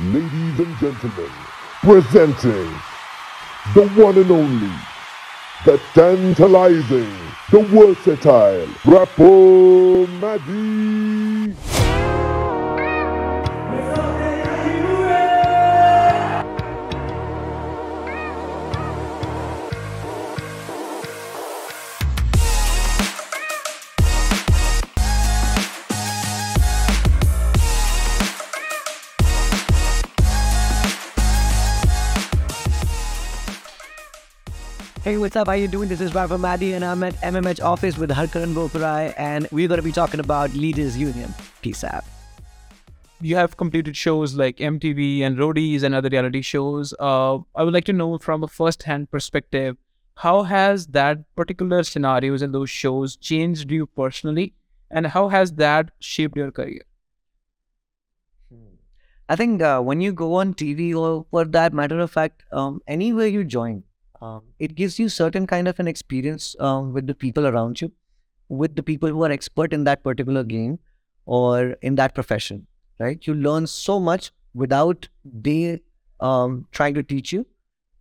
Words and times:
Ladies 0.00 0.60
and 0.60 0.78
gentlemen, 0.78 1.30
presenting 1.82 2.70
the 3.74 3.88
one 3.96 4.16
and 4.16 4.30
only, 4.30 4.72
the 5.64 5.76
tantalizing, 5.92 7.10
the 7.50 7.62
versatile, 7.64 8.66
Rapo 8.84 10.06
Madi. 10.20 11.27
Hey, 35.08 35.16
what's 35.16 35.36
up? 35.36 35.46
How 35.46 35.54
you 35.54 35.68
doing? 35.68 35.88
This 35.88 36.02
is 36.02 36.14
Rafa 36.14 36.36
Maddy, 36.36 36.74
and 36.74 36.84
I'm 36.84 37.02
at 37.02 37.14
MMH 37.22 37.64
office 37.64 37.96
with 37.96 38.10
Harkaran 38.10 38.52
Boparai, 38.52 39.14
and 39.16 39.48
we're 39.50 39.66
going 39.66 39.78
to 39.80 39.82
be 39.82 39.90
talking 39.90 40.20
about 40.20 40.52
Leaders 40.52 40.98
Union. 40.98 41.32
Peace 41.62 41.82
out. 41.82 42.04
you 43.22 43.34
have 43.34 43.56
completed 43.56 43.96
shows 43.96 44.34
like 44.34 44.58
MTV 44.58 45.22
and 45.22 45.38
Roadies 45.38 45.82
and 45.82 45.94
other 45.94 46.10
reality 46.10 46.42
shows. 46.42 46.92
Uh, 47.00 47.38
I 47.54 47.62
would 47.62 47.72
like 47.72 47.86
to 47.86 47.94
know 47.94 48.18
from 48.18 48.44
a 48.44 48.48
first-hand 48.48 49.10
perspective, 49.10 49.78
how 50.16 50.42
has 50.42 50.88
that 50.88 51.24
particular 51.34 51.82
scenarios 51.84 52.42
in 52.42 52.52
those 52.52 52.68
shows 52.68 53.16
changed 53.16 53.70
you 53.70 53.86
personally, 53.86 54.52
and 54.90 55.06
how 55.06 55.28
has 55.28 55.54
that 55.54 55.90
shaped 56.00 56.36
your 56.36 56.52
career? 56.52 56.82
I 59.26 59.36
think 59.36 59.62
uh, 59.62 59.80
when 59.80 60.02
you 60.02 60.12
go 60.12 60.34
on 60.34 60.52
TV, 60.52 60.94
or 60.94 61.24
for 61.30 61.46
that 61.46 61.72
matter 61.72 61.98
of 61.98 62.10
fact, 62.10 62.42
um, 62.52 62.82
anywhere 62.86 63.26
you 63.26 63.42
join, 63.42 63.84
um, 64.21 64.41
it 64.59 64.75
gives 64.75 64.99
you 64.99 65.09
certain 65.09 65.45
kind 65.47 65.67
of 65.67 65.79
an 65.79 65.87
experience 65.87 66.55
um, 66.59 66.93
with 66.93 67.07
the 67.07 67.13
people 67.13 67.45
around 67.47 67.81
you, 67.81 67.91
with 68.49 68.75
the 68.75 68.83
people 68.83 69.09
who 69.09 69.23
are 69.23 69.31
expert 69.31 69.73
in 69.73 69.83
that 69.85 70.03
particular 70.03 70.43
game 70.43 70.79
or 71.25 71.71
in 71.81 71.95
that 71.95 72.13
profession, 72.13 72.67
right? 72.99 73.25
You 73.27 73.33
learn 73.33 73.67
so 73.67 73.99
much 73.99 74.31
without 74.53 75.07
they 75.25 75.81
um, 76.19 76.67
trying 76.71 76.93
to 76.93 77.03
teach 77.03 77.33
you, 77.33 77.45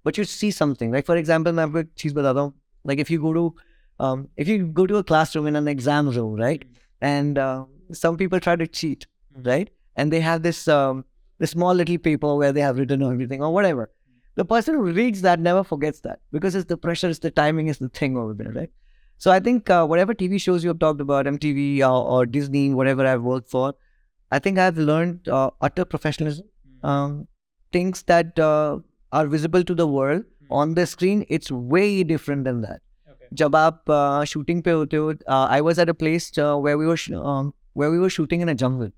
but 0.05 0.19
you 0.19 0.25
see 0.25 0.51
something. 0.51 0.93
Like 0.93 1.07
for 1.07 1.17
example, 1.17 1.53
मैं 1.53 1.65
आपको 1.65 1.79
एक 1.79 1.91
चीज 1.99 2.13
बताता 2.15 2.41
हूँ. 2.41 2.53
Like 2.85 2.99
if 2.99 3.11
you 3.11 3.21
go 3.21 3.33
to 3.33 3.55
um, 3.99 4.29
if 4.37 4.49
you 4.49 4.67
go 4.67 4.87
to 4.87 4.97
a 4.97 5.05
classroom 5.05 5.47
in 5.47 5.57
an 5.57 5.69
exam 5.69 6.11
room, 6.11 6.35
right, 6.35 6.65
and 7.01 7.39
uh, 7.39 7.65
some 7.93 8.17
people 8.17 8.41
try 8.41 8.57
to 8.57 8.67
cheat, 8.67 9.07
right, 9.45 9.71
and 9.97 10.13
they 10.13 10.21
have 10.21 10.43
this 10.43 10.67
um, 10.69 11.05
this 11.39 11.51
small 11.51 11.75
little 11.75 11.99
paper 11.99 12.35
where 12.37 12.53
they 12.53 12.61
have 12.61 12.79
written 12.79 13.03
everything 13.03 13.43
or 13.43 13.53
whatever. 13.53 13.91
The 14.37 14.45
person 14.45 14.75
who 14.75 14.93
reads 14.93 15.23
that 15.23 15.41
never 15.41 15.63
forgets 15.63 16.01
that 16.01 16.21
because 16.33 16.55
it's 16.55 16.67
the 16.67 16.77
pressure, 16.77 17.09
it's 17.09 17.19
the 17.19 17.31
timing, 17.31 17.69
it's 17.69 17.79
the 17.79 17.89
thing 17.89 18.17
over 18.17 18.35
there, 18.35 18.53
right? 18.53 18.71
So 19.19 19.31
I 19.31 19.41
think 19.41 19.69
uh, 19.71 19.87
whatever 19.87 20.15
TV 20.15 20.41
shows 20.41 20.65
you 20.65 20.71
have 20.71 20.79
talked 20.79 21.01
about, 21.01 21.27
MTV 21.27 21.81
or, 21.81 22.05
or 22.15 22.27
Disney, 22.27 22.75
whatever 22.75 23.07
I've 23.07 23.23
worked 23.23 23.51
for, 23.51 23.75
I 24.31 24.39
think 24.39 24.59
I've 24.59 24.79
learned 24.79 25.29
uh, 25.29 25.51
utter 25.61 25.85
professionalism. 25.85 26.47
Um, 26.83 27.29
things 27.73 28.03
that 28.05 28.39
uh, 28.39 28.79
are 29.13 29.27
visible 29.27 29.63
to 29.65 29.75
the 29.75 29.87
world 29.87 30.25
on 30.51 30.75
the 30.75 30.87
screen, 30.87 31.25
it's 31.29 31.51
way 31.51 32.03
different 32.03 32.45
than 32.45 32.63
that. 32.63 32.81
जब 33.41 33.57
आप 33.57 33.85
shooting 34.29 34.63
पे 34.63 34.71
होते 34.71 34.97
हो 34.97 35.13
I 35.35 35.61
was 35.67 35.79
at 35.81 35.89
a 35.89 35.93
place 36.01 36.33
where 36.39 36.77
we 36.77 36.87
were 36.87 36.99
where 37.77 37.91
we 37.91 37.99
were 37.99 38.09
shooting 38.17 38.43
in 38.43 38.49
a 38.49 38.55
jungle 38.63 38.91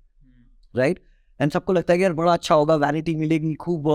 right 0.75 0.99
And 1.40 1.52
सबको 1.52 1.72
लगता 1.72 1.92
है 1.92 1.98
कि 1.98 2.04
यार 2.04 2.12
बड़ा 2.12 2.32
अच्छा 2.32 2.54
होगा 2.54 2.74
वैनिटी 2.76 3.14
मिलेगी 3.16 3.54
खूब 3.56 3.88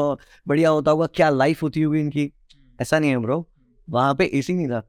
बढ़िया 0.47 0.69
होता 0.69 0.91
होगा 0.91 1.07
क्या 1.07 1.29
लाइफ 1.29 1.63
होती 1.63 1.81
होगी 1.81 1.99
इनकी। 1.99 2.31
ऐसा 2.79 2.99
नहीं 2.99 3.11
है 3.11 3.17
ब्रो 3.17 3.45
वहाँ 3.87 4.15
पे 4.15 4.25
एसी 4.33 4.53
नहीं 4.53 4.67
था। 4.67 4.81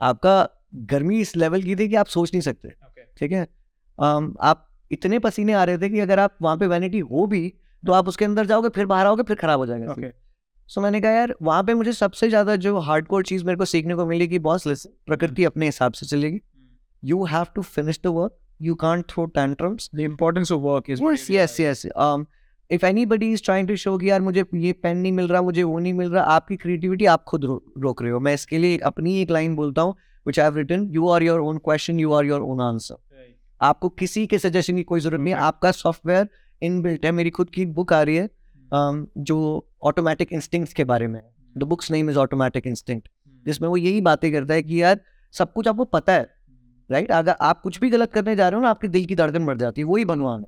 आपका 0.00 0.48
गर्मी 0.86 1.20
इस 1.20 1.36
लेवल 1.36 1.62
की 1.62 1.76
थी 1.76 1.88
कि 1.88 1.94
आप 1.94 2.06
सोच 2.08 2.32
नहीं 2.34 2.42
सकते 2.42 2.68
ठीक 3.18 3.32
है? 3.32 3.42
आप 3.98 4.66
इतने 4.90 5.18
पसीने 5.18 5.52
आ 5.52 5.64
रहे 5.64 5.78
थे 5.78 5.88
कि 5.88 6.00
अगर 6.00 6.18
आप 6.18 6.36
वहाँ 6.42 6.56
पे 6.56 6.66
वैनिटी 6.66 6.98
हो 7.00 7.26
भी 7.26 7.52
तो 7.82 7.92
आप 7.92 8.08
उसके 8.08 8.24
अंदर 8.24 8.46
जाओगे 8.46 8.68
फिर 8.68 8.86
बाहर 8.86 9.06
आओगे 9.06 9.22
फिर 9.22 9.36
खराब 9.36 9.58
हो 9.58 9.66
जाएगा. 9.66 9.94
सो 10.68 10.80
मैंने 10.80 11.00
कहा 11.00 11.10
यार 11.10 11.34
वहाँ 11.42 11.62
पे 11.64 11.74
मुझे 11.74 11.92
सबसे 11.92 12.28
ज़्यादा 12.28 12.56
जो 12.56 12.78
हार्डकोर 12.78 13.22
चीज़ 13.24 13.44
मेरे 13.44 13.56
को 13.56 13.64
सीखने 13.64 13.94
को 13.94 14.06
मिली 14.06 14.28
कि 14.28 14.38
बॉस 14.38 14.86
प्रकृति 15.06 15.44
अपने 15.44 15.66
हिसाब 15.66 15.92
से 15.92 16.06
चलेगी। 16.06 16.40
You 17.02 17.24
have 17.24 17.46
to 17.54 17.62
finish 17.62 18.00
the 18.04 18.06
work 18.08 18.36
you 18.62 18.74
can't 18.74 19.04
throw 19.08 19.24
tantrums 19.26 19.90
The 19.94 20.06
importance 20.08 20.52
of 20.56 20.68
work 20.68 20.90
is 20.94 21.02
yes 21.06 21.28
yes 21.34 21.58
yes. 21.60 21.84
Um 22.06 22.26
if 22.70 22.84
anybody 22.88 23.28
is 23.36 23.44
trying 23.46 23.68
to 23.68 23.76
show 23.82 23.98
कि 24.00 24.10
यार 24.10 24.20
मुझे 24.20 24.44
ये 24.54 24.72
पेन 24.72 24.96
नहीं 24.96 25.12
मिल 25.12 25.28
रहा 25.28 25.42
मुझे 25.42 25.62
वो 25.62 25.78
नहीं 25.78 25.92
मिल 25.94 26.10
रहा 26.10 26.24
आपकी 26.34 26.56
क्रिएटिविटी 26.56 27.06
आप 27.06 27.24
खुद 27.28 27.44
रो, 27.44 27.62
रोक 27.78 28.02
रहे 28.02 28.12
हो। 28.12 28.20
मैं 28.20 28.34
इसके 28.34 28.58
लिए 28.58 28.78
अपनी 28.92 29.20
एक 29.22 29.30
लाइन 29.30 29.56
बोलता 29.56 29.82
हूँ 29.82 29.94
which 30.26 30.38
I 30.38 30.48
have 30.48 30.58
written 30.58 30.88
you 30.96 31.08
are 31.14 31.22
your 31.26 31.38
own 31.42 31.60
question 31.68 32.00
you 32.04 32.12
are 32.18 32.24
your 32.30 32.40
on 32.50 32.60
answer 32.60 32.96
आपको 33.60 33.88
किसी 33.88 34.26
के 34.26 34.38
सजेशन 34.38 34.76
की 34.76 34.82
कोई 34.82 35.00
ज़रूरत 35.00 35.20
नहीं 35.20 35.34
है। 35.34 35.40
आपका 35.40 35.70
सॉफ्टवेयर 35.72 36.28
इनबिल्ट 36.62 37.04
है 37.04 37.12
मेरी 37.12 37.30
खुद 37.30 37.50
की 37.50 37.64
बुक 37.66 37.92
आ 37.92 38.02
रही 38.02 38.16
है 38.16 38.28
um, 38.28 39.06
जो 39.18 39.66
ऑटोमेटिक 39.82 40.32
इंस्टिंक्ट्स 40.32 40.74
के 40.74 40.84
बारे 40.84 41.06
में 41.06 41.20
the 41.58 41.62
book's 41.62 41.90
name 41.90 42.10
is 42.10 42.18
automatic 42.18 42.66
instinct 42.66 43.08
जिसमें 43.46 43.68
वो 43.68 43.76
यही 43.76 44.00
बातें 44.00 44.30
करता 44.32 44.54
है 44.54 44.62
कि 44.62 44.82
यार 44.82 45.00
सब 45.34 45.52
कुछ 45.52 45.68
आपको 45.68 45.84
पता 45.84 46.12
है। 46.12 46.28
राइट 46.90 47.10
अगर 47.12 47.34
आप 47.40 47.60
कुछ 47.62 47.80
भी 47.80 47.90
गलत 47.90 48.12
करने 48.12 48.36
जा 48.36 48.48
रहे 48.48 48.56
हो 48.56 48.62
ना 48.62 48.70
आपके 48.70 48.88
दिल 48.88 49.04
की 49.06 49.16
धड़कन 49.16 49.46
बढ़ 49.46 49.58
जाती 49.58 49.80
है। 49.80 49.86
वही 49.86 50.04
भगवान। 50.04 50.40
है 50.40 50.46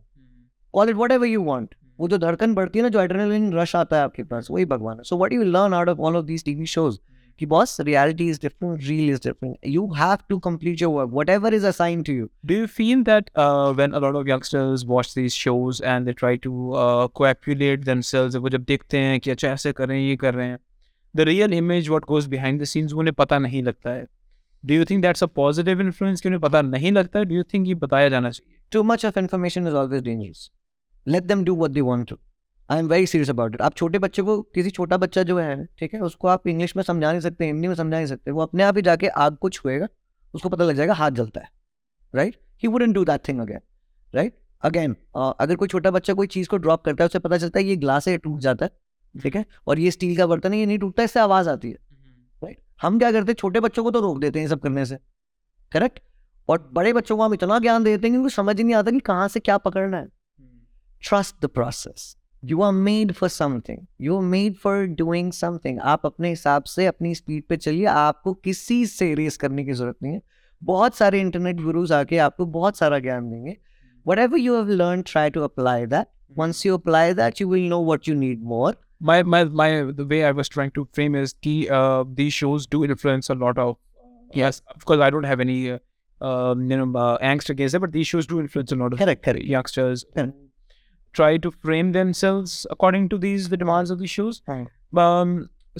call 0.75 0.91
it 0.91 0.97
whatever 1.13 1.27
you 1.27 1.43
want 1.43 1.75
वो 2.01 2.09
जो 2.09 2.19
धड़कन 2.19 2.55
बढ़ती 2.55 2.79
है 2.79 2.83
ना 2.83 2.89
जो 2.89 3.01
एड्रेनलिन 3.01 3.53
रश 3.55 3.77
आता 3.77 3.97
है 3.97 4.03
आपके 4.03 4.23
पास 4.23 4.49
वही 4.51 4.65
भगवान 4.65 4.97
है। 4.97 5.03
So 5.05 5.17
what 5.17 5.33
you 5.33 5.43
learn 5.43 5.75
out 5.75 5.89
of 5.89 5.99
all 5.99 6.17
of 6.17 6.25
these 6.27 6.45
TV 6.45 6.67
shows 6.67 6.99
कि 7.39 7.47
boss 7.47 7.81
reality 7.81 8.29
is 8.29 8.39
different 8.43 8.81
reel 8.87 9.11
is 9.11 9.21
different 9.25 9.57
you 9.67 9.87
have 9.93 10.19
to 10.29 10.39
complete 10.39 10.83
your 10.83 10.93
work 10.95 11.11
whatever 11.29 11.55
is 11.55 11.67
assign 11.67 12.03
to 12.03 12.13
you 12.13 12.29
that 13.05 13.31
uh, 13.37 13.73
when 13.73 13.95
a 13.95 14.01
lot 14.05 14.19
of 14.21 14.29
youngsters 14.33 14.85
watch 14.87 15.15
these 15.15 15.35
shows 15.35 15.81
and 15.93 16.09
they 16.09 16.15
try 16.23 16.35
to 16.47 16.53
uh, 16.73 17.09
coagulate 17.09 17.85
themselves, 17.85 18.37
वो 18.37 18.49
जब 18.49 18.65
देखते 18.65 18.99
हैं 18.99 19.21
कि 19.21 19.31
अच्छा 19.31 19.49
ऐसे 19.49 19.73
कर 19.73 19.89
रहे 19.89 20.01
हैं 20.01 20.09
ये 20.09 20.17
कर 20.17 20.35
रहे 20.35 20.47
हैं, 20.47 20.59
the 21.17 21.27
real 21.29 21.55
image 21.61 21.93
what 21.95 22.11
goes 22.13 22.29
behind 22.35 22.65
the 22.65 22.71
scenes 22.73 22.93
वो 22.93 23.01
उन्हें 23.01 23.15
पता 23.15 23.39
नहीं 23.39 23.63
लगता 23.63 23.91
है. 23.91 24.07
Do 24.67 24.75
you 24.75 24.85
think 24.85 25.05
that's 25.05 25.23
a 25.23 25.31
positive 25.39 25.81
influence 25.81 26.21
कि 26.21 26.29
उन्हें 26.29 26.41
पता 26.41 26.63
नहीं 26.63 26.93
लगता? 26.93 27.21
Do 27.21 27.35
you 27.35 27.45
think 27.51 27.67
ये 27.67 27.75
बताया 27.75 28.09
जाना 28.09 28.31
चाहिए? 28.31 28.59
too 28.73 28.83
much 28.83 29.05
of 29.05 29.17
information 29.23 29.67
is 29.71 29.75
always 29.75 30.03
dangerous. 30.03 30.43
Let 31.07 31.27
them 31.29 31.41
do 31.45 31.55
what 31.55 31.75
they 31.75 31.83
want 31.83 32.09
to. 32.09 32.17
I 32.71 32.79
am 32.79 32.89
very 32.89 33.07
serious 33.07 33.31
about 33.33 33.55
it. 33.55 33.61
आप 33.61 33.75
छोटे 33.75 33.99
बच्चे 33.99 34.23
को, 34.23 34.41
किसी 34.43 34.71
छोटा 34.71 34.97
बच्चा 34.97 35.23
जो 35.23 35.39
है, 35.39 35.67
ठीक 35.79 35.95
है, 35.95 36.01
उसको 36.01 36.29
आप 36.29 36.47
इंग्लिश 36.47 36.77
में 36.77 36.83
समझा 36.83 37.11
नहीं 37.11 37.21
सकते, 37.21 37.47
हिंदी 37.47 37.69
में 37.69 37.75
समझा 37.75 37.97
नहीं 37.97 38.07
सकते, 38.07 38.31
वो 38.31 38.43
अपने 38.43 38.63
आप 38.63 38.77
ही 38.77 38.83
जाके 38.83 39.09
आग 39.25 39.37
को 39.37 39.51
छुएगा, 39.51 39.89
उसको 40.35 40.49
पता 40.49 40.65
लग 40.65 40.77
जाएगा 40.77 40.95
हाथ 40.95 41.11
जलता 41.11 41.41
है 41.41 41.49
right 42.15 42.37
he 42.63 42.69
wouldn't 42.69 42.95
do 42.95 43.05
that 43.05 43.29
thing 43.29 43.41
again 43.41 43.61
right 44.15 44.37
again 44.63 44.97
अगर 45.17 45.57
कोई 45.57 45.69
छोटा 45.69 45.91
बच्चा 45.91 46.15
कोई 46.15 46.27
चीज़ 46.27 46.49
को 46.49 46.57
ड्रॉप 46.57 46.85
करता 46.85 47.05
है, 47.05 47.07
उसे 47.07 47.19
पता 47.19 47.39
चलता 47.39 47.61
है 47.61 47.67
ये 47.67 47.77
ग्लास 47.77 48.09
है 48.09 48.17
टूट 48.19 48.41
जाता 48.41 48.65
है, 48.65 48.71
ठीक 49.23 49.37
है 49.37 49.45
और 49.67 49.79
ये 49.79 49.91
स्टील 49.91 50.17
का 50.17 50.27
बर्तन 50.27 50.53
है, 50.53 50.59
ये 50.59 50.67
नहीं 50.67 50.79
टूटता, 50.79 51.03
इससे 51.03 51.21
आवाज़ 51.21 51.49
आती 51.49 51.71
है 51.71 51.79
राइट 52.45 52.59
हम 52.83 52.99
क्या 52.99 53.13
करते 53.13 53.33
हैं 53.33 53.37
छोटे 53.39 53.61
बच्चों 53.61 53.83
को 53.85 53.91
तो 53.91 54.01
रोक 54.01 54.19
देते 54.21 54.41
हैं 54.41 54.49
सब 54.49 54.61
करने 54.61 54.87
से 54.87 54.99
करेक्ट 55.73 56.01
और 56.49 56.71
बड़े 56.73 56.93
बच्चों 56.93 57.17
को 57.17 57.23
हम 57.23 57.35
इतना 57.35 57.59
ज्ञान 57.59 57.85
देते 57.85 58.07
हैं 58.07 58.13
कि 58.13 58.17
उनको 58.19 58.29
समझ 58.29 58.57
ही 58.59 58.65
नहीं 58.65 58.75
आता 58.75 58.91
कि 58.91 59.01
कहाँ 59.07 59.29
से 59.29 59.41
क्या 59.41 59.59
पकड़ना 59.69 59.99
है 59.99 60.09
trust 61.03 61.41
the 61.45 61.49
process 61.49 62.03
you 62.43 62.63
are 62.63 62.73
made 62.73 63.13
for 63.17 63.29
something 63.29 63.81
you 63.99 64.17
are 64.17 64.27
made 64.35 64.59
for 64.65 64.75
doing 65.01 65.31
something 65.39 65.79
आप 65.93 66.07
अपने 66.07 66.29
हिसाब 66.29 66.63
से 66.65 66.87
अपनी 66.87 67.15
स्पीड 67.15 67.45
पे 67.49 67.57
चलिए 67.57 67.87
आपको 67.87 68.33
किसी 68.47 68.85
से 68.87 69.13
रेस 69.15 69.37
करने 69.37 69.65
की 69.65 69.73
ज़रूरत 69.73 69.97
नहीं 70.03 70.13
है 70.13 70.23
बहुत 70.63 70.95
सारे 70.95 71.21
इंटरनेट 71.21 71.61
गुरुज 71.61 71.93
आके 71.93 72.19
आपको 72.27 72.47
बहुत 72.59 72.77
सारा 72.77 72.99
ज्ञान 72.99 73.31
देंगे 73.31 73.57
whatever 74.07 74.39
you 74.45 74.55
have 74.55 74.71
learned 74.79 75.07
try 75.07 75.25
to 75.35 75.43
apply 75.47 75.77
that 75.87 76.09
once 76.37 76.65
you 76.67 76.79
apply 76.79 77.05
that 77.19 77.41
you 77.41 77.49
will 77.49 77.67
know 77.73 77.81
what 77.89 78.09
you 78.11 78.15
need 78.23 78.41
more 78.53 78.73
My 79.09 79.23
my 79.25 79.45
my 79.61 79.69
the 80.01 80.05
way 80.11 80.25
I 80.25 80.31
was 80.41 80.49
trying 80.49 80.71
to 80.73 80.87
frame 80.93 81.15
is 81.21 81.35
the 81.43 81.55
uh, 81.79 82.05
these 82.21 82.33
shows 82.33 82.67
do 82.75 82.85
influence 82.85 83.31
a 83.35 83.35
lot 83.35 83.59
of 83.59 83.77
yes 84.41 84.61
of 84.75 84.85
course 84.91 85.01
I 85.07 85.11
don't 85.15 85.25
have 85.31 85.41
any 85.45 85.57
uh, 85.73 85.79
um, 86.31 86.71
you 86.71 86.77
know 86.81 86.99
uh, 86.99 87.19
angst 87.31 87.51
against 87.55 87.75
it 87.75 87.81
but 87.81 87.93
these 87.97 88.07
shows 88.07 88.27
do 88.33 88.39
influence 88.41 88.71
a 88.77 88.77
lot 88.83 88.93
of 88.93 89.01
correct 89.01 89.25
correct 89.25 89.45
youngsters 89.55 90.05
Correct. 90.15 90.37
try 91.21 91.37
to 91.47 91.51
frame 91.51 91.91
themselves 91.99 92.55
according 92.77 93.09
to 93.15 93.19
these 93.19 93.49
the 93.49 93.57
demands 93.65 93.91
of 93.91 93.99
these 94.05 94.11
shows 94.19 94.41
Right. 94.47 94.69
um 95.07 95.35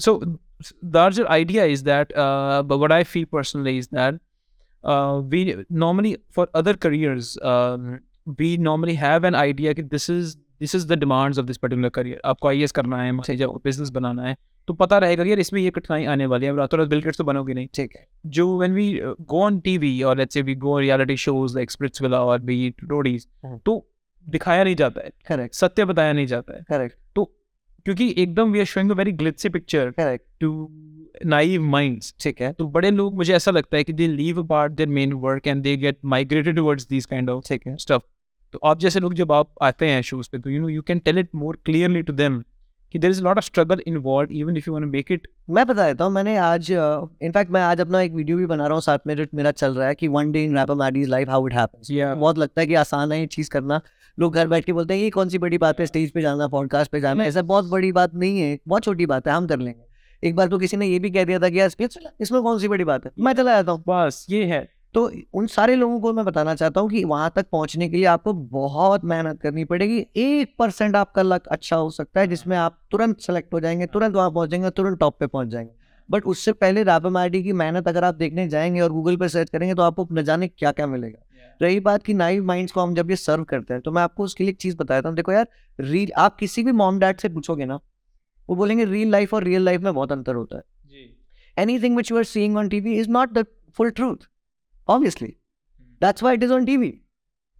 so 0.07 0.17
the 0.19 0.99
larger 0.99 1.27
idea 1.37 1.65
is 1.77 1.83
that 1.83 2.15
uh 2.25 2.61
but 2.73 2.77
what 2.85 2.91
i 2.91 3.03
feel 3.13 3.25
personally 3.37 3.77
is 3.77 3.87
that 3.99 4.19
uh 4.83 5.21
we 5.35 5.41
normally 5.69 6.17
for 6.29 6.47
other 6.53 6.73
careers 6.87 7.37
um 7.53 7.99
we 8.43 8.55
normally 8.57 8.95
have 8.95 9.23
an 9.23 9.35
idea 9.35 9.73
that 9.73 9.89
this 9.89 10.09
is 10.09 10.37
this 10.63 10.75
is 10.79 10.87
the 10.91 10.97
demands 11.03 11.41
of 11.41 11.47
this 11.49 11.59
particular 11.65 11.91
career. 11.97 12.15
आपको 12.25 12.47
आई 12.47 12.65
करना 12.75 13.01
है 13.03 13.11
मुझे 13.11 13.35
जब 13.35 13.49
business 13.63 13.89
बनाना 13.89 14.23
है 14.23 14.35
तो 14.67 14.73
पता 14.73 14.97
रहेगा 14.97 15.23
यार 15.23 15.39
इसमें 15.39 15.61
ये 15.61 15.69
कठिनाई 15.69 16.05
आने 16.05 16.25
वाली 16.25 16.45
है। 16.45 16.55
रातों 16.55 16.79
रात 16.79 16.87
बिल 16.87 16.99
गेट्स 16.99 17.17
तो 17.17 17.23
बनोगे 17.23 17.53
नहीं। 17.53 17.67
ठीक 17.73 17.93
है। 17.95 18.07
जो 18.25 18.67
we 18.67 18.87
uh, 18.99 19.15
go 19.33 19.41
on 19.47 19.61
TV 19.67 19.91
or 20.09 20.15
let's 20.19 20.37
say 20.37 20.43
we 20.49 20.55
go 20.65 20.75
on 20.75 20.83
reality 20.83 21.17
shows 21.27 21.57
like 21.57 21.75
Splitsvilla 21.75 22.21
or 22.29 22.37
be 22.49 22.57
it 22.69 22.85
Roadies, 22.91 23.27
Mhm. 23.45 23.59
तो 23.65 23.87
दिखाया 24.29 24.63
नहीं 24.63 24.75
जाता 24.75 25.01
है। 25.01 25.09
करेक्ट 25.27 25.55
सत्य 25.55 25.85
बताया 25.85 26.13
नहीं 26.13 26.25
जाता 26.25 26.53
है। 26.53 26.61
करेक्ट 26.61 26.97
क्योंकि 27.85 28.15
एकदम 28.17 28.51
we 28.51 28.59
are 28.59 28.65
showing 28.65 28.91
a 28.91 28.93
very 28.93 29.11
glitzy 29.11 29.49
picture 29.49 29.89
correct 29.91 30.25
to 30.39 30.67
naive 31.25 31.61
minds 31.61 32.15
ठीक 32.19 32.41
है। 32.41 32.53
तो 32.53 32.67
बड़े 32.67 32.91
लोग 32.91 33.15
मुझे 33.15 33.33
ऐसा 33.33 33.51
लगता 33.51 33.77
है 33.77 33.83
कि 33.83 33.93
they 33.93 34.07
leave 34.07 34.43
apart 34.43 34.71
their 34.73 34.89
main 34.89 35.13
work 35.13 35.47
and 35.47 35.63
they 35.63 35.75
get 35.77 35.97
migrated 36.05 36.55
towards 36.55 36.87
this 36.87 37.05
kind 37.05 37.29
of 37.29 37.43
ठीक 37.47 37.67
है। 37.67 37.75
स्टफ़ 37.77 38.01
तो 38.53 38.59
आप 38.63 38.79
जैसे 38.79 38.99
लोग 38.99 39.13
जब 39.13 39.31
आप 39.31 39.49
आते 39.61 39.87
हैं 39.87 40.01
शोज़ 40.01 40.29
पे 40.31 40.39
तो 40.39 40.49
you 40.49 40.61
know 40.61 40.67
you 40.69 40.81
can 40.81 40.99
tell 40.99 41.17
it 41.17 41.29
more 41.35 41.57
clearly 41.65 42.01
to 42.01 42.13
them 42.13 42.41
कि 42.93 42.99
there 42.99 43.11
is 43.11 43.21
lot 43.23 43.37
of 43.37 43.45
struggle 43.45 43.81
involve 43.87 44.31
even 44.31 44.57
if 44.57 44.65
you 44.67 44.73
want 44.73 44.85
to 44.85 44.91
make 44.91 45.11
it 45.11 45.27
मैं 45.49 45.65
बता 45.67 45.87
देता 45.87 46.03
हूँ 46.03 46.13
मैंने 46.13 46.35
आज 46.37 46.71
इनफैक्ट 46.71 47.47
uh, 47.47 47.53
मैं 47.53 47.61
आज 47.61 47.81
अपना 47.81 48.01
एक 48.01 48.13
वीडियो 48.13 48.37
भी 48.37 48.45
बना 48.45 48.65
रहा 48.67 48.73
हूँ 48.73 48.81
साथ 48.81 49.07
में 49.07 49.15
जो 49.15 49.25
मेरा 49.35 49.51
चल 49.51 49.73
रहा 49.75 49.87
है 49.87 49.95
कि 49.95 50.07
one 50.07 50.31
day 50.31 50.43
in 50.43 50.57
rapper 50.57 50.75
Maddy's 50.75 51.07
life 51.09 51.29
how 51.29 51.47
it 51.47 51.53
happens. 51.53 51.87
बहुत 52.17 52.37
लगता 52.37 52.61
है 52.61 52.67
कि 52.67 52.75
आसान 52.75 53.11
है 53.11 53.19
ये 53.19 53.25
चीज़ 53.27 53.49
करना। 53.49 53.81
लोग 54.17 54.35
घर 54.35 54.47
बैठ 54.47 54.65
के 54.65 54.73
बोलते 54.73 54.93
हैं 54.93 55.01
ये 55.01 55.09
कौन 55.09 55.29
सी 55.29 55.37
बड़ी 55.37 55.57
बात 55.57 55.79
है 55.79 55.85
स्टेज 55.85 56.11
पे 56.11 56.21
जाना 56.21 56.47
पॉडकास्ट 56.47 56.91
पे 56.91 57.01
जाना। 57.01 57.25
ऐसा 57.25 57.41
बहुत 57.41 57.69
बड़ी 57.69 57.91
बात 57.91 58.15
नहीं 58.15 58.39
है 58.39 58.57
बहुत 58.67 58.83
छोटी 58.83 59.05
बात 59.05 59.27
है 59.27 59.33
हम 59.33 59.47
कर 59.47 59.59
लेंगे। 59.59 60.27
एक 60.27 60.35
बार 60.35 60.47
तो 60.47 60.57
किसी 60.59 60.77
ने 60.77 60.87
ये 60.87 60.99
भी 60.99 61.09
कह 61.09 61.23
दिया 61.25 61.39
था 61.39 61.49
कि 61.49 61.59
यार 61.59 62.13
इसमें 62.21 62.41
कौन 62.41 62.59
सी 62.59 62.67
बड़ी 62.67 62.83
बात 62.83 63.05
है? 63.05 63.11
मैं 63.19 63.33
चला 63.33 63.53
जाता 63.53 63.71
हूँ। 63.71 63.83
बस 63.87 64.25
ये 64.29 64.43
है। 64.45 64.67
तो 64.93 65.11
उन 65.33 65.47
सारे 65.47 65.75
लोगों 65.75 65.99
को 65.99 66.11
मैं 66.13 66.25
बताना 66.25 66.53
चाहता 66.55 66.81
हूँ 66.81 66.89
कि 66.89 67.03
वहाँ 67.03 67.31
तक 67.35 67.47
पहुँचने 67.51 67.87
के 67.89 67.97
लिए 67.97 68.05
आपको 68.05 68.33
बहुत 68.33 69.05
मेहनत 69.05 69.39
करनी 69.41 69.63
पड़ेगी। 69.65 70.05
एक 70.15 70.53
परसेंट 70.59 70.95
आपका 70.95 71.21
लक 71.21 71.47
अच्छा 71.47 71.75
हो 71.75 71.89
सकता 71.89 72.19
है 72.19 72.27
जिसमें 72.27 72.55
आप 72.57 72.79
तुरंत 72.91 73.19
सेलेक्ट 73.19 73.53
हो 73.53 73.59
जाएँगे 73.59 73.85
तुरंत 73.85 74.15
वहाँ 74.15 74.31
पहुँच 74.31 74.49
जाएँगे 74.49 74.69
तुरंत 74.69 74.99
टॉप 74.99 75.19
पे 75.19 75.27
पहुँच 75.27 75.47
जाएँगे। 75.47 75.71
बट 76.09 76.25
उससे 76.25 76.51
पहले 76.53 76.83
राबामाडी 76.83 77.43
की 77.43 77.53
मेहनत 77.53 77.87
अगर 77.87 78.03
आप 78.03 78.15
देखने 78.15 78.47
जाएँगे 78.49 78.81
और 78.81 78.91
गूगल 78.91 79.17
पर 79.17 79.27
सर्च 79.27 79.49
करेंगे 79.49 79.75
तो 79.75 79.81
आपको 79.81 80.07
न 80.11 80.23
जाने 80.23 80.47
क्या 80.47 80.71
क्या 80.71 80.87
मिलेगा 80.87 81.25
रही 81.61 81.79
बात 81.79 82.03
की 82.03 82.13
नाइव 82.13 82.43
माइंड्स 82.43 82.71
को 82.71 82.81
हम 82.81 82.93
जब 82.95 83.09
ये 83.09 83.15
सर्व 83.15 83.43
करते 83.43 83.73
हैं 83.73 83.81
तो 83.81 83.91
मैं 83.91 84.01
आपको 84.01 84.23
उसके 84.23 84.43
लिए 84.43 84.51
एक 84.51 84.57
चीज़ 84.57 84.75
बताता 84.77 85.09
हूँ। 85.09 85.15
देखो 85.15 85.31
यार 85.31 85.47
रील 85.79 86.11
आप 86.17 86.35
किसी 86.35 86.63
भी 86.63 86.71
मॉम 86.71 86.99
डैड 86.99 87.19
से 87.19 87.29
पूछोगे 87.29 87.65
ना 87.65 87.79
वो 88.49 88.55
बोलेंगे 88.55 88.85
रियल 88.85 89.11
लाइफ 89.11 89.33
और 89.33 89.43
रियल 89.43 89.65
लाइफ 89.65 89.81
में 89.81 89.93
बहुत 89.93 90.11
अंतर 90.11 90.35
होता 90.35 90.57
है। 90.57 90.63
जी। 90.85 91.09
Anything 91.57 91.97
which 91.97 92.11
you 92.11 92.19
are 92.19 92.27
seeing 92.29 92.57
on 92.61 92.69
TV 92.69 92.95
is 93.01 93.09
not 93.15 93.33
the 93.33 93.45
full 93.77 93.91
truth. 93.91 94.27
Obviously. 94.87 95.31
That's 96.01 96.21
why 96.21 96.33
it 96.37 96.43
is 96.45 96.51
on 96.51 96.65
TV. 96.67 96.91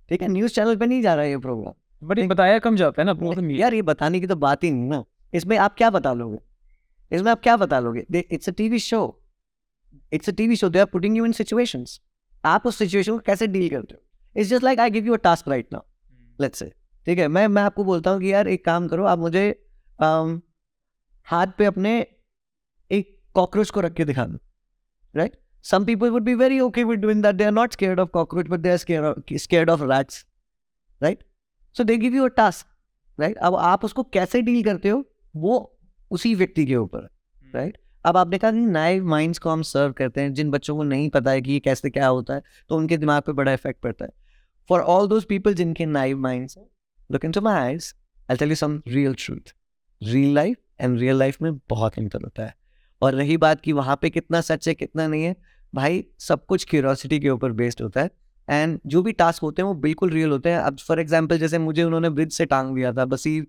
ठीक 0.09 0.21
है 0.21 0.27
न्यूज़ 0.27 0.53
चैनल 0.53 0.75
पे 0.75 0.85
नहीं 0.85 1.01
जा 1.01 1.13
रहा 1.15 1.23
है 1.23 1.29
ये 1.31 1.37
प्रोग्राम 1.37 2.07
बट 2.07 2.19
बताया 2.29 2.57
कम 2.59 2.75
जाता 2.75 3.01
है 3.01 3.13
ना 3.13 3.53
यार 3.55 3.73
ये 3.73 3.81
बताने 3.81 4.19
की 4.19 4.27
तो 4.27 4.35
बात 4.35 4.63
ही 4.63 4.71
नहीं 4.71 4.89
ना। 4.89 5.03
इसमें 5.33 5.57
आप 5.57 5.75
क्या 5.77 5.89
बता 5.89 6.13
लोगे? 6.13 6.37
इसमें 7.11 7.31
आप 7.31 7.41
क्या 7.43 7.55
बता 7.57 7.79
लोगे? 7.79 8.05
It's 8.19 8.49
a 8.49 8.51
TV 8.51 8.79
show 8.79 9.01
it's 10.13 10.29
a 10.29 10.33
TV 10.37 10.55
show 10.55 10.69
they 10.69 10.79
are 10.79 10.85
putting 10.85 11.17
you 11.17 11.25
in 11.25 11.31
situations 11.31 11.99
आप 12.43 12.65
उस 12.67 12.77
सिचुएशन 12.77 13.11
को 13.11 13.19
कैसे 13.19 13.47
डील 13.47 13.69
करते 13.69 13.93
हो? 13.93 14.01
It's 14.35 14.49
just 14.49 14.63
like 14.63 14.79
I 14.79 14.89
give 14.89 15.05
you 15.05 15.13
a 15.13 15.17
task 15.23 15.47
right 15.47 15.73
now 15.73 15.81
let's 16.39 16.59
say 16.59 16.71
ठीक 17.07 17.19
है 17.19 17.27
मैं 17.27 17.47
मैं 17.47 17.63
आपको 17.63 17.83
बोलता 17.83 18.11
हूँ 18.11 18.21
कि 18.21 18.31
यार 18.33 18.47
एक 18.47 18.65
काम 18.65 18.87
करो 18.87 19.05
आप 19.05 19.19
मुझे 19.19 19.49
अम, 19.99 20.41
हाथ 21.27 21.47
पे 21.57 21.65
अपने 21.65 21.99
एक 22.91 23.17
कॉकरोच 23.35 23.69
को 23.69 23.81
रख 23.81 23.93
के 23.93 24.05
दिखा 24.05 24.25
दो। 24.25 24.39
Right 25.15 25.37
some 25.65 25.85
people 25.87 26.11
would 26.13 26.25
be 26.27 26.35
very 26.39 26.59
okay 26.63 26.83
with 26.89 27.01
doing 27.03 27.21
that. 27.25 27.37
They 27.37 27.49
are 27.49 27.55
not 27.57 27.75
scared 27.75 28.01
of 28.03 28.09
cockroach 28.17 28.49
but 28.53 28.63
they 28.63 28.71
are 28.71 28.81
scared 28.81 29.05
of, 29.09 29.35
scared 29.43 29.71
of 29.73 29.83
rats 29.89 30.23
right? 31.01 31.21
So 31.75 31.87
they 31.89 31.97
give 32.01 32.17
you 32.19 32.25
a 32.25 32.33
task 32.39 32.65
right? 33.19 33.37
अब 33.37 33.55
आप 33.55 33.85
उसको 33.85 34.03
कैसे 34.03 34.41
deal 34.41 34.63
करते 34.63 34.89
हो? 34.89 35.03
वो 35.35 35.79
उसी 36.11 36.35
व्यक्ति 36.35 36.65
के 36.65 36.75
ऊपर 36.75 37.03
है 37.03 37.51
राइट 37.55 37.77
अब 38.05 38.17
आप 38.17 38.27
देखा 38.27 38.51
कि 38.51 38.57
नाइव 38.57 39.05
माइंड्स 39.05 39.39
को 39.39 39.49
हम 39.49 39.61
सर्व 39.61 39.91
करते 39.91 40.21
हैं 40.21 40.33
जिन 40.33 40.49
बच्चों 40.51 40.75
को 40.77 40.83
नहीं 40.83 41.09
पता 41.09 41.31
है 41.31 41.41
कि 41.41 41.51
ये 41.51 41.59
कैसे 41.59 41.89
क्या 41.89 42.07
होता 42.07 42.33
है 42.33 42.41
तो 42.69 42.77
उनके 42.77 42.97
दिमाग 42.97 43.21
पे 43.21 43.31
बड़ा 43.31 43.53
इफ़ेक्ट 43.53 43.81
पड़ता 43.81 44.05
है। 44.05 44.11
फॉर 44.69 44.81
ऑल 44.81 45.07
दोज 45.07 45.23
पीपल 45.23 45.53
जिनके 45.53 45.85
naive 45.85 46.17
minds 46.17 46.57
look 47.11 47.25
into 47.31 47.41
my 47.41 47.61
eyes 47.61 47.93
I 48.31 48.37
tell 48.37 48.49
you 48.49 48.55
some 48.55 48.81
real 48.87 49.15
truth 49.19 49.53
real 50.03 50.33
life 50.35 50.57
and 50.81 50.99
real 50.99 51.19
life 51.19 51.41
में 51.41 51.57
बहुत 51.69 51.97
अंतर 51.99 52.21
होता 52.21 52.45
है। 52.45 52.55
और 53.01 53.13
रही 53.13 53.37
बात 53.37 53.61
कि 53.61 53.71
वहाँ 53.71 53.97
पे 54.01 54.09
कितना 54.09 54.41
सच 54.41 54.67
है 54.67 54.73
कितना 54.73 55.07
नहीं 55.07 55.23
है 55.23 55.35
भाई 55.75 56.03
सब 56.19 56.45
कुछ 56.45 56.65
क्यूरोसिटी 56.69 57.19
के 57.19 57.29
ऊपर 57.29 57.51
बेस्ड 57.61 57.81
होता 57.81 58.01
है 58.01 58.09
एंड 58.49 58.79
जो 58.85 59.01
भी 59.01 59.11
टास्क 59.11 59.41
होते 59.43 59.61
हैं 59.61 59.67
वो 59.67 59.73
बिल्कुल 59.83 60.09
रियल 60.09 60.31
होते 60.31 60.49
हैं। 60.49 60.57
अब 60.59 60.77
फॉर 60.87 60.99
एग्ज़ाम्पल 60.99 61.37
जैसे 61.39 61.59
मुझे 61.59 61.83
उन्होंने 61.83 62.09
ब्रिज 62.09 62.31
से 62.33 62.45
टांग 62.45 62.75
दिया 62.75 62.91
था 62.93 63.05
बस 63.05 63.23
ही 63.27 63.39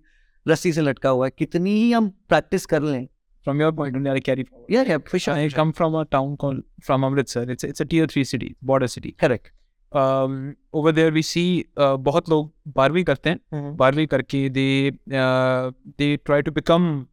रस्सी 0.45 0.71
से 0.73 0.81
लटका 0.81 1.09
हुआ 1.09 1.25
है 1.25 1.31
कितनी 1.37 1.71
ही 1.79 1.91
हम 1.91 2.09
प्रैक्टिस 2.29 2.65
कर 2.65 2.81
लें। 2.83 3.07
From 3.47 3.59
your 3.61 3.71
point 3.77 3.95
of 3.97 4.01
view 4.03 4.13
I 4.15 4.21
carry 4.27 4.43
forward 4.45 4.71
यार 4.71 4.87
यार 4.89 5.01
for 5.09 5.19
sure, 5.23 5.33
I 5.39 5.49
come 5.55 5.71
from 5.79 5.95
a 5.97 6.05
town 6.15 6.31
called 6.43 6.61
from 6.87 7.03
Amritsar. 7.07 7.43
It's 7.55 7.63
a, 7.63 7.67
it's 7.73 7.83
a 7.83 7.85
tier 7.85 8.07
3 8.13 8.23
city 8.29 8.47
border 8.69 8.87
city. 8.93 9.11
Correct. 9.23 9.51
Um, 9.91 10.37
over 10.73 10.93
there 10.99 11.11
we 11.17 11.23
see 11.31 11.47
uh, 11.77 11.95
बहुत 12.07 12.29
लोग 12.29 12.51
बारहवीं 12.77 13.03
करते 13.03 13.29
हैं। 13.29 13.37
Mhm. 13.37 13.77
बारहवीं 13.79 14.07
करके 14.07 14.47
they 14.49 14.67
they 15.09 16.15
try 16.25 16.41
to 16.41 16.51
become 16.51 17.05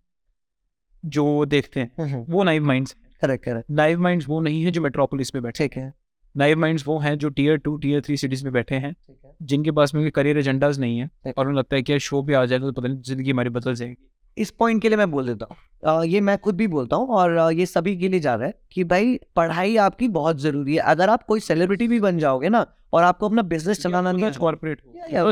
जो 1.05 1.45
देखते 1.45 1.81
हैं 1.81 2.07
Mhm. 2.07 2.25
वो 2.33 2.45
नाइव 2.45 2.65
माइंड्स 2.67 2.97
नाइव 3.25 4.01
माइंड्स 4.01 4.29
वो 4.29 4.41
नहीं 4.41 4.63
है 4.65 4.71
जो 4.71 4.81
मेट्रोपोलिस 4.83 5.35
में 5.35 5.43
बैठे 5.43 5.65
ठीक 5.65 5.77
है। 5.77 5.93
नाइव 6.35 6.59
माइंड्स 6.59 6.87
वो 6.87 6.99
हैं 6.99 7.17
जो 7.19 7.29
tier 7.31 7.57
two 7.59 7.77
tier 7.79 8.01
three 8.03 8.17
cities 8.17 8.45
में 8.45 8.53
बैठे 8.53 8.75
हैं 8.77 8.95
जिनके 9.43 9.71
पास 9.71 9.95
में 9.95 10.11
करियर 10.11 10.39
एजेंडाज 10.39 10.79
नहीं 10.81 10.99
है 10.99 11.11
और 11.29 11.47
उन्हें 11.47 11.59
लगता 11.59 11.77
है 11.77 11.83
कि 11.83 11.99
शो 12.01 12.23
पे 12.23 12.35
आ 12.35 12.45
जाएगा 12.45 12.67
तो 12.67 12.73
पता 12.73 12.89
नहीं 12.89 13.03
ज़िंदगी 13.03 13.31
हमारी 13.31 13.51
बदल 13.51 13.75
जाएगी। 13.75 13.97
इस 14.37 14.51
पॉइंट 14.51 14.81
के 14.83 14.89
लिए 14.89 14.99
मैं 14.99 15.11
बोल 15.11 15.27
देता 15.27 15.47
हूँ। 15.51 16.05
ये 16.07 16.21
मैं 16.21 16.37
खुद 16.39 16.57
भी 16.57 16.67
बोलता 16.67 16.97
हूँ 16.97 17.09
और 17.17 17.53
ये 17.53 17.67
सभी 17.67 17.97
के 17.97 18.09
लिए 18.09 18.21
जा 18.21 18.35
रहा 18.35 18.47
है 18.47 18.55
कि 18.73 18.85
भाई 18.85 19.19
पढ़ाई 19.37 19.77
आपकी 19.87 20.09
बहुत 20.11 20.41
ज़रूरी 20.41 20.75
है। 20.75 20.81
अगर 20.93 21.11
आप 21.11 21.23
कोई 21.25 21.41
सेलिब्रिटी 21.41 21.89
भी 21.89 22.01
बन 22.01 22.19
जाओगे 22.19 22.49
ना 22.49 22.67
और 22.93 23.03
आपको 23.03 23.29
अपना 23.29 23.43
बिज़नेस 23.51 23.83
चलाना 23.83 24.13
नहीं 24.13 24.25
है। 24.25 24.31
कॉर्पोरेट 24.39 24.81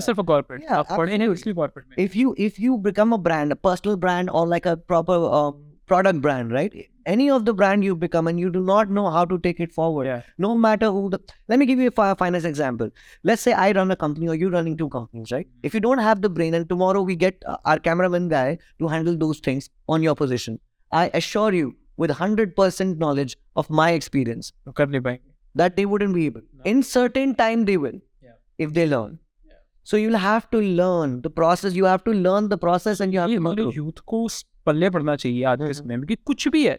सिर्फ़ 0.02 0.20
कॉर्पोरेट 0.20 0.62
Yeah, 0.62 0.72
आप 0.72 0.86
पढ़े 0.98 1.24
इसलिए 1.24 1.54
कॉर्पोरेट 1.54 1.86
में। 1.88 2.06
if 2.06 2.16
you 2.16 2.34
if 2.46 2.60
you 2.66 2.78
become 2.88 3.16
a 3.16 3.20
brand 3.28 3.52
a 3.52 3.60
personal 3.68 3.96
brand 4.04 4.30
or 4.30 4.46
like 4.52 4.66
a 4.66 4.76
proper 4.92 5.18
um, 5.38 5.60
product 5.92 6.20
brand 6.20 6.52
right? 6.52 6.76
any 7.13 7.25
of 7.35 7.43
the 7.47 7.53
brand 7.61 7.83
you 7.87 7.95
become 8.03 8.29
and 8.31 8.41
you 8.43 8.49
do 8.55 8.61
not 8.69 8.93
know 8.97 9.03
how 9.15 9.23
to 9.31 9.37
take 9.45 9.59
it 9.65 9.73
forward 9.77 10.07
Yeah. 10.09 10.21
no 10.45 10.51
matter 10.65 10.89
who 10.95 11.03
the 11.15 11.19
let 11.53 11.61
me 11.63 11.67
give 11.71 11.83
you 11.85 11.89
a 11.91 11.95
fi- 11.99 12.07
finest 12.21 12.49
example 12.51 12.91
let's 13.31 13.45
say 13.47 13.53
i 13.65 13.67
run 13.79 13.95
a 13.95 13.97
company 14.03 14.31
or 14.33 14.37
you 14.43 14.49
running 14.55 14.77
two 14.83 14.89
companies 14.97 15.33
right 15.37 15.49
if 15.71 15.77
you 15.79 15.83
don't 15.87 16.03
have 16.07 16.23
the 16.27 16.31
brain 16.39 16.57
and 16.59 16.69
tomorrow 16.73 17.03
we 17.11 17.17
get 17.25 17.47
uh, 17.53 17.57
our 17.65 17.83
cameraman 17.89 18.27
guy 18.35 18.47
to 18.83 18.91
handle 18.95 19.19
those 19.25 19.43
things 19.49 19.69
on 19.97 20.07
your 20.09 20.15
position 20.23 20.59
i 21.03 21.05
assure 21.21 21.51
you 21.61 21.73
with 22.03 22.11
100% 22.21 22.97
knowledge 23.05 23.37
of 23.61 23.69
my 23.81 23.89
experience 23.99 24.51
तो 24.65 24.71
कर 24.79 24.87
नहीं 24.95 25.01
पाएंगे 25.01 25.33
that 25.61 25.75
they 25.77 25.83
wouldn't 25.89 26.13
be 26.15 26.23
able. 26.29 26.41
No. 26.53 26.63
In 26.69 26.81
certain 26.87 27.33
time, 27.41 27.61
they 27.67 27.75
will, 27.83 27.93
Yeah. 28.25 28.33
if 28.65 28.73
they 28.77 28.83
learn. 28.93 29.13
Yeah. 29.51 29.59
So 29.91 29.99
you'll 30.01 30.17
have 30.23 30.49
to 30.55 30.59
learn 30.79 31.13
the 31.27 31.31
process. 31.37 31.77
You 31.79 31.85
have 31.89 32.03
to 32.07 32.15
learn 32.25 32.49
the 32.53 32.57
process, 32.63 33.03
and 33.05 33.15
you 33.17 33.21
have 33.23 33.29
ये 33.33 33.37
to. 33.37 33.41
हमारे 33.43 33.63
go. 33.67 33.71
Youth 33.75 34.01
को 34.13 34.19
स- 34.35 34.43
पल्ले 34.65 34.89
पड़ना 34.95 35.15
चाहिए 35.23 35.43
आज 35.53 35.57
के 35.59 35.63
हम्म। 35.63 35.73
समय 35.79 35.97
में 35.97 36.05
कि 36.07 36.15
कुछ 36.31 36.47
भी 36.55 36.65
है 36.65 36.75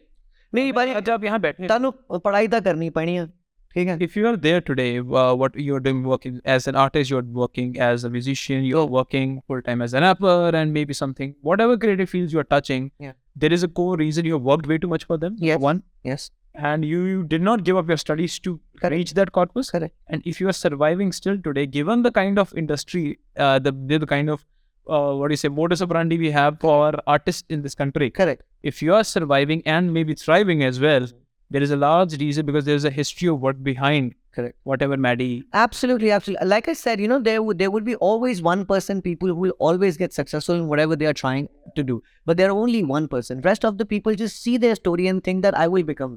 नहीं 0.54 0.72
भाई 0.72 0.92
आज 1.00 1.10
आप 1.10 1.24
यहाँ 1.24 1.40
बैठे 1.40 1.66
तानु 1.68 1.90
पढ़ाई 2.24 2.48
तो 2.48 2.60
करनी 2.68 2.90
पड़ी 2.98 3.14
है 3.14 3.26
ठीक 3.74 3.88
है 3.88 3.98
if 4.06 4.14
you 4.18 4.26
are 4.28 4.36
there 4.44 4.60
today 4.68 4.88
uh, 5.00 5.32
what 5.40 5.56
you're 5.64 5.80
doing 5.86 5.98
working 6.12 6.36
as 6.54 6.66
an 6.70 6.78
artist 6.82 7.10
you're 7.14 7.26
working 7.40 7.74
as 7.86 8.04
a 8.08 8.10
musician 8.14 8.64
you're 8.68 8.86
working 8.94 9.34
full 9.50 9.60
time 9.66 9.82
as 9.86 9.96
an 10.00 10.06
rapper 10.06 10.36
and 10.60 10.72
maybe 10.78 10.96
something 11.00 11.34
whatever 11.50 11.76
creative 11.82 12.12
fields 12.14 12.36
you're 12.38 12.48
touching 12.54 12.86
Yeah. 13.06 13.12
there 13.44 13.56
is 13.58 13.66
a 13.68 13.70
core 13.80 13.96
reason 14.02 14.30
you 14.30 14.38
have 14.38 14.48
worked 14.52 14.70
way 14.72 14.78
too 14.86 14.90
much 14.94 15.04
for 15.12 15.18
them 15.26 15.36
Yes. 15.50 15.60
one 15.66 15.82
Yes. 16.12 16.26
and 16.70 16.84
you, 16.90 17.02
you 17.12 17.22
did 17.34 17.42
not 17.50 17.64
give 17.68 17.76
up 17.82 17.88
your 17.92 17.98
studies 18.02 18.38
to 18.48 18.58
Correct. 18.80 18.92
reach 18.96 19.12
that 19.20 19.32
corpus 19.38 19.70
Correct. 19.76 19.94
and 20.08 20.22
if 20.34 20.40
you 20.40 20.48
are 20.54 20.58
surviving 20.62 21.12
still 21.20 21.36
today 21.48 21.66
given 21.78 22.02
the 22.08 22.12
kind 22.22 22.38
of 22.44 22.54
industry 22.64 23.04
uh, 23.36 23.58
the, 23.58 23.72
the 23.72 24.06
kind 24.16 24.30
of 24.30 24.46
uh, 24.87 25.13
what 25.13 25.27
do 25.27 25.33
you 25.33 25.37
say 25.37 25.49
modus 25.49 25.81
operandi 25.81 26.17
we 26.17 26.31
have 26.31 26.59
for 26.59 26.93
artists 27.07 27.43
in 27.49 27.61
this 27.61 27.75
country. 27.75 28.09
Correct. 28.09 28.43
If 28.63 28.81
you 28.81 28.93
are 28.93 29.03
surviving 29.03 29.61
and 29.65 29.93
maybe 29.93 30.13
thriving 30.13 30.63
as 30.63 30.79
well, 30.79 31.01
mm-hmm. 31.01 31.17
there 31.49 31.61
is 31.61 31.71
a 31.71 31.77
large 31.77 32.19
reason 32.19 32.45
because 32.45 32.65
there 32.65 32.75
is 32.75 32.85
a 32.85 32.89
history 32.89 33.27
of 33.27 33.39
work 33.39 33.61
behind. 33.61 34.15
Correct. 34.33 34.55
Whatever 34.63 34.95
Maddie. 34.95 35.43
Absolutely, 35.51 36.09
absolutely. 36.09 36.47
Like 36.47 36.69
I 36.69 36.73
said, 36.73 37.01
you 37.01 37.07
know, 37.07 37.19
there 37.19 37.43
would 37.43 37.57
there 37.59 37.69
would 37.69 37.83
be 37.83 37.95
always 37.95 38.41
one 38.41 38.65
person 38.65 39.01
people 39.01 39.27
who 39.27 39.35
will 39.35 39.55
always 39.59 39.97
get 39.97 40.13
successful 40.13 40.55
in 40.55 40.67
whatever 40.67 40.95
they 40.95 41.05
are 41.05 41.13
trying 41.13 41.49
to 41.75 41.83
do. 41.83 42.01
But 42.25 42.37
they're 42.37 42.51
only 42.51 42.83
one 42.83 43.09
person. 43.09 43.41
Rest 43.41 43.65
of 43.65 43.77
the 43.77 43.85
people 43.85 44.15
just 44.15 44.41
see 44.41 44.55
their 44.55 44.75
story 44.75 45.07
and 45.07 45.21
think 45.21 45.41
that 45.41 45.57
I 45.57 45.67
will 45.67 45.83
become. 45.83 46.15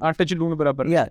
Yeah. 0.87 1.09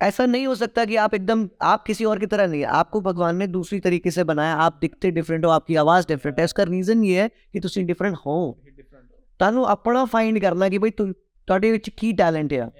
ऐसा 0.00 0.24
नहीं 0.26 0.46
हो 0.46 0.54
सकता 0.54 0.84
कि 0.84 0.96
आप 0.96 1.14
एकदम 1.14 1.48
आप 1.64 1.84
किसी 1.86 2.04
और 2.04 2.18
की 2.18 2.26
तरह 2.26 2.46
नहीं 2.46 2.60
है 2.60 2.66
आपको 2.78 3.00
भगवान 3.00 3.36
ने 3.36 3.46
दूसरी 3.46 3.78
तरीके 3.80 4.10
से 4.10 4.24
बनाया 4.24 4.54
आप 4.64 4.78
दिखते 4.80 5.10
डिफरेंट 5.10 5.44
हो 5.44 5.50
आपकी 5.50 5.76
आवाज 5.76 6.06
डिफरेंट 6.08 6.40
है 6.40 6.44
उसका 6.44 6.64
ਰੀਜ਼ਨ 6.64 7.04
ਇਹ 7.04 7.16
ਹੈ 7.16 7.28
ਕਿ 7.52 7.60
ਤੁਸੀਂ 7.60 7.84
ਡਿਫਰੈਂਟ 7.86 8.16
ਹੋ 8.26 8.34
ਤੁਹਾਨੂੰ 9.40 9.66
ਆਪਣਾ 9.66 10.04
ਫਾਈਂਡ 10.04 10.38
ਕਰਨਾ 10.38 10.68
ਕਿ 10.68 10.78
ਬਈ 10.78 10.90
ਤੁ- 10.90 11.12
ਤੁਹਾਡੇ 11.48 11.70
ਵਿੱਚ 11.72 11.90
ਕੀ 11.90 12.12
ਟੈਲੈਂਟ 12.12 12.52
ਆ 12.52 12.70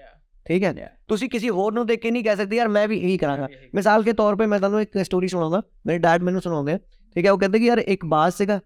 ਠੀਕ 0.46 0.62
ਹੈ 0.64 0.72
ਤੁਸੀਂ 1.08 1.28
ਕਿਸੇ 1.30 1.50
ਹੋਰ 1.50 1.72
ਨੂੰ 1.72 1.86
ਦੇਖ 1.86 2.00
ਕੇ 2.00 2.10
ਨਹੀਂ 2.10 2.24
ਕਹਿ 2.24 2.36
ਸਕਦੇ 2.36 2.56
ਯਾਰ 2.56 2.68
ਮੈਂ 2.68 2.86
ਵੀ 2.88 2.98
ਇਹੀ 2.98 3.16
ਕਰਾਂਗਾ 3.18 3.48
ਮਿਸਾਲ 3.74 4.02
ਕੇ 4.02 4.12
ਤੌਰ 4.12 4.36
'ਤੇ 4.36 4.46
ਮੈਂ 4.46 4.58
ਤੁਹਾਨੂੰ 4.58 4.80
ਇੱਕ 4.82 4.98
ਸਟੋਰੀ 5.02 5.28
ਸੁਣਾਉਂਦਾ 5.28 5.62
ਮੇਰੇ 5.86 5.98
ਡੈਡ 5.98 6.22
ਮੈਨੂੰ 6.22 6.40
ਸੁਣਾਉਂਦੇ 6.40 6.72
ਆ 6.72 6.78
ਠੀਕ 7.16 7.26
ਹੈ 7.26 7.32
ਉਹ 7.32 7.38
ਕਹਿੰਦੇ 7.38 7.58
ਕਿ 7.58 7.64
ਯਾਰ 7.64 7.78
ਇੱਕ 7.78 8.04
ਬਾਜ਼ 8.04 8.34
ਸੀਗਾ 8.34 8.60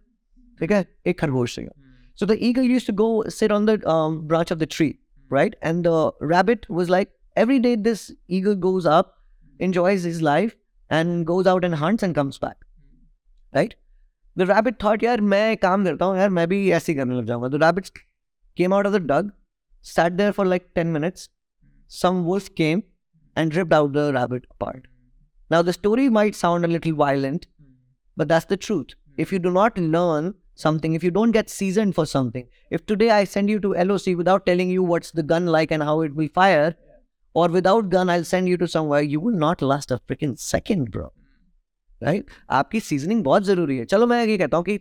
ਠੀਕ 0.58 0.72
ਹੈ 0.72 0.84
ਇੱਕ 1.06 1.18
ਖਰਗੋਸ਼ 1.18 1.54
ਸੀਗਾ 1.54 1.70
So 2.18 2.26
the 2.26 2.34
eagle 2.46 2.66
used 2.70 2.88
to 2.88 2.92
go 2.96 3.04
sit 3.34 3.52
on 3.56 3.66
the 3.68 3.74
um, 3.90 4.16
branch 4.30 4.50
of 4.54 4.58
the 4.62 4.66
tree, 4.66 4.88
right? 5.30 5.54
And 5.68 5.86
the 5.88 5.92
rabbit 6.32 6.66
was 6.78 6.90
like, 6.94 7.08
every 7.36 7.58
day 7.58 7.74
this 7.76 8.10
eagle 8.28 8.54
goes 8.54 8.86
up, 8.86 9.14
enjoys 9.58 10.02
his 10.02 10.22
life, 10.22 10.56
and 10.88 11.26
goes 11.26 11.46
out 11.46 11.64
and 11.64 11.74
hunts 11.74 12.02
and 12.02 12.14
comes 12.14 12.38
back, 12.38 12.56
right? 13.54 13.74
The 14.38 14.42
rabbit 14.50 14.76
thought 14.82 15.02
यार 15.02 15.20
मैं 15.20 15.50
एक 15.52 15.60
काम 15.62 15.84
करता 15.84 16.04
हूँ 16.04 16.16
यार 16.16 16.28
मैं 16.30 16.46
भी 16.48 16.70
ऐसे 16.72 16.92
ही 16.92 16.98
करने 16.98 17.14
लग 17.14 17.26
जाऊंगा 17.26 17.48
the 17.48 17.62
rabbit 17.62 17.98
came 18.56 18.74
out 18.74 18.86
of 18.86 18.92
the 18.92 19.00
dug 19.10 19.30
sat 19.88 20.16
there 20.16 20.32
for 20.36 20.44
like 20.46 20.64
10 20.78 20.90
minutes 20.94 21.28
some 21.98 22.24
wolf 22.24 22.48
came 22.60 22.80
and 23.42 23.54
ripped 23.58 23.72
out 23.76 23.94
the 23.94 24.02
rabbit 24.16 24.48
apart 24.54 24.82
now 25.54 25.60
the 25.68 25.74
story 25.76 26.08
might 26.16 26.36
sound 26.40 26.68
a 26.68 26.70
little 26.72 26.96
violent 26.98 27.46
but 28.22 28.28
that's 28.32 28.50
the 28.50 28.58
truth 28.66 28.92
if 29.24 29.32
you 29.32 29.40
do 29.46 29.52
not 29.54 29.78
learn 29.94 30.28
something 30.64 30.98
if 30.98 31.06
you 31.08 31.12
don't 31.14 31.38
get 31.38 31.54
seasoned 31.54 31.96
for 32.00 32.04
something 32.12 32.46
if 32.78 32.84
today 32.92 33.08
i 33.16 33.22
send 33.24 33.54
you 33.54 33.62
to 33.66 33.72
loc 33.92 34.10
without 34.20 34.44
telling 34.50 34.74
you 34.76 34.82
what's 34.92 35.16
the 35.20 35.26
gun 35.32 35.48
like 35.56 35.74
and 35.78 35.88
how 35.90 35.96
it 36.08 36.14
will 36.20 36.30
fire 36.42 36.68
or 37.34 37.48
without 37.48 37.88
gun 37.90 38.10
i'll 38.10 38.24
send 38.24 38.48
you 38.48 38.56
to 38.56 38.66
somewhere 38.66 39.02
you 39.02 39.18
will 39.20 39.36
not 39.38 39.60
last 39.62 39.90
a 39.90 39.98
freaking 39.98 40.36
second 40.44 40.90
bro 40.90 41.08
right 42.02 42.30
ਆਪਕੀ 42.48 42.80
seasoning 42.80 43.22
ਬਹੁਤ 43.22 43.42
ਜ਼ਰੂਰੀ 43.42 43.78
ਹੈ 43.80 43.84
ਚਲੋ 43.84 44.06
ਮੈਂ 44.06 44.22
ਇਹ 44.22 44.38
कहता 44.38 44.56
हूँ 44.56 44.64
कि 44.64 44.78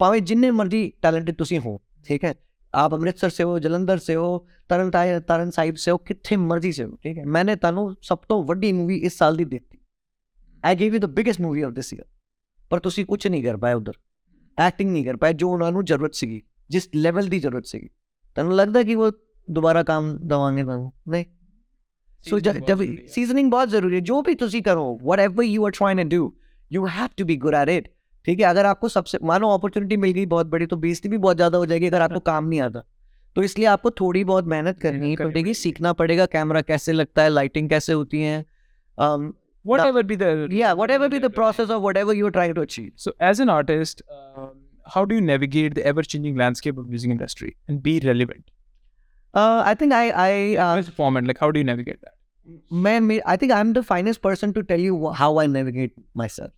ਭਾਵੇਂ 0.00 0.20
ਜਿੰਨੇ 0.20 0.50
ਮਰਜ਼ੀ 0.50 0.92
ਟੈਲੈਂਟਡ 1.02 1.32
ਤੁਸੀਂ 1.32 1.60
ਹੋ 1.60 1.78
ਠੀਕ 2.04 2.24
ਹੈ 2.24 2.34
ਆਪ 2.74 2.94
ਅੰਮ੍ਰਿਤਸਰ 2.94 3.30
ਸੇ 3.30 3.44
ਹੋ 3.44 3.58
ਜਲੰਧਰ 3.58 3.98
ਸੇ 3.98 4.14
ਹੋ 4.16 4.46
ਤਰਨ 4.68 4.90
ਤਾਰਨ 4.90 5.20
ਤਰਨ 5.20 5.50
ਸਾਹਿਬ 5.50 5.74
ਸੇ 5.74 5.90
ਹੋ 5.90 5.98
ਕਿੱਥੇ 5.98 6.36
ਮਰਜ਼ੀ 6.36 6.72
ਸੇ 6.72 6.84
ਹੋ 6.84 6.96
ਠੀਕ 7.02 7.18
ਹੈ 7.18 7.24
ਮੈਨੇ 7.26 7.56
ਤੁਹਾਨੂੰ 7.56 7.96
ਸਭ 8.02 8.18
ਤੋਂ 8.28 8.42
ਵੱਡੀ 8.44 8.72
ਮੂਵੀ 8.72 8.96
ਇਸ 8.96 9.18
ਸਾਲ 9.18 9.36
ਦੀ 9.36 9.44
ਦਿੱਤੀ 9.44 9.78
I 10.64 10.76
gave 10.76 10.94
you 10.94 11.00
the 11.00 11.04
biggest 11.04 11.40
movie 11.40 11.62
of 11.62 11.72
this 11.72 11.92
year 11.94 12.04
ਪਰ 12.70 12.78
ਤੁਸੀਂ 12.78 13.06
ਕੁਝ 13.06 13.26
ਨਹੀਂ 13.26 13.44
ਕਰ 13.44 13.56
ਪਾਏ 13.56 13.74
ਉਧਰ 13.74 13.92
ਐਕਟਿੰਗ 14.58 14.90
ਨਹੀਂ 14.90 15.04
ਕਰ 15.04 15.16
ਪਾਏ 15.16 15.32
ਜੋ 15.32 15.50
ਉਹਨਾਂ 15.50 15.72
ਨੂੰ 15.72 15.84
ਜ਼ਰੂਰਤ 15.84 16.14
ਸੀਗੀ 16.14 16.42
ਜਿਸ 16.68 16.88
ਲੈਵਲ 16.94 17.28
ਦੀ 17.28 17.38
ਜ਼ਰੂਰਤ 17.40 17.66
ਸੀਗੀ 17.66 17.88
ਤੁਹਾਨੂੰ 18.34 18.54
ਲੱਗਦਾ 18.54 18.82
ਕਿ 18.82 18.94
ਉਹ 18.94 19.12
ਦੁਬਾਰਾ 19.48 19.82
ਕੰਮ 19.82 20.16
ਦਵਾਂਗੇ 20.18 20.62
ਤੁਹਾਨੂੰ 20.62 20.92
ਨਹੀਂ 21.08 21.24
सो 22.29 22.39
जब 22.39 22.65
सीजनिंग 23.13 23.51
बहुत 23.51 23.69
ज़रूरी 23.69 23.95
है 23.95 24.01
जो 24.01 24.21
भी 24.21 24.35
तुम 24.35 24.61
करो 24.61 24.99
whatever 25.19 25.43
you 25.43 25.65
are 25.65 25.71
trying 25.71 25.99
and 25.99 26.11
do 26.11 26.33
you 26.71 26.85
have 26.85 27.09
to 27.17 27.25
be 27.25 27.35
good 27.45 27.55
at 27.55 27.69
it 27.69 27.89
ठीक 28.25 28.39
है 28.39 28.45
अगर 28.45 28.65
आपको 28.65 28.89
सबसे 28.89 29.17
मानो 29.23 29.49
अपॉर्चुनिटी 29.57 29.97
मिल 29.97 30.11
गई 30.11 30.25
बहुत 30.25 30.47
बड़ी 30.47 30.65
तो 30.65 30.77
बेजती 30.77 31.09
भी 31.09 31.17
बहुत 31.17 31.35
ज़्यादा 31.35 31.57
हो 31.57 31.65
जाएगी 31.65 31.87
अगर 31.87 32.01
आपको 32.01 32.19
काम 32.19 32.45
नहीं 32.45 32.61
आता 32.61 32.83
तो 33.35 33.43
इसलिए 33.43 33.67
आपको 33.67 33.91
थोड़ी 33.99 34.23
बहुत 34.23 34.47
मेहनत 34.53 34.79
करनी 34.79 35.15
पड़ेगी 35.15 35.53
सीखना 35.53 35.93
पड़ेगा 35.93 36.25
कैमरा 36.25 36.61
कैसे 36.61 36.93
लगता 36.93 37.23
है 37.23 37.29
लाइटिंग 37.29 37.69
कैसे 37.69 37.93
होती 37.93 38.21
है 38.21 38.43
um, 38.97 39.33
whatever 39.65 40.03
be 40.03 40.15
the 40.15 40.47
yeah 40.51 40.73
whatever 40.73 41.09
be 41.09 41.19
the 41.19 41.29
process 41.29 41.69
or 41.69 41.79
whatever 41.79 42.13
you're 42.13 42.31
trying 42.31 42.53
to 42.53 42.61
achieve 42.61 42.91
so 42.95 43.13
as 43.19 43.39
an 43.39 43.49
artist 43.49 44.01
um, 44.09 44.49
how 44.85 45.05
do 45.05 45.15
you 45.15 45.21
navigate 45.21 45.75
the 45.75 45.85
ever 45.85 46.03
changing 46.03 46.35
landscape 46.35 46.77
of 46.77 46.89
music 46.89 47.11
industry 47.11 47.55
and 47.67 47.83
be 47.83 47.99
relevant 47.99 48.43
uh, 49.33 49.63
I 49.65 49.73
think 49.75 49.93
I 49.93 50.05
I 50.23 50.31
uh, 50.57 50.77
As 50.77 50.87
a 50.87 50.91
format, 50.91 51.25
like 51.25 51.39
how 51.39 51.51
do 51.51 51.63
you 51.63 51.69
navigate 51.69 52.01
that? 52.01 52.15
मैं 52.73 52.99
मैं 52.99 53.19
I 53.27 53.37
think 53.37 53.51
I 53.51 53.61
am 53.61 53.73
the 53.73 53.81
finest 53.89 54.21
person 54.21 54.51
to 54.51 54.61
tell 54.69 54.81
you 54.81 55.07
how 55.17 55.39
I 55.39 55.47
navigate 55.47 55.93
myself 56.29 56.51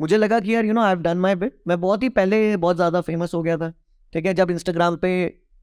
मुझे 0.00 0.16
लगा 0.16 0.38
कि 0.40 0.54
यार 0.54 0.64
you 0.64 0.72
know 0.72 0.80
I 0.80 0.88
have 0.88 1.00
done 1.02 1.18
my 1.18 1.34
bit 1.34 1.56
मैं 1.68 1.80
बहुत 1.80 2.02
ही 2.02 2.08
पहले 2.18 2.56
बहुत 2.56 2.76
ज़्यादा 2.76 3.00
फ़ेमस 3.00 3.34
हो 3.34 3.42
गया 3.42 3.56
था 3.56 3.70
ठीक 4.12 4.26
है? 4.26 4.34
जब 4.34 4.50
इंस्टाग्राम 4.50 4.96
पे 4.96 5.10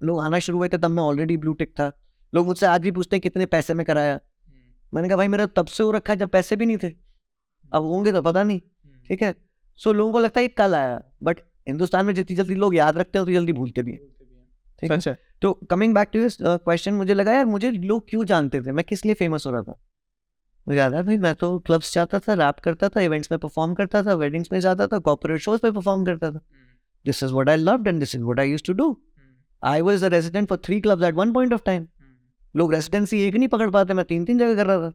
लोग 0.03 0.19
आना 0.21 0.39
शुरू 0.39 0.57
हुए 0.57 0.69
थे 0.69 0.77
तब 0.77 0.91
मैं 0.91 1.03
ऑलरेडी 1.03 1.37
ब्लू 1.37 1.53
टिक 1.53 1.71
था। 1.79 1.91
लोग 2.33 2.45
मुझसे 2.47 2.65
आज 2.65 2.81
भी 2.81 2.91
पूछते 2.91 3.15
हैं 3.15 3.21
कितने 3.21 3.45
पैसे 3.45 3.73
में 3.73 3.85
कराया। 3.85 4.19
मैंने 4.93 5.07
कहा 5.07 5.17
भाई 5.17 5.27
मेरा 5.27 5.45
तब 5.55 5.65
से 5.67 5.83
हो 5.83 5.91
रखा 5.91 6.13
है 6.13 6.19
जब 6.19 6.29
पैसे 6.29 6.55
भी 6.55 6.65
नहीं 6.65 6.77
थे। 6.83 6.93
अब 7.71 7.83
होंगे 7.83 8.11
तो 8.11 8.21
पता 8.21 8.43
नहीं 8.43 8.59
ठीक 9.07 9.21
है? 9.21 9.35
सो 9.79 9.93
लोगों 9.93 10.11
को 10.13 10.19
लगता 10.19 10.41
है 10.41 10.47
कल 10.47 10.75
आया 10.75 11.01
बट 11.23 11.39
हिंदुस्तान 11.67 12.05
में 12.05 12.13
जितनी 12.13 12.35
जल्दी 12.35 12.55
लोग 12.55 12.75
याद 12.75 12.97
रखते 12.97 13.17
हैं 13.17 13.23
उतनी 13.23 13.35
जल्दी 13.35 13.53
भूलते 13.53 13.83
भी 13.83 13.91
हैं। 13.91 13.99
ठीक 14.81 14.91
है? 14.91 15.17
तो 15.41 15.53
कमिंग 15.69 15.93
बैक 15.95 16.09
टू 16.13 16.27
क्वेश्चन 16.41 16.93
मुझे 16.93 17.13
लगा 17.13 17.33
यार 17.33 17.45
मुझे 17.45 17.71
लोग 17.71 18.09
क्यों 18.09 18.23
जानते 18.25 18.61
थे? 18.61 18.71
मैं 18.71 18.85
किस 18.85 19.05
लिए 19.05 19.13
फ़ेमस 19.13 19.45
हो 19.47 19.51
रहा 19.51 19.61
था? 19.61 19.79
मुझे 20.67 20.79
याद 20.79 20.93
है 20.93 21.03
भाई 21.03 21.17
मैं 21.17 21.33
तो 21.35 21.57
क्लब्स 21.59 21.93
जाता 21.93 22.19
था 22.19 22.33
रैप 22.33 22.59
करता 22.63 22.89
था 22.89 23.01
इवेंट्स 23.01 23.31
में 23.31 23.39
परफॉर्म 23.39 23.73
करता 23.73 24.03
था 24.03 24.13
वेडिंग्स 24.13 24.51
में 24.51 24.59
जाता 24.59 24.87
था 24.87 24.97
कॉर्पोरेट 24.99 25.41
शोज़ 25.41 25.61
पे 25.61 25.71
परफॉर्म 25.71 26.05
करता 26.05 26.31
था। 26.31 26.39
This 27.05 27.23
is 27.23 27.31
what 27.31 27.49
I 27.49 27.57
loved 27.57 27.87
and 27.87 27.99
this 27.99 28.15
is 28.15 28.23
what 28.23 28.39
I 28.39 28.51
used 28.51 28.65
to 28.65 28.73
do 28.73 28.97
I 29.63 29.81
was 29.81 30.03
a 30.03 30.07
resident 30.07 30.49
for 30.49 30.57
three 30.65 30.79
clubs 30.81 31.03
at 31.03 31.15
one 31.15 31.33
point 31.33 31.53
of 31.53 31.61
time 31.65 31.87
लोग 32.55 32.73
रेजिडेंसी 32.73 33.21
एक 33.21 33.35
नहीं 33.35 33.47
पकड़ 33.47 33.69
पाते 33.69 33.93
मैं 33.93 34.05
तीन 34.05 34.25
तीन 34.25 34.39
जगह 34.39 34.55
कर 34.55 34.65
रहा 34.65 34.89
था। 34.89 34.93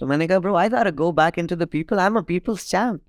तो 0.00 0.06
मैंने 0.06 0.26
कहा 0.28 0.38
bro 0.38 0.54
I 0.54 0.68
gotta 0.68 0.92
go 0.92 1.12
back 1.12 1.38
into 1.38 1.56
the 1.56 1.66
people 1.66 1.98
I 1.98 2.06
am 2.06 2.16
a 2.16 2.20
people's 2.20 2.70
champ 2.70 3.00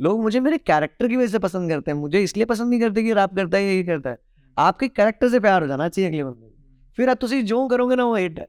लोग 0.00 0.20
मुझे 0.22 0.40
मेरे 0.40 0.58
कैरेक्टर 0.58 1.08
की 1.08 1.16
वजह 1.16 1.26
से 1.26 1.38
पसंद 1.38 1.70
करते 1.70 1.90
हैं 1.90 1.98
मुझे 1.98 2.22
इसलिए 2.22 2.46
पसंद 2.46 2.70
नहीं 2.70 2.80
करते 2.80 3.02
कि 3.02 3.12
रैप 3.12 3.34
करता 3.36 3.58
है 3.58 3.64
यही 3.64 3.84
करता 3.84 4.10
है। 4.10 4.18
आपके 4.57 4.87
कैरेक्टर 4.91 5.29
से 5.29 5.39
प्यार 5.39 5.61
हो 5.61 5.67
जाना 5.67 5.85
चाहिए 5.89 6.07
अगले 6.09 6.23
बंदे 6.23 6.45
को। 6.45 6.95
ਫਿਰ 6.97 7.09
ਆ 7.09 7.13
ਤੁਸੀਂ 7.15 7.43
ਜੋ 7.43 7.67
ਕਰੋਗੇ 7.67 7.95
ਨਾ 7.95 8.03
ਉਹ 8.03 8.17
ਹਿੱਟ 8.17 8.39
ਹੈ 8.39 8.45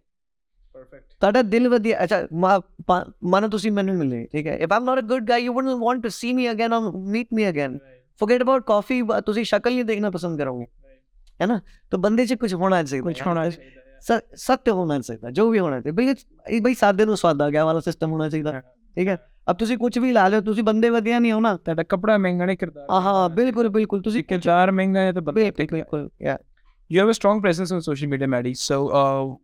Perfect. 0.75 1.03
ਤੁਹਾਡਾ 1.21 1.43
ਦਿਲ 1.45 1.69
ਵਧੀਆ 1.69 2.03
ਅੱਛਾ 2.05 2.17
ਮਾ- 2.41 2.61
ਪਾ- 2.87 3.05
ਮਾਨੋ 3.31 3.49
ਤੁਸੀਂ 3.49 3.71
ਮੈਨੂੰ 3.73 3.95
ਮਿਲੇ 3.95 4.25
ਠੀਕ 4.33 4.47
ਹੈ 4.47 4.57
if 4.59 4.73
I'm 4.73 4.85
not 4.85 4.99
a 4.99 5.03
good 5.05 5.29
guy 5.29 5.45
you 5.45 5.53
wouldn't 5.53 5.77
want 5.81 6.03
to 6.03 6.09
see 6.09 6.33
me 6.33 6.51
again 6.51 6.73
or 6.75 6.91
meet 7.09 7.29
me 7.35 7.49
again 7.49 7.79
forget 8.21 8.43
about 8.43 8.65
ਕਾਫੀ 8.67 9.01
ਤੁਸੀਂ 9.27 9.45
ਸ਼ਕਲ 9.45 9.73
ਨਹੀਂ 9.73 9.85
ਦੇਖਣਾ 9.85 10.11
ਪਸੰਦ 10.11 10.39
ਕਰੋਗੇ 10.39 10.67
है 11.41 11.47
ना 11.47 11.55
तो 11.93 11.99
बंदे 12.01 12.25
से 12.25 12.37
कुछ 12.41 12.55
होना 12.57 12.79
चाहिए 12.83 13.05
कुछ 13.05 13.21
होना 13.23 13.43
चाहिए 13.47 13.71
स- 14.03 14.41
सत्य 14.41 14.73
होना 14.79 14.97
चाहिए 15.01 15.31
जो 15.37 15.45
भी 15.47 15.61
होना 15.61 15.79
चाहिए 15.79 15.95
ਬਈ 15.95 16.15
ਇਹ 16.49 16.61
ਬਈ 16.63 16.75
ਸਾਦੇ 16.77 17.05
ਨੂੰ 17.05 17.17
ਸਵਾਦ 17.17 17.43
ਆ 17.43 17.49
ਗਿਆ 17.51 17.65
ਵਾਲਾ 17.65 17.81
ਸਿਸਟਮ 17.83 18.11
ਹੋਣਾ 18.13 18.29
ਚਾਹੀਦਾ 18.29 18.53
ਠੀਕ 18.97 19.09
ਹੈ 19.09 19.17
ਅਬ 19.51 19.57
ਤੁਸੀਂ 19.57 19.77
ਕੁਝ 19.79 19.99
ਵੀ 19.99 20.13
ਲਾ 20.13 20.27
ਲਿਓ 20.29 20.41
ਤੁਸੀਂ 20.41 20.63
ਬੰਦੇ 20.65 20.91
ਵਧੀਆ 20.91 21.19
ਨਹੀਂ 21.19 21.33
ਹੋ 21.33 21.41
ਨਾ 21.41 21.57
ਤੁਹਾਡਾ 21.57 21.83
ਕਪੜਾ 21.83 22.17
ਮਹਿੰਗਾ 22.19 22.45
ਨਹੀਂ 22.47 22.57
ਕਿਰਦਾਰ 22.57 22.87
ਆਹਾਂ 22.91 23.29
ਬਿਲਕੁਲ 23.29 23.69
ਬਿਲਕੁਲ 23.69 24.03
ਤੁਸੀਂ 24.03 24.25
ਕਿਰਦਾਰ 24.25 24.71
ਮਹਿੰਗਾ 24.71 25.01
ਹੈ 25.01 25.13
ਤਾਂ 25.13 25.23
ਬੰਦਾ 25.23 25.41
ਬਿਲਕੁਲ 25.41 25.67
ਬਿਲਕੁਲ 25.73 26.09
yeah 26.29 26.39
you 26.91 27.01
have 27.01 27.09
a 27.09 27.15
strong 27.15 27.41
presence 27.41 27.71
on 27.71 27.83
social 27.83 28.09
media, 28.13 28.27
Maddie. 28.27 28.55
So 28.55 28.79
uh, 29.01 29.37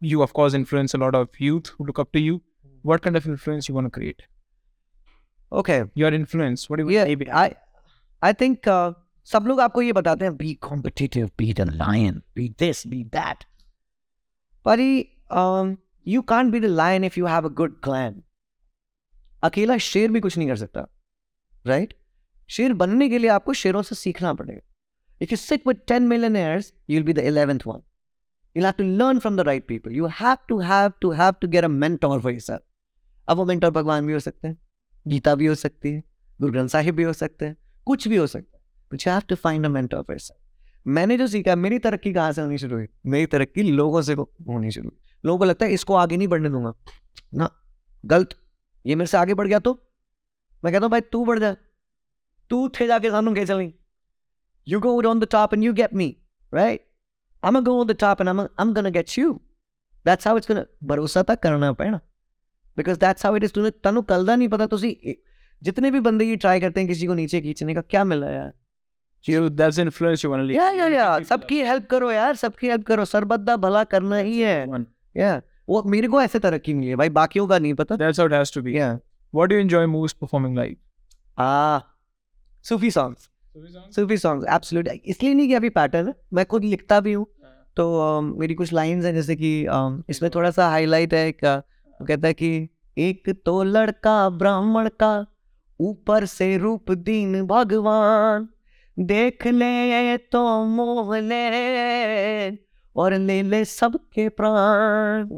you 0.00 0.22
of 0.22 0.32
course 0.32 0.54
influence 0.54 0.94
a 0.94 0.98
lot 0.98 1.14
of 1.14 1.28
youth 1.38 1.72
who 1.76 1.86
look 1.86 1.98
up 1.98 2.12
to 2.12 2.22
you. 2.26 2.40
What 2.84 3.02
kind 3.02 3.16
of 3.16 3.26
influence 3.26 3.68
you 3.68 3.74
want 3.74 3.86
to 3.86 3.94
create? 3.98 4.22
okay 5.52 5.84
Your 5.94 6.12
influence. 6.12 6.68
What 6.68 6.80
do 6.80 6.84
you 6.84 6.94
yeah 6.96 7.04
maybe 7.04 7.30
I 7.30 7.46
I 8.22 8.32
think 8.42 8.70
uh, 8.76 8.92
सब 9.28 9.46
लोग 9.46 9.60
आपको 9.60 9.82
ये 9.82 9.92
बताते 9.92 10.24
हैं 10.24 10.36
be 10.38 10.54
competitive 10.68 11.28
be 11.42 11.52
the 11.60 11.66
lion 11.82 12.22
be 12.38 12.48
this 12.62 12.84
be 12.94 13.02
that 13.12 13.44
but 14.66 14.78
he, 14.78 14.90
um, 15.42 15.78
you 16.06 16.22
can't 16.22 16.52
be 16.54 16.60
the 16.64 16.72
lion 16.80 17.04
if 17.04 17.16
you 17.20 17.26
have 17.26 17.48
a 17.50 17.52
good 17.60 17.80
clan 17.86 18.22
अकेला 19.43 19.77
शेर 19.77 20.11
भी 20.11 20.19
कुछ 20.19 20.37
नहीं 20.37 20.47
कर 20.47 20.55
सकता 20.55 20.87
राइट 21.67 21.93
शेर 22.49 22.73
बनने 22.73 23.09
के 23.09 23.17
लिए 23.17 23.29
आपको 23.29 23.53
शेरों 23.53 23.81
से 23.81 23.95
सीखना 23.95 24.33
पड़ेगा। 24.33 24.61
If 25.25 25.33
you 25.33 25.51
sit 25.51 25.63
with 25.67 25.77
10 25.91 26.01
millionaires, 26.01 26.65
you'll 26.91 27.13
be 27.13 27.17
the 27.17 27.31
11th 27.31 27.67
one. 27.67 27.81
You'll 28.57 28.73
have 28.73 28.77
to 28.77 28.97
learn 28.99 29.25
from 29.25 29.37
the 29.37 29.47
right 29.47 29.67
people. 29.71 30.01
You 30.01 30.09
have 30.21 30.37
to 30.51 30.61
have 30.69 30.91
to 31.05 31.19
have 31.19 31.33
to 31.45 31.51
get 31.55 31.63
a 31.63 31.83
mentor 31.83 32.17
for 32.17 32.29
yourself. 32.29 32.59
अब 33.27 33.37
वो 33.37 33.45
mentor 33.45 33.69
भगवान 33.69 34.07
भी 34.07 34.13
हो 34.13 34.19
सकते 34.19 34.47
हैं, 34.47 34.57
गीता 35.07 35.35
भी 35.35 35.45
हो 35.45 35.55
सकती 35.55 35.91
है, 35.91 36.03
गुरु 36.41 36.51
ग्रंथ 36.51 36.67
साहिब 36.67 36.95
भी 36.95 37.03
हो 37.03 37.13
सकते 37.13 37.45
हैं, 37.45 37.57
कुछ 37.85 38.07
भी 38.07 38.15
हो 38.15 38.27
सकता 38.27 38.57
है 38.57 38.63
but 38.93 39.07
you 39.07 39.13
have 39.13 39.21
to 39.21 39.35
find 39.35 39.65
a 39.65 39.69
mentor 39.69 39.97
for 39.97 40.13
yourself 40.13 40.41
मैंने 40.87 41.17
जो 41.17 41.27
सीखा, 41.27 41.55
मेरी 41.55 41.79
तरक्की 41.79 42.13
कहाँ 42.13 42.31
से 42.31 42.41
होनी 42.41 42.57
शुरू 42.57 42.75
हुई? 42.75 42.85
मेरी 43.05 43.25
तरक्की 43.25 43.63
लोगों 43.63 44.01
से 44.01 44.13
होनी 44.13 44.71
शुरू 44.71 44.89
हुई। 44.89 44.99
लोगों 45.25 45.39
को 45.39 45.45
लगता 45.45 45.65
है 45.65 45.71
इसको 45.71 45.95
आगे 45.95 46.17
नहीं 46.17 46.27
बढ़ने 46.27 46.49
दूँगा। 46.49 46.73
ना, 47.33 47.51
गलत 48.05 48.29
ये 48.85 48.95
मेरे 48.95 49.07
से 49.07 49.17
आगे 49.17 49.33
बढ़ 49.33 49.47
गया 49.47 49.59
तो? 49.59 49.73
मैं 50.65 50.73
कहता 50.73 50.85
हूँ 50.85 50.91
भाई 50.91 51.01
तू 51.01 51.25
बढ़ 51.25 51.39
जा। 51.39 51.55
तू 52.49 52.67
थे 52.69 52.87
जाके 52.87 53.09
सानू 53.11 53.33
कैसे 53.35 53.57
नहीं 53.57 53.71
you 54.67 54.79
go 54.79 55.01
on 55.09 55.19
the 55.19 55.27
top 55.31 55.53
and 55.53 55.63
you 55.63 55.73
get 55.73 55.93
me 55.93 56.15
right 56.53 56.87
I 57.43 57.49
am 57.49 57.59
go 57.63 57.79
on 57.81 57.87
the 57.87 57.91
top 57.91 58.21
and 58.21 58.29
I 58.29 58.45
am 58.61 58.73
gonna 58.73 58.89
get 58.89 59.17
you 59.17 59.41
that's 60.05 60.27
how 60.27 60.37
it's 60.37 60.51
भरोसा 60.83 61.23
तक 61.23 61.39
करना 61.39 61.71
पैना 61.73 61.99
because 62.77 62.99
that's 62.99 63.25
how 63.25 63.35
it 63.35 63.43
is 63.43 63.51
तूने 63.51 63.69
तनु 63.69 64.01
कल 64.01 64.27
का 64.27 64.35
नहीं 64.35 64.47
पता 64.47 64.65
तुसी 64.65 65.23
जितने 65.63 65.91
भी 65.91 65.99
बंदे 65.99 66.25
ये 66.25 66.35
ट्राई 66.35 66.59
करते 66.59 66.79
हैं 66.79 66.89
किसी 66.89 67.07
को 67.07 67.13
नीचे 67.13 67.41
खींचने 67.41 67.75
का 67.75 67.81
क्या 67.81 68.03
मिला 68.03 68.29
यार? 68.29 68.53
सबकी 71.23 71.61
हेल्प 71.63 71.85
करो 71.85 72.11
यार 72.11 72.35
सबकी 72.35 72.67
हेल्प 72.67 72.85
करो। 72.85 73.05
सरबदा 73.05 73.55
भला 73.57 73.83
करना 73.83 74.17
ही 74.17 74.41
है। 74.41 74.67
Yeah. 74.67 75.41
या 75.69 75.75
वो 75.75 75.83
मेरे 75.83 76.07
को 76.07 76.21
ऐसे 76.21 76.39
तरक्की 76.39 76.73
मिली 76.73 76.87
है 76.87 76.95
भाई 76.95 77.09
बाकियों 77.09 77.47
का 77.47 77.59
नहीं 77.59 77.73
पता? 77.73 77.95
That's 77.95 78.19
how 78.19 78.29
it 78.29 78.33
has 78.39 78.57
to 78.57 78.65
be. 78.65 78.75
या 78.75 78.99
What 79.35 79.49
do 79.49 79.57
you 79.57 79.69
enjoy 79.69 79.87
most 79.95 80.25
performing 80.25 80.57
live? 80.59 80.75
Ah 81.39 81.79
Sufi 82.63 82.91
songs 82.91 83.29
Sufi 83.95 84.17
songs 84.17 84.47
absolute 84.49 85.01
इसलिए 85.05 85.33
नहीं 85.33 85.47
कि 85.47 85.53
अभी 85.53 85.69
पैटर्न 85.69 86.07
है 86.07 86.15
मैं 86.33 86.45
खुद 86.45 86.63
लिखता 86.63 86.99
भी 86.99 87.13
हूँ 87.13 87.27
तो 87.75 87.99
अम, 87.99 88.35
मेरी 88.39 88.53
कुछ 88.53 88.73
लाइंस 88.73 89.05
हैं 89.05 89.13
जैसे 89.13 89.35
कि 89.35 89.65
अम, 89.65 90.03
इसमें 90.09 90.31
थोड़ा 90.35 90.51
सा 90.51 90.69
हाईलाइट 90.69 91.13
है 91.13 91.27
एक 91.27 91.45
वो 91.45 92.05
कहता 92.05 92.27
है 92.27 92.33
कि 92.33 92.69
एक 92.97 93.41
तो 93.45 93.63
लड़का 93.63 94.29
ब्राह्मण 94.29 94.89
का 94.89 95.25
ऊपर 95.81 96.25
से 96.25 96.57
रूप 96.57 96.91
दीन 96.91 97.47
भगवान 97.47 98.49
देख 98.99 99.47
ले 99.47 100.17
तो 100.17 100.65
मोह 100.65 101.19
ले 101.19 102.49
और 102.95 103.13
ले 103.13 103.43
ले 103.43 103.65
सबके 103.65 104.29
प्राण। 104.29 105.37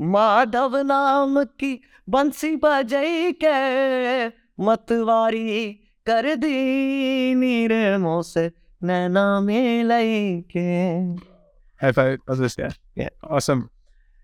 माधव 0.00 0.76
नाम 0.86 1.42
की 1.60 1.80
बंसी 2.10 2.54
बजई 2.64 3.32
के 3.44 4.26
मतवारी 4.64 5.72
कर 6.06 6.34
दी 6.36 7.34
नीरे 7.34 7.96
मोह 7.98 8.22
से 8.22 8.50
नैना 8.82 9.28
में 9.40 9.88
के 10.56 10.68
High 11.80 11.92
five. 11.92 12.18
This? 12.38 12.56
Yeah. 12.58 12.72
Yeah. 12.94 13.08
Awesome. 13.22 13.70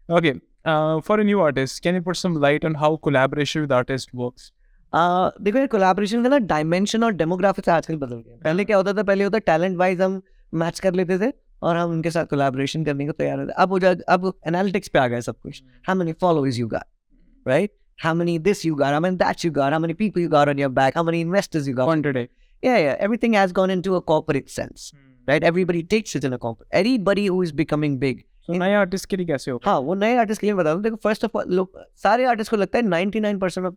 Okay. 0.09 0.35
Uh, 0.65 1.01
for 1.01 1.19
a 1.21 1.25
new 1.25 1.41
artist, 1.41 1.83
can 1.83 1.95
you 1.95 2.03
put 2.03 2.17
some 2.17 2.35
light 2.35 2.65
on 2.65 2.75
how 2.75 2.97
collaboration 2.97 3.63
with 3.63 3.73
artists 3.73 4.13
works? 4.13 4.51
आ, 4.93 5.31
देखो 5.43 5.59
ये 5.59 5.67
कोलैबोरेशन 5.67 6.23
का 6.23 6.29
ना 6.29 6.39
डायमेंशन 6.51 7.05
और 7.05 7.13
डेमोग्राफिक्स 7.13 7.69
आजकल 7.69 7.97
बदल 7.97 8.17
गए 8.17 8.39
पहले 8.45 8.65
क्या 8.65 8.77
होता 8.77 8.93
था 8.95 9.03
पहले 9.03 9.25
होता 9.25 9.39
टैलेंट 9.49 9.77
वाइज 9.79 10.01
हम 10.03 10.21
मैच 10.53 10.81
कर 10.81 10.95
लेते 10.95 11.19
थे 11.19 11.31
और 11.63 11.77
हम 11.77 11.91
उनके 11.91 12.11
साथ 12.11 12.27
कोलेबोरेशन 12.27 12.85
करने 12.85 13.07
को 13.07 13.13
तैयार 13.13 13.39
रहते 13.39 13.53
अब 13.63 13.71
मुझे 13.71 13.97
अब 14.09 14.33
एनालिटिक्स 14.47 14.89
पे 14.89 14.99
आ 14.99 15.07
गया 15.07 15.21
सब 15.21 15.39
कुछ। 15.41 15.63
How 15.89 15.97
many 15.97 16.13
followers 16.13 16.59
you 16.59 16.69
got 16.69 17.49
right 17.49 17.73
how 17.99 18.15
many 18.15 18.39
this 18.39 18.65
you 18.67 18.75
got 18.75 18.93
how 18.93 19.01
many 19.01 19.31
you 19.45 19.53
got 19.53 19.81
many 19.81 19.95
people 19.95 20.21
you 20.21 20.29
got 20.29 20.49
on 20.49 20.59
your 20.59 20.71
back 20.73 20.97
how 20.97 21.05
many 21.05 21.21
investors 21.21 21.69
you 21.69 21.75
got 21.75 22.03
today 22.05 22.29
yeah 22.63 22.77
yeah 22.77 22.95
everything 22.95 23.35
has 23.35 23.53
gone 23.53 23.71
into 23.71 23.95
a 23.95 24.01
corporate 24.07 24.49
sense 24.49 24.91
right 25.29 25.45
everybody 25.45 25.83
takes 25.91 26.17
it 26.17 26.25
in 26.25 26.33
a 26.33 26.37
corporate 26.37 26.87
anybody 26.87 27.27
who 27.27 27.43
is 27.43 27.55
becoming 27.55 27.99
big 27.99 28.23
नए 28.51 28.75
artist 28.75 29.09
के 29.11 29.17
लिए 29.17 29.27
कैसे 29.27 29.51
हो? 29.51 29.61
हाँ 29.65 29.79
वो 29.79 29.95
नए 29.95 30.17
artist 30.17 30.41
के 30.41 30.47
लिए 30.47 30.55
बता 30.55 30.75
दो 30.75 30.81
देखो 30.81 30.97
फ़र्स्ट 30.97 31.25
ऑफ़ 31.25 31.37
ऑल 31.39 31.55
लोग 31.55 31.81
सारे 32.03 32.25
आर्टिस्ट 32.25 32.51
को 32.51 32.57
लगता 32.57 32.79
है 32.79 32.85
नाइन्टी 32.85 33.21
नाइन 33.21 33.39
परसेंट 33.39 33.67
ऑफ़ 33.67 33.75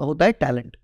होता 0.00 0.24
है 0.24 0.32
टैलेंट 0.32 0.76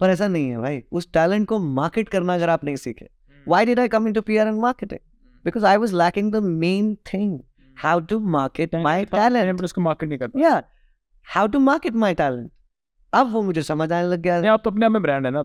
पर 0.00 0.10
ऐसा 0.10 0.28
नहीं 0.28 0.48
है 0.50 0.58
भाई 0.58 0.82
उस 0.92 1.12
टैलेंट 1.12 1.46
को 1.48 1.58
मार्केट 1.58 2.08
करना 2.08 2.34
अगर 2.34 2.48
आप 2.48 2.64
नहीं 2.64 2.76
सीखे 2.76 3.08
why 3.46 3.66
did 3.66 3.80
I 3.80 3.88
come 3.88 4.06
into 4.12 4.20
P 4.20 4.36
R 4.36 4.48
and 4.48 4.60
marketing 4.60 5.00
because 5.44 5.66
I 5.66 5.76
was 5.76 5.94
lacking 5.96 6.32
the 6.32 6.42
main 6.44 6.94
thing 7.12 7.38
how 7.76 8.00
to 8.00 8.18
market 8.30 8.74
my 8.84 9.04
talent 9.06 9.62
उसको 9.64 9.80
मार्केट 9.80 10.08
नहीं 10.08 10.18
करता 10.18 10.40
यार 10.40 10.64
how 11.26 11.46
to 11.46 11.58
market 11.60 11.94
my 11.96 12.14
talent 12.14 12.50
अब 13.12 13.32
वो 13.32 13.42
मुझे 13.42 13.62
समझ 13.62 13.90
आने 13.92 14.06
लग 14.08 14.20
गया। 14.20 14.40
नहीं, 14.40 14.50
आप 14.50 14.62
तो 14.64 14.70
अपने 14.70 14.88
में 14.88 15.02
ब्रांड 15.02 15.26
है 15.26 15.32
ना 15.32 15.42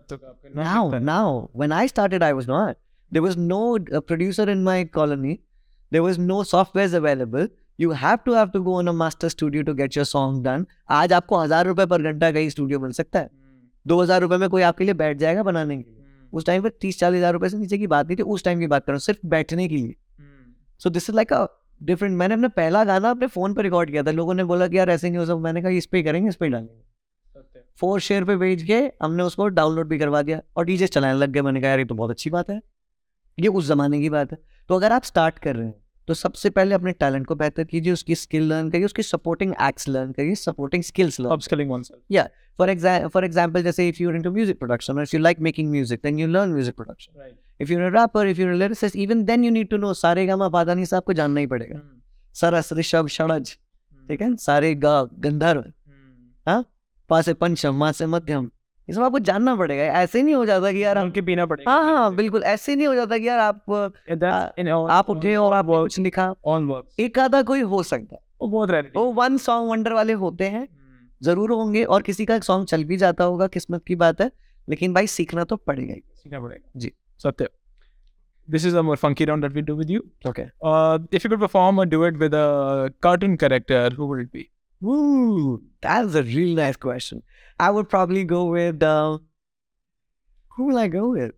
now 0.56 0.98
now 0.98 1.40
when 1.56 1.72
I 1.72 1.88
started 1.88 2.22
I 2.22 2.32
was 2.32 2.48
not 2.48 2.76
there 3.12 3.22
was 3.22 3.36
no 3.38 3.78
producer 3.92 4.50
in 4.50 4.62
my 4.64 4.84
colony 4.94 5.38
there 5.92 6.00
was 6.00 6.18
no 6.20 6.42
software 6.44 6.94
available 6.96 7.48
you 7.80 7.90
have 7.94 8.18
to 8.26 8.34
have 8.34 8.48
to 8.50 8.62
go 8.62 8.76
on 8.78 8.86
a 8.86 8.92
master 8.92 9.28
studio 9.28 9.62
to 9.62 9.74
get 9.74 9.96
your 9.96 10.06
song 10.06 10.44
done 10.44 10.66
आज 10.90 11.12
आपको 11.12 11.38
हज़ार 11.38 11.66
रुपए 11.66 11.86
पर 11.86 12.02
घंटा 12.02 12.30
कहीं 12.32 12.48
studio 12.50 12.80
मिल 12.80 12.92
सकता 12.92 13.18
है। 13.18 13.26
hmm. 13.26 13.86
दो 13.86 14.00
हज़ार 14.02 14.20
रुपए 14.20 14.36
में 14.36 14.48
कोई 14.48 14.62
आपके 14.62 14.84
लिए 14.84 14.94
बैठ 14.94 15.16
जाएगा 15.16 15.42
बनाने 15.42 15.76
के 15.76 15.90
लिए। 15.90 15.97
उस 16.32 16.46
टाइम 16.46 16.62
पर 16.62 16.68
तीस 16.80 16.98
चालीस 16.98 17.18
हज़ार 17.18 17.32
रुपए 17.32 17.48
से 17.48 17.58
नीचे 17.58 17.78
की 17.78 17.86
बात 17.86 18.06
नहीं 18.06 18.16
थी 18.16 18.22
उस 18.24 18.44
टाइम 18.44 18.60
की 18.60 18.66
बात 18.66 18.84
कर 18.84 18.92
रहा 18.92 18.96
हूँ 18.96 19.00
सिर्फ़ 19.02 19.26
बैठने 19.26 19.68
के 19.68 19.76
लिए। 19.76 19.94
So 20.80 20.90
this 20.90 21.08
is 21.10 21.16
like 21.16 21.32
a 21.32 21.46
different 21.80 22.16
मैंने 22.18 22.34
अपना 22.34 22.48
पहला 22.50 22.84
गाना 22.84 23.10
अपने 23.10 23.26
फ़ोन 23.28 23.54
पर 23.54 23.62
रिकॉर्ड 23.62 23.90
किया 23.90 24.02
था। 24.02 24.10
लोगों 24.10 24.34
ने 24.34 24.44
बोला 24.44 24.68
कि 24.68 24.78
यार 24.78 24.90
ऐसे 24.90 25.08
नहीं 25.08 25.18
हो 25.18 25.26
सब 25.26 25.40
मैंने 25.40 25.62
कहा 25.62 25.70
इस 25.72 25.86
पे 25.86 25.98
ही 25.98 26.04
करेंगे 26.04 26.28
इस 26.28 26.36
पे 26.36 26.46
ही 26.46 26.52
डालेंगे। 26.52 26.82
फोर 27.78 28.00
शेयर 28.00 28.24
पे 28.24 28.36
भेज 28.36 28.62
के 28.62 28.78
हमने 29.02 29.22
उसको 29.22 29.48
डाउनलोड 29.50 29.88
भी 29.88 29.98
करवा 29.98 30.22
दिया 30.22 30.40
और 30.56 30.64
डीजे 30.64 30.86
चलाने 30.86 31.18
लग 31.18 31.30
गए। 31.30 31.42
मैंने 31.42 31.60
कहा 31.60 31.70
यार 31.70 31.78
ये 31.78 31.84
तो 31.84 31.94
बहुत 31.94 32.10
अच्छी 32.10 32.30
बात 32.30 32.50
है। 32.50 32.60
ये 33.38 33.48
उस 33.48 33.66
जमाने 33.66 34.00
की 34.00 34.10
बात 34.10 34.32
है। 34.32 34.38
तो 34.70 34.74
अगर 34.74 34.92
आप 34.92 35.04
स्टार्ट 35.04 35.38
कर 35.38 35.56
रहे 35.56 35.66
हैं 35.66 35.74
तो 36.08 36.14
सबसे 36.14 36.50
पहले 36.50 36.74
अपने 36.74 36.92
टैलेंट 37.00 37.26
को 37.26 37.34
बेहतर 37.34 37.64
कीजिए 37.64 37.92
उसकी 37.92 38.14
स्किल 38.14 38.42
लर्न 38.48 38.70
करिए 38.70 38.84
उसकी 38.84 39.02
सपोर्टिंग 39.02 39.52
एक्ट्स 39.62 39.88
लर्न 39.88 40.12
करिए 40.12 40.34
supporting 40.34 40.82
skills 40.82 41.20
learn 41.20 41.32
upskilling 41.32 41.70
oneself 41.72 42.28
for 42.58 42.70
example 42.70 43.08
for 43.08 43.24
example 43.24 43.62
जैसे 43.62 43.88
if 43.88 44.02
you 44.02 44.08
are 44.10 44.16
into 44.16 44.30
music 44.32 44.58
production 44.58 45.00
if 45.02 45.16
you 45.16 45.20
like 45.22 45.40
making 45.48 45.70
music 45.70 46.00
then 46.02 46.18
you 46.18 46.26
learn 46.28 46.52
music 46.52 46.76
production 46.76 47.34
if 47.60 47.72
you 47.72 47.78
are 47.78 47.84
a 47.84 47.90
rapper 47.94 48.26
if 48.28 48.40
you 48.40 48.46
are 48.46 48.52
a 48.52 48.56
lyricist 48.56 48.96
even 48.96 49.24
then 49.24 49.44
you 49.44 49.50
need 49.50 49.68
to 49.70 49.76
know 49.76 49.92
सारे 49.94 50.26
गामा 50.26 50.48
पादानी 50.48 50.86
से 50.86 50.96
आपको 50.96 51.12
जानना 51.12 51.40
ही 51.40 51.46
पड़ेगा। 51.46 51.80
सरस 52.36 52.72
ऋषभ 52.72 53.08
षडज 53.10 53.56
ठीक 54.08 54.22
है? 54.22 54.34
सारे 54.36 54.74
गा 54.76 55.02
गंधर्व। 55.20 55.64
पा 57.10 57.20
से 57.22 57.34
पंचम 57.34 57.74
माँ 57.74 57.92
से 57.92 58.06
मध्यम। 58.06 58.50
सब 58.94 59.02
आपको 59.02 59.18
जानना 59.18 59.54
पड़ेगा 59.56 59.84
ऐसे 60.00 60.22
नहीं 60.22 60.34
हो 60.34 60.44
जाता 60.46 60.72
कि 60.72 60.82
यार 60.84 60.98
हम 60.98 61.04
उनके 61.04 61.22
पीना 61.22 61.46
पड़ेगा। 61.46 61.70
हाँ 61.70 61.94
हाँ 61.94 62.14
बिल्कुल 62.14 62.42
ऐसे 62.44 62.76
नहीं 62.76 62.86
हो 62.86 62.94
जाता 62.94 63.18
कि 63.18 63.28
यार 63.28 63.38
आप 63.38 63.70
आप 64.90 65.10
उठे 65.10 65.34
और 65.36 65.52
आप 65.54 65.66
कुछ 65.66 65.98
लिखा। 65.98 66.32
on 66.46 66.68
works 66.70 67.00
एक 67.00 67.18
आधा 67.18 67.42
कोई 67.42 67.60
हो 67.60 67.82
सकता 67.82 68.14
है। 68.14 68.20
वो 68.40 68.48
बहुत 68.48 68.70
rare 68.70 68.84
वो 68.96 69.04
वन 69.12 69.36
सॉन्ग 69.38 69.70
वंडर 69.70 69.92
वाले 69.92 70.12
होते 70.24 70.48
हैं 70.48 70.66
ज़रूर 71.20 71.52
होंगे 71.52 71.84
और 71.84 72.02
किसी 72.02 72.24
का 72.26 72.38
सॉन्ग 72.40 72.66
चल 72.66 72.84
भी 72.84 72.96
जाता 72.96 73.24
होगा 73.24 73.46
किस्मत 73.46 73.84
की 73.86 73.94
बात 73.96 74.20
है 74.20 74.30
लेकिन 74.68 74.94
भाई 74.94 75.06
सीखना 75.06 75.44
तो 75.44 75.56
पड़ेगा 75.56 75.94
सीखना 75.94 76.40
पड़ेगा। 76.40 76.70
जी। 76.76 76.92
सत्य। 77.22 77.48
This 78.48 78.64
is 78.64 78.74
a 78.74 78.82
more 78.82 78.96
funky 78.96 79.24
round 79.28 79.44
that 79.44 79.56
we 79.56 79.62
do 79.62 79.74
with 79.78 79.90
you 79.92 80.02
okay 80.28 80.44
uh, 80.68 80.98
if 81.16 81.24
you 81.24 81.30
could 81.30 81.40
perform 81.40 81.80
a 81.82 81.84
duet 81.86 82.20
with 82.20 82.34
a 82.34 82.92
cartoon 83.06 83.34
character 83.42 83.80
who 83.96 84.06
would 84.06 84.22
it 84.22 84.30
be? 84.36 84.44
Ooh, 84.84 85.62
that's 85.80 86.14
a 86.14 86.22
really 86.22 86.54
nice 86.54 86.76
question. 86.76 87.22
I 87.58 87.70
would 87.70 87.88
probably 87.88 88.24
go 88.24 88.44
with 88.46 88.82
uh, 88.82 89.18
who 90.56 90.64
will 90.66 90.78
I 90.78 90.88
go 90.88 91.10
with? 91.10 91.32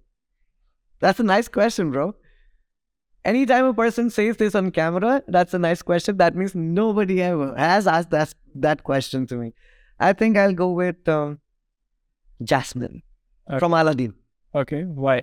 That's 1.01 1.21
a 1.21 1.23
nice 1.23 1.49
question, 1.49 1.91
bro. 1.91 2.15
Anytime 3.25 3.67
a 3.67 3.75
person 3.75 4.11
says 4.11 4.37
this 4.37 4.55
on 4.55 4.71
camera, 4.71 5.23
that's 5.29 5.53
a 5.55 5.59
nice 5.59 5.83
question. 5.83 6.17
That 6.19 6.35
means 6.37 6.55
nobody 6.55 7.23
ever 7.23 7.55
has 7.57 7.87
asked 7.87 8.11
that 8.11 8.35
that 8.55 8.83
question 8.83 9.27
to 9.29 9.37
me. 9.37 9.53
I 9.99 10.13
think 10.15 10.37
I'll 10.37 10.55
go 10.55 10.71
with 10.73 11.07
um, 11.09 11.39
Jasmine 12.43 13.03
Okay. 13.49 13.59
from 13.59 13.73
Aladdin. 13.75 14.15
okay 14.55 14.83
why 14.85 15.23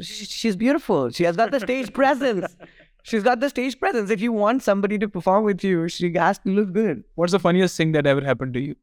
She, 0.00 0.24
she's 0.24 0.56
beautiful. 0.56 1.10
She 1.10 1.24
has 1.24 1.36
got 1.36 1.50
the 1.50 1.60
stage 1.60 1.92
presence. 1.92 2.56
She's 3.05 3.23
got 3.23 3.39
the 3.39 3.49
stage 3.49 3.77
presence. 3.79 4.09
If 4.09 4.21
you 4.21 4.31
want 4.31 4.63
somebody 4.63 4.97
to 4.99 5.07
perform 5.09 5.43
with 5.43 5.63
you, 5.69 5.87
she 5.89 6.09
has 6.13 6.37
to 6.39 6.49
look 6.57 6.71
good. 6.73 7.03
what's 7.21 7.33
the 7.35 7.39
funniest 7.45 7.75
thing 7.81 7.91
that 7.95 8.07
ever 8.11 8.21
happened 8.27 8.53
to 8.57 8.61
you 8.65 8.75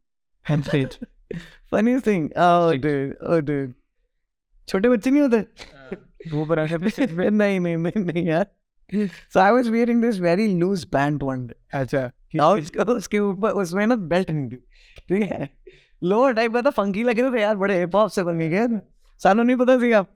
and 0.46 0.66
say 0.70 0.80
it 0.86 0.98
Funniest 1.74 2.04
thing. 2.04 2.32
Oh, 2.36 2.70
Six. 2.72 2.82
dude. 2.82 3.16
Oh, 3.34 3.40
dude. 3.50 3.74
छोटे 4.68 4.88
बच्चे 4.88 5.10
नहीं 5.10 5.22
होते 5.22 6.30
वो 6.32 6.44
पर 6.46 6.58
ऐसे 6.58 6.76
नहीं 6.78 7.30
नहीं 7.60 7.76
नहीं 7.76 8.04
नहीं 8.04 8.24
यार 8.26 8.46
so 9.34 9.40
I 9.40 9.50
was 9.56 9.70
wearing 9.74 10.00
this 10.04 10.16
very 10.26 10.46
loose 10.62 10.84
pant 10.96 11.22
one 11.28 11.46
day 11.48 11.56
अच्छा 11.80 12.10
और 12.46 12.60
उसके 12.60 12.82
उसके 12.94 13.18
ऊपर 13.18 13.52
उसमें 13.62 13.86
ना 13.86 13.96
बेल्ट 14.12 14.30
नहीं 14.30 14.48
थी 14.50 14.56
ठीक 15.08 15.22
है 15.32 15.48
लोअर 16.12 16.32
टाइप 16.34 16.52
का 16.54 16.62
था 16.62 16.70
फंकी 16.78 17.02
लगे 17.04 17.22
हुए 17.22 17.38
थे 17.38 17.42
यार 17.42 17.56
बड़े 17.62 17.78
हिप 17.80 17.96
हॉप 17.96 18.10
से 18.10 18.22
बन 18.30 18.38
गए 18.38 18.66
सानू 19.22 19.42
नहीं 19.42 19.56
पता 19.56 19.78
थी 19.82 19.92
आप 20.02 20.12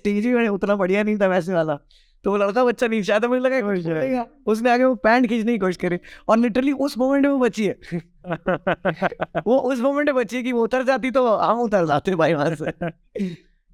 स्टेज 0.00 0.26
ही 0.26 0.32
मैंने 0.34 0.48
उतना 0.58 0.76
बढ़िया 0.82 1.02
नहीं 1.02 1.16
था 1.20 1.26
वैसे 1.34 1.52
वाला 1.54 1.78
तो 2.23 2.31
वो 2.31 2.37
लड़का 2.37 2.65
बच्चा 2.65 2.85
आया 2.85 3.19
था 3.19 3.27
मुझे 3.27 3.41
लगा 3.41 3.61
खुश 3.61 3.85
रहेगा 3.85 4.27
उसने 4.45 4.71
आगे 4.71 4.83
वो 4.83 4.95
पैंट 4.95 5.27
खींचने 5.27 5.51
की 5.51 5.57
कोशिश 5.57 5.77
करी 5.77 5.97
और 6.27 6.37
लिटरली 6.37 6.71
उस 6.71 6.97
मोमेंट 6.97 7.25
में 7.25 7.31
वो 7.31 7.39
बची 7.39 7.65
है। 7.65 7.79
वो 9.47 9.59
उस 9.59 9.79
मोमेंट 9.79 10.09
में 10.09 10.15
बची 10.15 10.37
है 10.37 10.43
कि 10.43 10.51
वो 10.51 10.63
उतर 10.63 10.83
जाती 10.83 11.11
तो 11.11 11.35
हम 11.35 11.59
उतर 11.59 11.85
जाते 11.85 12.15
भाई 12.15 12.33
वहाँ 12.33 12.55
से। 12.55 12.71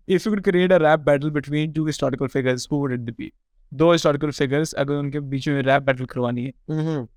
If 0.10 0.28
you 0.28 0.34
could 0.34 0.48
create 0.48 0.72
a 0.72 0.80
rap 0.80 1.00
battle 1.06 1.32
between 1.38 1.74
two 1.74 1.86
historical 1.88 2.28
figures 2.38 2.68
who 2.72 2.84
would 2.84 3.06
it 3.06 3.16
be 3.16 3.30
दो 3.74 3.96
historical 3.96 4.36
figures 4.42 4.74
अगर 4.74 4.94
उनके 4.94 5.20
बीच 5.20 5.50
में 5.50 5.64
rap 5.64 5.86
battle 5.86 6.12
करवानी 6.12 6.44
है। 6.44 6.54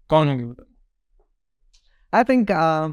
कौन 0.09 0.29
होंगे 0.29 0.45
वो? 0.45 0.55
I 2.15 2.25
think 2.31 2.51
uh, 2.51 2.93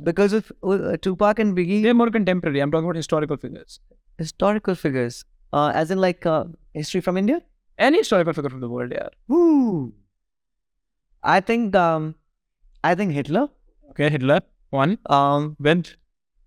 Because 0.02 0.32
of 0.32 0.52
uh, 0.62 0.96
Tupac 1.00 1.38
and 1.38 1.56
Biggie. 1.56 1.82
They're 1.82 1.94
more 1.94 2.10
contemporary. 2.10 2.60
I'm 2.60 2.70
talking 2.70 2.84
about 2.84 2.96
historical 2.96 3.36
figures. 3.36 3.80
Historical 4.18 4.74
figures. 4.74 5.24
Uh, 5.52 5.72
as 5.74 5.90
in 5.90 5.98
like 5.98 6.26
uh, 6.26 6.44
history 6.74 7.00
from 7.00 7.16
India? 7.16 7.42
Any 7.78 7.98
historical 7.98 8.32
figure 8.32 8.50
from 8.50 8.60
the 8.60 8.68
world, 8.68 8.92
yeah. 8.92 9.08
Woo! 9.28 9.92
I 11.22 11.40
think 11.40 11.74
um, 11.74 12.14
I 12.84 12.94
think 12.94 13.12
Hitler. 13.12 13.48
Okay, 13.90 14.10
Hitler. 14.10 14.40
One. 14.70 14.98
Um 15.06 15.56
Bent. 15.60 15.96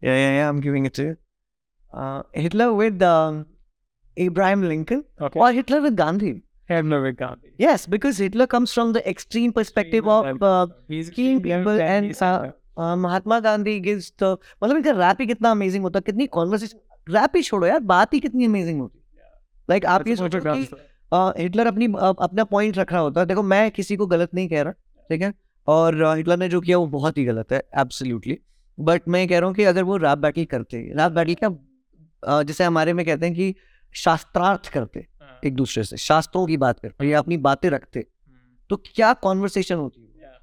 Yeah, 0.02 0.16
yeah, 0.16 0.32
yeah. 0.38 0.50
I'm 0.50 0.60
giving 0.60 0.86
it 0.86 0.94
to 0.96 1.04
you. 1.04 1.18
Uh, 1.94 2.24
Hitler 2.34 2.74
with 2.74 3.02
um, 3.02 3.46
Abraham 4.18 4.68
Lincoln. 4.68 5.04
Okay. 5.20 5.40
Or 5.40 5.52
Hitler 5.52 5.82
with 5.82 5.96
Gandhi. 5.96 6.44
Hitler 6.66 7.02
with 7.02 7.18
Gandhi. 7.18 7.54
Yes, 7.58 7.86
because 7.88 8.18
Hitler 8.18 8.48
comes 8.48 8.74
from 8.74 8.94
the 8.94 9.08
extreme 9.10 9.52
perspective 9.52 10.06
extreme 10.06 10.38
of 10.38 10.44
uh, 10.44 10.68
people 10.88 11.82
and 11.82 12.22
uh, 12.22 12.52
Mahatma 12.80 13.40
Gandhi 13.40 13.80
gives 13.82 14.06
the 14.24 14.38
मतलब 14.64 14.78
इनका 14.78 14.92
rap 14.92 15.18
ही 15.22 15.28
कितना 15.28 15.52
amazing 15.52 15.84
होता 15.84 16.00
है 16.00 16.04
कितनी 16.06 16.26
conversation 16.28 16.78
rap 17.10 17.32
ही 17.36 17.42
छोड़ो 17.42 17.68
यार 17.68 17.80
बात 17.80 18.14
ही 18.14 18.20
कितनी 18.20 18.46
अमेजिंग 18.46 18.82
होती। 18.82 19.04
है 19.16 19.32
लाइक 19.70 19.86
आप 19.86 20.08
ये 20.08 20.16
सोचो 20.16 20.40
कि 20.44 20.68
हिटलर 21.44 21.68
अपनी 21.68 21.86
अपना 22.20 22.44
पॉइंट 22.44 22.78
रख 22.78 22.92
रहा 22.94 23.02
होता। 23.02 23.20
है 23.22 23.26
देखो 23.28 23.44
मैं 23.44 23.72
किसी 23.72 23.96
को 23.96 24.08
गलत 24.08 24.30
नहीं 24.34 24.50
कह 24.50 24.62
रहा 24.62 24.72
ठीक 25.12 25.22
है? 25.22 25.34
और 25.68 26.06
हिटलर 26.18 26.38
ने 26.38 26.50
जो 26.50 26.62
किया 26.62 26.78
वो 26.78 26.88
बहुत 26.88 27.18
ही 27.18 27.26
गलत 27.26 27.52
है 27.52 27.64
एब्सोल्युटली 27.78 28.38
बट 28.80 29.02
मैं 29.08 29.28
कह 29.28 29.40
रहा 29.40 29.48
हूँ 29.48 29.56
कि 29.56 29.64
अगर 29.64 29.84
वो 29.84 29.98
रैप 29.98 30.18
बैटल 30.18 30.46
करते 30.46 30.78
रैप 30.96 31.12
बैटल 31.12 31.34
क्या 31.34 31.50
uh, 31.50 32.44
जैसे 32.44 32.64
हमारे 32.64 32.94
में 32.94 33.06
कहते 33.06 33.26
हैं 33.26 33.36
कि 33.36 33.56
शास्त्रार्थ 33.94 34.74
करते 34.74 35.08
एक 35.46 35.56
दूसरे 35.56 35.84
से 35.84 35.98
शास्त्रों 35.98 36.46
की 36.46 36.58
बात 36.58 36.80
करते 36.80 37.08
या 37.08 37.20
अपनी 37.20 37.38
बातें 37.38 37.70
रखते 37.70 38.08
तो 38.70 38.76
क्या 38.76 39.14
कॉन्वर्सेशन 39.14 39.76
होती? 39.76 40.02
है 40.02 40.09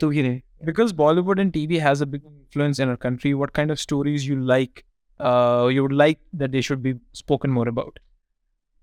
tu 0.00 0.10
hi 0.16 0.24
rahe. 0.26 0.42
Because 0.64 0.92
Bollywood 0.92 1.40
and 1.40 1.52
TV 1.52 1.80
has 1.80 2.00
a 2.00 2.06
big 2.06 2.22
influence 2.28 2.78
in 2.78 2.88
our 2.88 2.96
country, 2.96 3.32
what 3.34 3.52
kind 3.52 3.70
of 3.70 3.80
stories 3.80 4.26
you 4.26 4.36
like, 4.50 4.84
uh, 5.20 5.68
you 5.70 5.82
would 5.82 5.92
like 5.92 6.20
that 6.32 6.52
they 6.52 6.62
should 6.68 6.82
be 6.82 6.94
spoken 7.12 7.56
more 7.60 7.68
about 7.76 8.02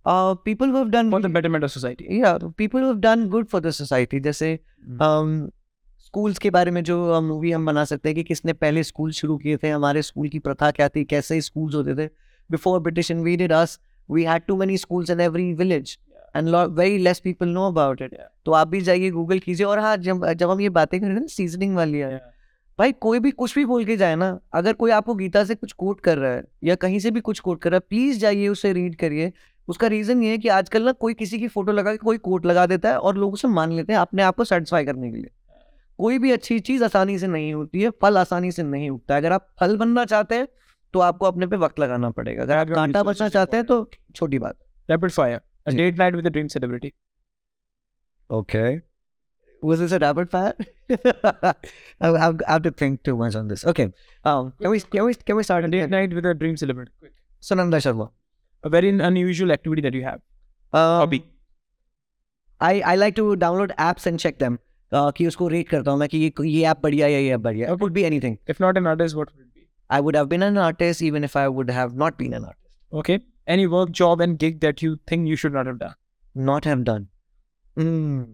Uh, 0.05 0.35
people 0.47 0.67
who 0.67 0.75
have 0.75 0.89
done 0.93 1.09
for 1.11 1.19
the 1.21 1.29
betterment 1.29 1.63
of 1.65 1.71
society? 1.73 2.05
yeah, 2.21 2.37
people 2.61 2.81
who 2.81 2.87
have 2.87 3.03
done 3.03 3.21
good 3.35 3.45
for 3.51 3.59
the 3.65 3.71
society. 3.75 4.19
जैसे 4.19 4.49
um, 4.99 5.29
schools 6.05 6.37
के 6.39 6.49
बारे 6.55 6.71
में 6.71 6.83
जो 6.83 7.21
movie 7.21 7.51
हम 7.51 7.65
बना 7.65 7.83
सकते 7.91 8.09
हैं 8.09 8.15
कि 8.15 8.23
किसने 8.23 8.53
पहले 8.53 8.83
स्कूल 8.83 9.11
शुरू 9.19 9.37
किए 9.43 9.57
थे 9.57 9.69
हमारे 9.69 10.01
स्कूल 10.01 10.27
की 10.29 10.39
प्रथा 10.47 10.71
क्या 10.79 10.87
थी 10.95 11.03
कैसे 11.13 11.39
स्कूल्स 11.41 11.75
होते 11.75 11.95
थे 12.01 12.09
before 12.51 12.79
British 12.87 13.11
invaded 13.11 13.51
us 13.53 13.79
we 14.11 14.23
had 14.23 14.41
too 14.47 14.55
many 14.57 14.77
schools 14.77 15.09
in 15.09 15.19
every 15.21 15.53
village 15.61 15.97
and 16.35 16.55
very 16.55 16.97
less 16.97 17.19
people 17.19 17.47
know 17.47 17.67
about 17.67 18.01
it 18.01 18.17
तो 18.45 18.51
आप 18.51 18.67
भी 18.67 18.81
जाइए 18.81 19.09
गूगल 19.11 19.39
कीजिए 19.39 19.65
और 19.65 19.79
हाँ 19.79 19.97
जब 19.97 20.31
जब 20.33 20.49
हम 20.49 20.61
ये 20.61 20.69
बातें 20.69 20.99
कर 20.99 21.05
रहे 21.05 21.13
हैं 21.13 21.21
ना 21.21 21.27
सीजनिंग 21.27 21.75
वाली 21.75 21.97
है। 21.97 22.11
Yeah. 22.11 22.31
भाई 22.79 22.91
कोई 22.91 23.19
भी 23.19 23.31
कुछ 23.31 23.55
भी 23.55 23.65
बोल 23.65 23.85
के 23.85 23.97
जाए 23.97 24.15
ना 24.15 24.39
अगर 24.53 24.73
कोई 24.73 24.91
आपको 24.91 25.15
गीता 25.15 25.43
से 25.43 25.55
कुछ 25.55 25.71
कोट 25.71 25.99
कर 25.99 26.17
रहा 26.17 26.31
है 26.31 26.43
या 26.63 26.75
कहीं 26.75 26.99
से 26.99 27.11
भी 27.11 27.19
कुछ 27.19 27.39
कोट 27.39 27.61
कर 27.61 27.71
रहा 27.71 27.77
है 27.77 27.85
प्लीज़ 27.89 28.19
जाइए 28.19 28.47
उसे 28.47 28.73
रीड 28.73 28.95
करिए। 28.95 29.31
उसका 29.67 29.87
रीजन 29.87 30.23
ये 30.23 30.29
है 30.29 30.37
कि 30.37 30.47
आजकल 30.47 30.83
ना 30.83 30.91
कोई 30.91 31.13
किसी 31.13 31.39
की 31.39 31.47
फ़ोटो 31.47 31.71
लगा 31.71 31.91
के 31.91 31.97
कोई 31.97 32.17
कोट 32.17 32.45
लगा 32.45 32.65
देता 32.65 32.89
है 32.89 32.97
और 32.97 33.17
लोग 33.17 33.33
उसे 33.33 33.47
मान 33.47 33.71
लेते 33.71 33.93
हैं 33.93 33.99
अपने 33.99 34.23
आप 34.23 34.35
को 34.35 34.43
सेटिस्फाई 34.43 34.85
करने 34.85 35.11
के 35.11 35.17
लिए। 35.17 35.29
कोई 35.97 36.17
भी 36.17 36.31
अच्छी 36.31 36.59
चीज़ 36.59 36.83
आसानी 36.83 37.19
से 37.19 37.27
नहीं 37.27 37.53
होती 37.53 37.81
है 37.81 37.89
फल 38.01 38.17
आसानी 38.17 38.51
से 38.51 38.63
नहीं 38.63 38.89
उगता 38.89 39.17
अगर 39.17 39.31
आप 39.31 39.47
फल 39.59 39.77
बनना 39.77 40.05
चाहते 40.05 40.35
हैं 40.35 40.47
तो 40.93 40.99
आपको 40.99 41.25
अपने 41.25 41.47
पे 41.47 41.57
वक्त 41.57 41.79
लगाना 41.79 42.09
पड़ेगा। 42.09 42.43
अगर 42.43 42.57
आप 42.57 42.69
कांटा 42.69 43.03
बचना 43.03 43.29
चाहते 43.29 43.57
हैं 43.57 43.65
तो 43.65 43.89
छोटी 44.15 44.39
बात। 44.39 44.57
Rapid 44.89 45.15
fire. 45.19 45.39
A 45.66 45.72
ji. 45.72 45.76
date 45.78 45.96
night 45.98 46.14
with 46.20 46.26
a 46.26 46.30
dream 46.30 46.48
celebrity. 46.48 46.94
Okay. 48.30 48.80
Was 49.62 49.80
this 49.80 49.92
a 49.92 49.98
rapid 49.98 50.30
fire? 50.30 50.54
I 50.90 51.54
I 52.00 52.18
have, 52.18 52.40
I 52.46 52.52
have 52.52 52.62
to 52.66 52.70
think 52.70 53.02
too 53.02 53.16
much 53.16 53.34
on 53.34 53.48
this. 53.48 53.64
Okay. 53.72 53.86
Um, 54.24 54.52
can 54.60 54.70
we 54.70 54.80
can 54.80 55.04
we 55.08 55.14
can 55.30 55.36
we 55.40 55.42
start 55.48 55.64
A 55.64 55.68
date 55.68 55.78
again? 55.86 55.90
night 55.96 56.14
with 56.18 56.26
a 56.26 56.34
dream 56.34 56.56
celebrity. 56.56 56.92
Quick. 57.00 57.12
Sunanda 57.48 57.80
Sharma. 57.86 58.10
A 58.62 58.68
very 58.68 58.88
unusual 59.08 59.52
activity 59.56 59.82
that 59.88 59.94
you 59.94 60.04
have. 60.04 60.20
Um, 60.72 61.00
Hobby. 61.02 61.24
I 62.60 62.72
I 62.92 62.94
like 63.02 63.16
to 63.16 63.26
download 63.44 63.74
apps 63.88 64.06
and 64.12 64.24
check 64.26 64.38
them. 64.44 64.58
Uh, 64.98 65.10
कि 65.16 65.26
उसको 65.26 65.48
rate 65.48 65.68
करता 65.68 65.90
हूँ 65.90 65.98
मैं 66.00 66.08
कि 66.08 66.18
ये 66.18 66.32
ये 66.50 66.64
app 66.68 66.78
बढ़िया 66.82 67.06
है 67.06 67.22
ये 67.24 67.32
ऐप 67.34 67.40
बढ़िया 67.46 67.66
है. 67.68 67.74
It 67.74 67.80
could 67.80 67.92
be 67.96 68.04
anything. 68.10 68.38
If 68.54 68.60
not 68.64 68.78
an 68.82 68.86
artist, 68.92 69.16
what 69.20 69.32
would 69.34 69.42
it 69.46 69.54
be? 69.54 69.66
I 69.96 70.00
would 70.06 70.16
have 70.20 70.28
been 70.30 70.44
an 70.46 70.56
artist 70.68 71.02
even 71.08 71.26
if 71.28 71.36
I 71.40 71.46
would 71.58 71.70
have 71.78 71.98
not 72.04 72.16
been 72.22 72.36
an 72.38 72.46
artist. 72.52 72.78
Okay. 73.02 73.18
any 73.47 73.67
work, 73.67 73.91
job, 73.91 74.21
and 74.21 74.37
gig 74.39 74.59
that 74.61 74.81
you 74.81 74.99
think 75.07 75.27
you 75.27 75.35
should 75.35 75.53
not 75.53 75.65
have 75.65 75.79
done. 75.79 75.95
Not 76.33 76.65
have 76.65 76.83
done. 76.83 77.07
Mm. 77.77 78.27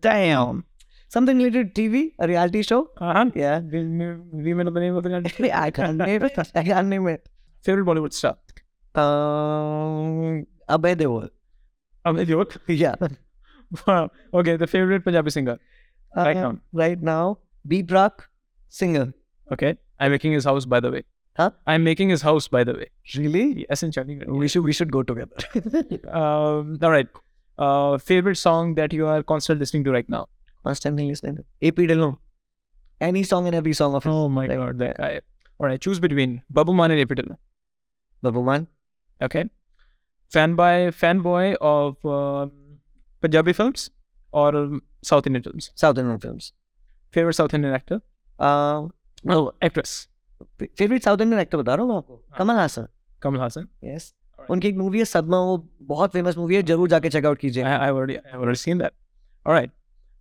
Damn. 0.00 0.64
Something 1.08 1.38
related 1.38 1.74
to 1.74 1.82
TV, 1.82 2.12
a 2.18 2.28
reality 2.28 2.62
show. 2.62 2.90
Uh-huh. 2.98 3.30
Yeah. 3.34 3.58
We, 3.60 3.84
we 3.84 4.54
know 4.54 4.70
the 4.70 4.80
name 4.80 4.94
of 4.96 5.02
the 5.02 5.08
reality. 5.10 5.50
I 5.52 5.70
can't 5.70 5.96
name 5.98 6.22
it. 6.22 6.38
I 6.54 6.62
can't 6.62 6.86
name 6.86 7.08
it. 7.08 7.28
Favorite 7.64 7.84
Bollywood 7.84 8.12
star. 8.12 8.36
Um, 8.94 10.46
Abhay 10.68 10.94
Deol. 10.96 11.28
Amit 12.06 12.28
York. 12.28 12.56
Yeah. 12.68 12.94
Wow. 13.86 14.10
Okay. 14.34 14.56
The 14.56 14.66
favorite 14.66 15.04
Punjabi 15.04 15.30
singer. 15.30 15.58
Right 16.16 16.36
Uh, 16.36 16.40
now. 16.40 16.58
Right 16.72 17.00
now, 17.00 17.38
Rock, 17.88 18.28
singer. 18.68 19.12
Okay. 19.52 19.76
I'm 20.00 20.10
making 20.10 20.32
his 20.32 20.44
house, 20.44 20.64
by 20.64 20.80
the 20.80 20.90
way. 20.90 21.04
Huh? 21.36 21.50
I'm 21.66 21.84
making 21.84 22.08
his 22.10 22.22
house, 22.22 22.48
by 22.48 22.64
the 22.64 22.74
way. 22.74 22.86
Really? 23.16 23.66
Yes, 23.68 23.82
in 23.82 23.90
Chandigarh. 23.92 24.26
We 24.28 24.48
should 24.48 24.64
we 24.64 24.72
should 24.72 24.90
go 24.92 25.02
together. 25.02 25.36
Um, 26.20 26.78
all 26.82 26.90
right. 26.90 27.08
Uh, 27.58 27.98
favorite 27.98 28.36
song 28.36 28.74
that 28.74 28.92
you 28.92 29.06
are 29.06 29.22
constantly 29.22 29.60
listening 29.60 29.84
to 29.84 29.92
right 29.92 30.08
now? 30.08 30.26
Constantly 30.64 31.06
listening 31.08 31.36
to 31.36 31.44
AP 31.68 31.76
Dillon. 31.76 32.16
Any 33.00 33.22
song 33.22 33.46
and 33.46 33.54
every 33.54 33.72
song 33.72 33.94
of 33.94 34.04
his. 34.04 34.12
Oh 34.12 34.28
my 34.28 34.46
Like, 34.46 34.58
god, 34.58 34.78
that 34.78 34.96
guy. 34.98 35.20
All 35.58 35.66
right, 35.66 35.80
choose 35.80 36.00
between 36.00 36.42
Babu 36.50 36.72
Man 36.74 36.90
and 36.90 37.00
Epitel. 37.08 37.36
Babu 38.22 38.42
Man. 38.42 38.66
Okay. 39.22 39.44
Fanboy, 40.34 40.92
fanboy 41.02 41.56
of 41.60 42.04
um 42.04 42.52
Punjabi 43.20 43.52
films 43.52 43.90
or 44.32 44.54
um, 44.56 44.82
South 45.02 45.26
Indian 45.26 45.42
films? 45.42 45.70
South 45.74 45.98
Indian 45.98 46.18
films. 46.18 46.52
Favorite 47.10 47.34
South 47.34 47.52
Indian 47.54 47.74
actor? 47.74 48.00
Uh, 48.38 48.88
Oh, 49.28 49.52
actress. 49.60 50.08
Favourite 50.42 51.02
South 51.02 51.18
Indian 51.20 51.40
actor 51.40 51.58
बता 51.58 51.74
रहा 51.74 51.84
हूँ 51.84 51.96
आपको 51.96 52.24
Kamal 52.38 52.54
Haasan 52.54 52.86
Kamal 53.26 53.40
Hassan. 53.40 53.66
Yes 53.84 54.14
उनकी 54.50 54.68
एक 54.68 54.76
movie 54.76 54.98
है 54.98 55.04
सदमा 55.04 55.38
वो 55.38 55.68
बहुत 55.82 56.12
फ़ेमस 56.12 56.36
मूवी 56.36 56.54
है 56.54 56.62
ज़रूर 56.62 56.88
जाके 56.88 57.08
चेकआउट 57.08 57.38
कीजिए 57.38 57.64
I, 57.64 57.66
I've 57.66 57.96
already, 57.96 58.16
I've 58.16 58.40
already 58.40 58.60
seen 58.62 58.80
that. 58.82 58.90
All 59.46 59.54
right. 59.58 59.70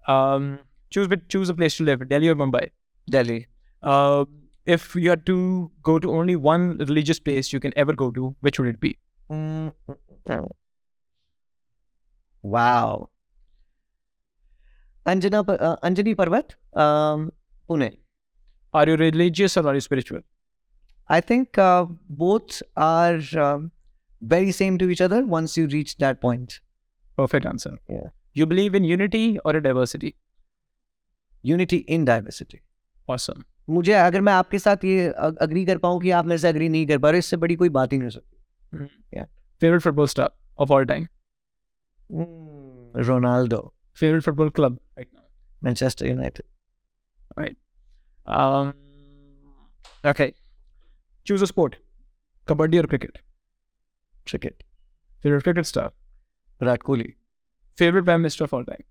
Um, 0.10 0.58
choose 0.96 1.22
choose 1.34 1.54
a 1.54 1.58
place 1.62 1.78
to 1.78 1.84
live, 1.84 2.10
Delhi 2.10 2.34
or 2.34 2.36
Mumbai. 2.36 2.66
Delhi 3.10 3.46
Uh, 3.84 4.26
if 4.76 4.96
you 4.96 5.10
had 5.10 5.24
to 5.30 5.38
go 5.90 6.00
to 6.00 6.12
only 6.12 6.36
one 6.48 6.66
religious 6.90 7.20
place 7.28 7.54
you 7.54 7.62
can 7.66 7.74
ever 7.84 7.96
go 8.02 8.12
to, 8.18 8.26
which 8.48 8.60
would 8.60 8.76
it 8.76 8.82
be? 8.86 8.94
Wow 12.46 13.10
Anjana 15.08 15.42
प- 15.42 15.50
अ, 15.50 15.76
अंजनी 15.76 16.14
पर्वत 16.14 16.48
um, 16.52 17.32
Pune 17.68 17.98
Are 18.73 18.89
you 18.89 18.97
religious 18.97 19.57
or 19.57 19.67
are 19.69 19.75
you 19.75 19.81
spiritual? 19.81 20.21
I 21.09 21.21
think 21.21 21.59
uh, 21.59 21.87
both 22.09 22.63
are 22.77 23.21
um, 23.47 23.71
very 24.23 24.53
same 24.53 24.79
to 24.79 24.89
each 24.91 25.01
other 25.01 25.25
once 25.25 25.57
you 25.57 25.67
reach 25.67 25.97
that 25.99 26.21
point. 26.21 26.61
Perfect 27.19 27.47
answer. 27.47 27.73
Yeah. 27.89 28.09
You 28.33 28.47
believe 28.47 28.75
in 28.75 28.85
unity 28.85 29.39
or 29.45 29.57
a 29.57 29.63
diversity? 29.63 30.15
Unity 31.43 31.77
in 31.97 32.05
diversity. 32.05 32.63
Awesome. 33.09 33.45
मुझे 33.71 33.93
अगर 33.93 34.21
मैं 34.21 34.33
आपके 34.33 34.59
साथ 34.59 34.85
ये 34.85 35.07
agree 35.43 35.65
कर 35.67 35.79
पाऊँ 35.85 36.01
कि 36.01 36.11
आप 36.17 36.27
मेरे 36.27 36.39
से 36.39 36.49
अग्री 36.49 36.69
नहीं 36.69 36.87
कर 36.87 36.99
पा 37.05 37.11
रहे 37.11 37.19
इससे 37.19 37.37
बड़ी 37.45 37.55
कोई 37.57 37.69
बात 37.77 37.93
ही 37.93 37.99
नहीं 37.99 38.07
हो 38.07 38.11
सकती 38.11 39.23
Favorite 39.63 39.85
football 39.85 40.09
star 40.15 40.29
of 40.65 40.75
all 40.77 40.85
time? 40.91 41.07
Ronaldo 43.07 43.61
Favorite 44.01 44.25
football 44.27 44.51
club 44.59 44.77
right 44.99 45.09
now? 45.15 45.23
Manchester 45.65 46.07
United 46.07 47.55
um, 48.30 48.74
okay. 50.06 50.34
Choose 51.26 51.42
a 51.42 51.48
sport. 51.48 51.78
Kabaddi 52.48 52.84
or 52.84 52.88
cricket? 52.88 53.18
Cricket. 54.28 54.64
Favorite 55.22 55.44
cricket 55.44 55.66
star? 55.66 55.92
Virat 56.60 56.80
Kohli. 56.80 57.16
Favorite 57.76 58.04
prime 58.06 58.22
minister 58.22 58.44
of 58.44 58.54
all 58.54 58.64
time? 58.64 58.84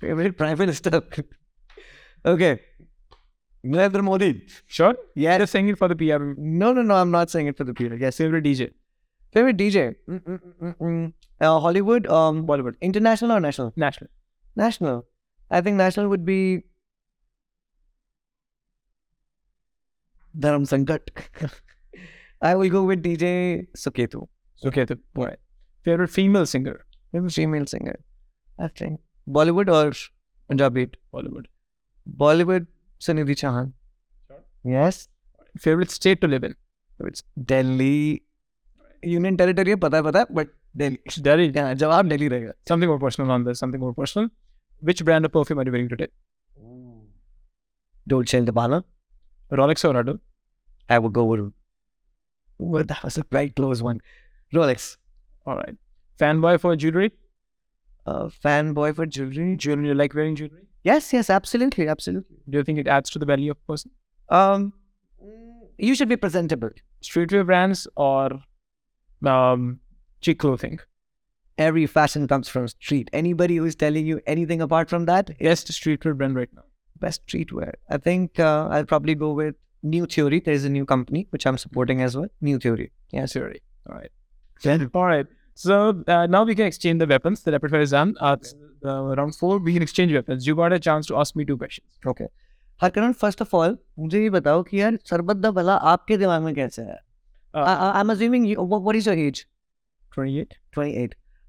Favorite 0.00 0.36
prime 0.38 0.58
minister? 0.58 1.02
okay. 2.26 2.60
Narendra 3.64 4.04
Modi. 4.04 4.46
Sure? 4.66 4.94
Yeah. 5.14 5.38
Just 5.38 5.52
saying 5.52 5.68
it 5.68 5.78
for 5.78 5.88
the 5.88 5.96
PR. 5.96 6.18
No, 6.36 6.72
no, 6.72 6.82
no. 6.82 6.94
I'm 6.94 7.10
not 7.10 7.30
saying 7.30 7.46
it 7.46 7.56
for 7.56 7.64
the 7.64 7.74
PR. 7.74 7.94
Yes. 7.94 8.18
Favorite 8.18 8.44
DJ? 8.44 8.70
Favorite 9.32 9.56
DJ? 9.56 9.94
Mm, 10.08 10.20
mm, 10.20 10.76
mm, 10.76 11.12
uh, 11.40 11.60
Hollywood? 11.60 12.06
Um, 12.06 12.46
Bollywood. 12.46 12.74
International 12.80 13.32
or 13.32 13.40
national? 13.40 13.72
National. 13.76 14.10
National. 14.54 15.06
I 15.50 15.60
think 15.60 15.76
national 15.76 16.08
would 16.08 16.24
be 16.24 16.64
Dharam 20.38 20.66
Sankat. 20.66 21.00
I 22.42 22.54
will 22.54 22.68
go 22.68 22.82
with 22.82 23.02
DJ 23.02 23.66
Suketu. 23.76 24.26
Okay. 24.64 24.84
The, 24.84 24.98
all 25.16 25.26
right. 25.26 25.38
Favorite 25.84 26.10
female 26.10 26.46
singer? 26.46 26.84
Maybe 27.12 27.28
female 27.28 27.66
singer. 27.66 27.98
I 28.58 28.68
think 28.68 29.00
Bollywood 29.28 29.68
or 29.68 29.92
Punjabi. 30.48 30.90
Bollywood. 31.12 31.46
Bollywood, 32.16 32.66
Sunidhi 33.00 33.34
Chauhan. 33.34 33.72
Sure. 34.28 34.42
Yes. 34.64 35.08
Favorite 35.58 35.90
state 35.90 36.20
to 36.20 36.26
live 36.26 36.44
in? 36.44 36.54
It's 37.00 37.22
Delhi. 37.52 38.22
Union 39.02 39.36
territory 39.36 39.70
है 39.70 39.76
पता 39.76 39.96
है 39.96 40.02
पता 40.02 40.18
है 40.18 40.26
but 40.34 40.48
Delhi. 40.76 40.98
Delhi. 41.22 41.48
Yeah, 41.54 41.74
जवाब 41.74 42.08
Delhi 42.08 42.28
रहेगा. 42.28 42.52
Something 42.68 42.88
more 42.88 42.98
personal 42.98 43.30
on 43.30 43.44
this. 43.44 43.58
Something 43.58 43.80
more 43.80 43.94
personal. 43.94 44.28
Which 44.80 45.04
brand 45.04 45.24
of 45.24 45.32
perfume 45.32 45.58
are 45.58 45.64
you 45.64 45.72
wearing 45.72 45.88
today? 45.88 46.08
Dolce 48.06 48.38
and 48.38 48.48
Gabbana. 48.48 48.84
Rolex 49.52 49.84
or 49.84 49.94
Rado? 49.94 50.18
I 50.88 50.98
would 50.98 51.12
go 51.12 51.24
with. 51.24 51.52
Well, 52.58 52.84
that 52.84 53.02
was 53.02 53.18
a 53.18 53.24
very 53.30 53.50
close 53.50 53.82
one. 53.82 54.00
Rolex. 54.52 54.96
All 55.46 55.56
right. 55.56 55.76
Fanboy 56.18 56.60
for 56.60 56.76
jewelry? 56.76 57.12
Uh, 58.06 58.28
fanboy 58.44 58.94
for 58.94 59.06
jewelry. 59.06 59.56
Jewelry, 59.56 59.88
you 59.88 59.94
like 59.94 60.14
wearing 60.14 60.36
jewelry? 60.36 60.66
Yes, 60.82 61.12
yes, 61.12 61.30
absolutely, 61.30 61.88
absolutely. 61.88 62.36
Do 62.48 62.58
you 62.58 62.64
think 62.64 62.78
it 62.78 62.86
adds 62.86 63.10
to 63.10 63.18
the 63.18 63.26
value 63.26 63.50
of 63.50 63.56
a 63.56 63.72
person? 63.72 63.90
Um, 64.28 64.72
you 65.78 65.94
should 65.94 66.08
be 66.08 66.16
presentable. 66.16 66.70
Streetwear 67.02 67.46
brands 67.46 67.88
or 67.96 68.40
um, 69.24 69.80
cheap 70.20 70.38
clothing? 70.38 70.78
Every 71.56 71.86
fashion 71.86 72.28
comes 72.28 72.48
from 72.48 72.68
street. 72.68 73.08
Anybody 73.12 73.56
who 73.56 73.64
is 73.64 73.76
telling 73.76 74.06
you 74.06 74.20
anything 74.26 74.60
apart 74.60 74.90
from 74.90 75.06
that, 75.06 75.38
Best 75.38 75.68
streetwear 75.68 76.16
brand 76.16 76.36
right 76.36 76.48
now. 76.54 76.64
Best 77.00 77.26
streetwear. 77.26 77.72
I 77.88 77.98
think 77.98 78.40
uh, 78.40 78.68
I'll 78.70 78.84
probably 78.84 79.14
go 79.14 79.32
with 79.32 79.54
New 79.82 80.06
Theory. 80.06 80.40
There's 80.40 80.64
a 80.64 80.68
new 80.68 80.84
company 80.86 81.26
which 81.30 81.46
I'm 81.46 81.58
supporting 81.58 82.02
as 82.02 82.16
well. 82.16 82.28
New 82.40 82.58
Theory. 82.58 82.90
Yes. 83.12 83.32
Theory. 83.32 83.62
All 83.88 83.96
right. 83.96 84.10
Then, 84.62 84.90
All 84.94 85.06
right. 85.06 85.26
So 85.54 86.02
uh, 86.08 86.26
now 86.26 86.44
we 86.44 86.54
can 86.54 86.66
exchange 86.66 86.98
the 86.98 87.06
weapons. 87.06 87.42
The 87.42 87.52
rapid 87.52 87.70
fire 87.70 87.80
is 87.80 87.90
done. 87.90 88.14
At 88.20 88.52
uh, 88.84 89.14
round 89.16 89.36
four, 89.36 89.58
we 89.58 89.74
can 89.74 89.82
exchange 89.82 90.12
weapons. 90.12 90.46
You 90.46 90.54
got 90.56 90.72
a 90.72 90.78
chance 90.80 91.06
to 91.06 91.16
ask 91.16 91.36
me 91.36 91.44
two 91.44 91.56
questions. 91.56 91.88
Okay 92.06 92.24
Harkaran 92.82 93.12
first 93.12 93.42
of 93.42 93.56
all 93.56 93.76
मुझे 93.98 94.22
ये 94.22 94.30
बताओ 94.30 94.62
कि 94.62 94.80
यार 94.80 94.98
सरबत 95.10 95.36
दा 95.36 95.50
भला 95.58 95.74
आपके 95.90 96.16
दिमाग 96.16 96.42
में 96.42 96.54
कैसे 96.54 96.82
है 96.82 96.98
Uh, 97.56 97.60
I 97.60 98.00
am 98.00 98.10
assuming 98.12 98.46
what 98.58 98.96
is 98.96 99.08
your 99.08 99.18
age 99.18 99.44
28. 100.18 100.54
28 100.78 101.14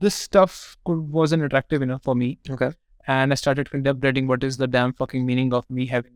this 0.00 0.14
stuff 0.14 0.76
could, 0.84 0.98
wasn't 0.98 1.42
attractive 1.42 1.82
enough 1.82 2.02
for 2.02 2.14
me, 2.14 2.38
okay 2.50 2.72
and 3.06 3.32
I 3.32 3.34
started 3.34 3.70
contemplating 3.70 4.26
what 4.26 4.44
is 4.44 4.56
the 4.56 4.66
damn 4.66 4.92
fucking 4.92 5.26
meaning 5.26 5.52
of 5.52 5.68
me 5.68 5.86
having. 5.86 6.12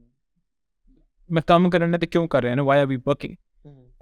मैं 1.33 1.43
काम 1.43 1.69
करने 1.71 1.99
ते 1.99 2.07
क्यों 2.07 2.27
कर 2.27 2.43
रहे 2.43 2.51
हैं 2.51 2.57
ना? 2.57 2.65
Why 2.65 2.79
are 2.79 2.87
we 2.87 2.99
working? 2.99 3.37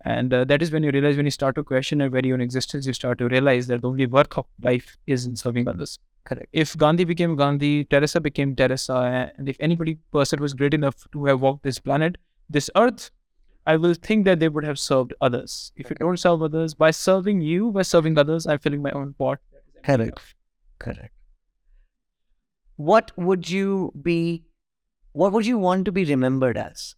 And 0.07 0.35
uh, 0.35 0.45
that 0.45 0.61
is 0.61 0.71
when 0.71 0.83
you 0.83 0.91
realize, 0.91 1.17
when 1.17 1.25
you 1.25 1.31
start 1.31 1.55
to 1.55 1.65
question 1.65 2.01
your 2.01 2.11
very 2.11 2.31
own 2.31 2.43
existence, 2.43 2.87
you 2.87 2.93
start 2.93 3.17
to 3.21 3.29
realize 3.29 3.69
that 3.69 3.81
the 3.81 3.89
only 3.89 4.07
work 4.07 4.37
of 4.37 4.45
life 4.61 4.99
is 5.07 5.25
in 5.25 5.35
serving 5.35 5.67
others. 5.67 5.99
Correct. 6.25 6.49
If 6.53 6.77
Gandhi 6.77 7.05
became 7.05 7.37
Gandhi, 7.37 7.85
Teresa 7.85 8.21
became 8.21 8.55
Teresa, 8.55 9.33
and 9.39 9.49
if 9.49 9.57
anybody 9.61 9.97
person 10.13 10.41
was 10.41 10.53
great 10.53 10.75
enough 10.75 11.07
to 11.13 11.25
have 11.25 11.41
walked 11.41 11.63
this 11.63 11.79
planet, 11.79 12.19
this 12.51 12.69
earth, 12.77 13.11
I 13.67 13.79
will 13.79 13.95
think 13.95 14.27
that 14.27 14.41
they 14.41 14.51
would 14.51 14.65
have 14.65 14.79
served 14.79 15.15
others. 15.23 15.73
If 15.75 15.89
you 15.89 15.97
don't 15.97 16.19
serve 16.19 16.43
others, 16.43 16.75
by 16.75 16.91
serving 16.91 17.41
you, 17.41 17.73
by 17.73 17.81
serving 17.81 18.19
others, 18.19 18.47
I'm 18.47 18.59
filling 18.59 18.83
my 18.83 18.91
own 18.91 19.15
pot. 19.15 19.41
Correct. 19.87 20.21
correct 20.79 21.13
what 22.77 23.11
would 23.17 23.49
you 23.51 23.93
be 24.03 24.19
what 25.13 25.33
would 25.33 25.47
you 25.47 25.59
want 25.59 25.85
to 25.89 25.93
be 25.93 26.05
remembered 26.11 26.57
as 26.59 26.95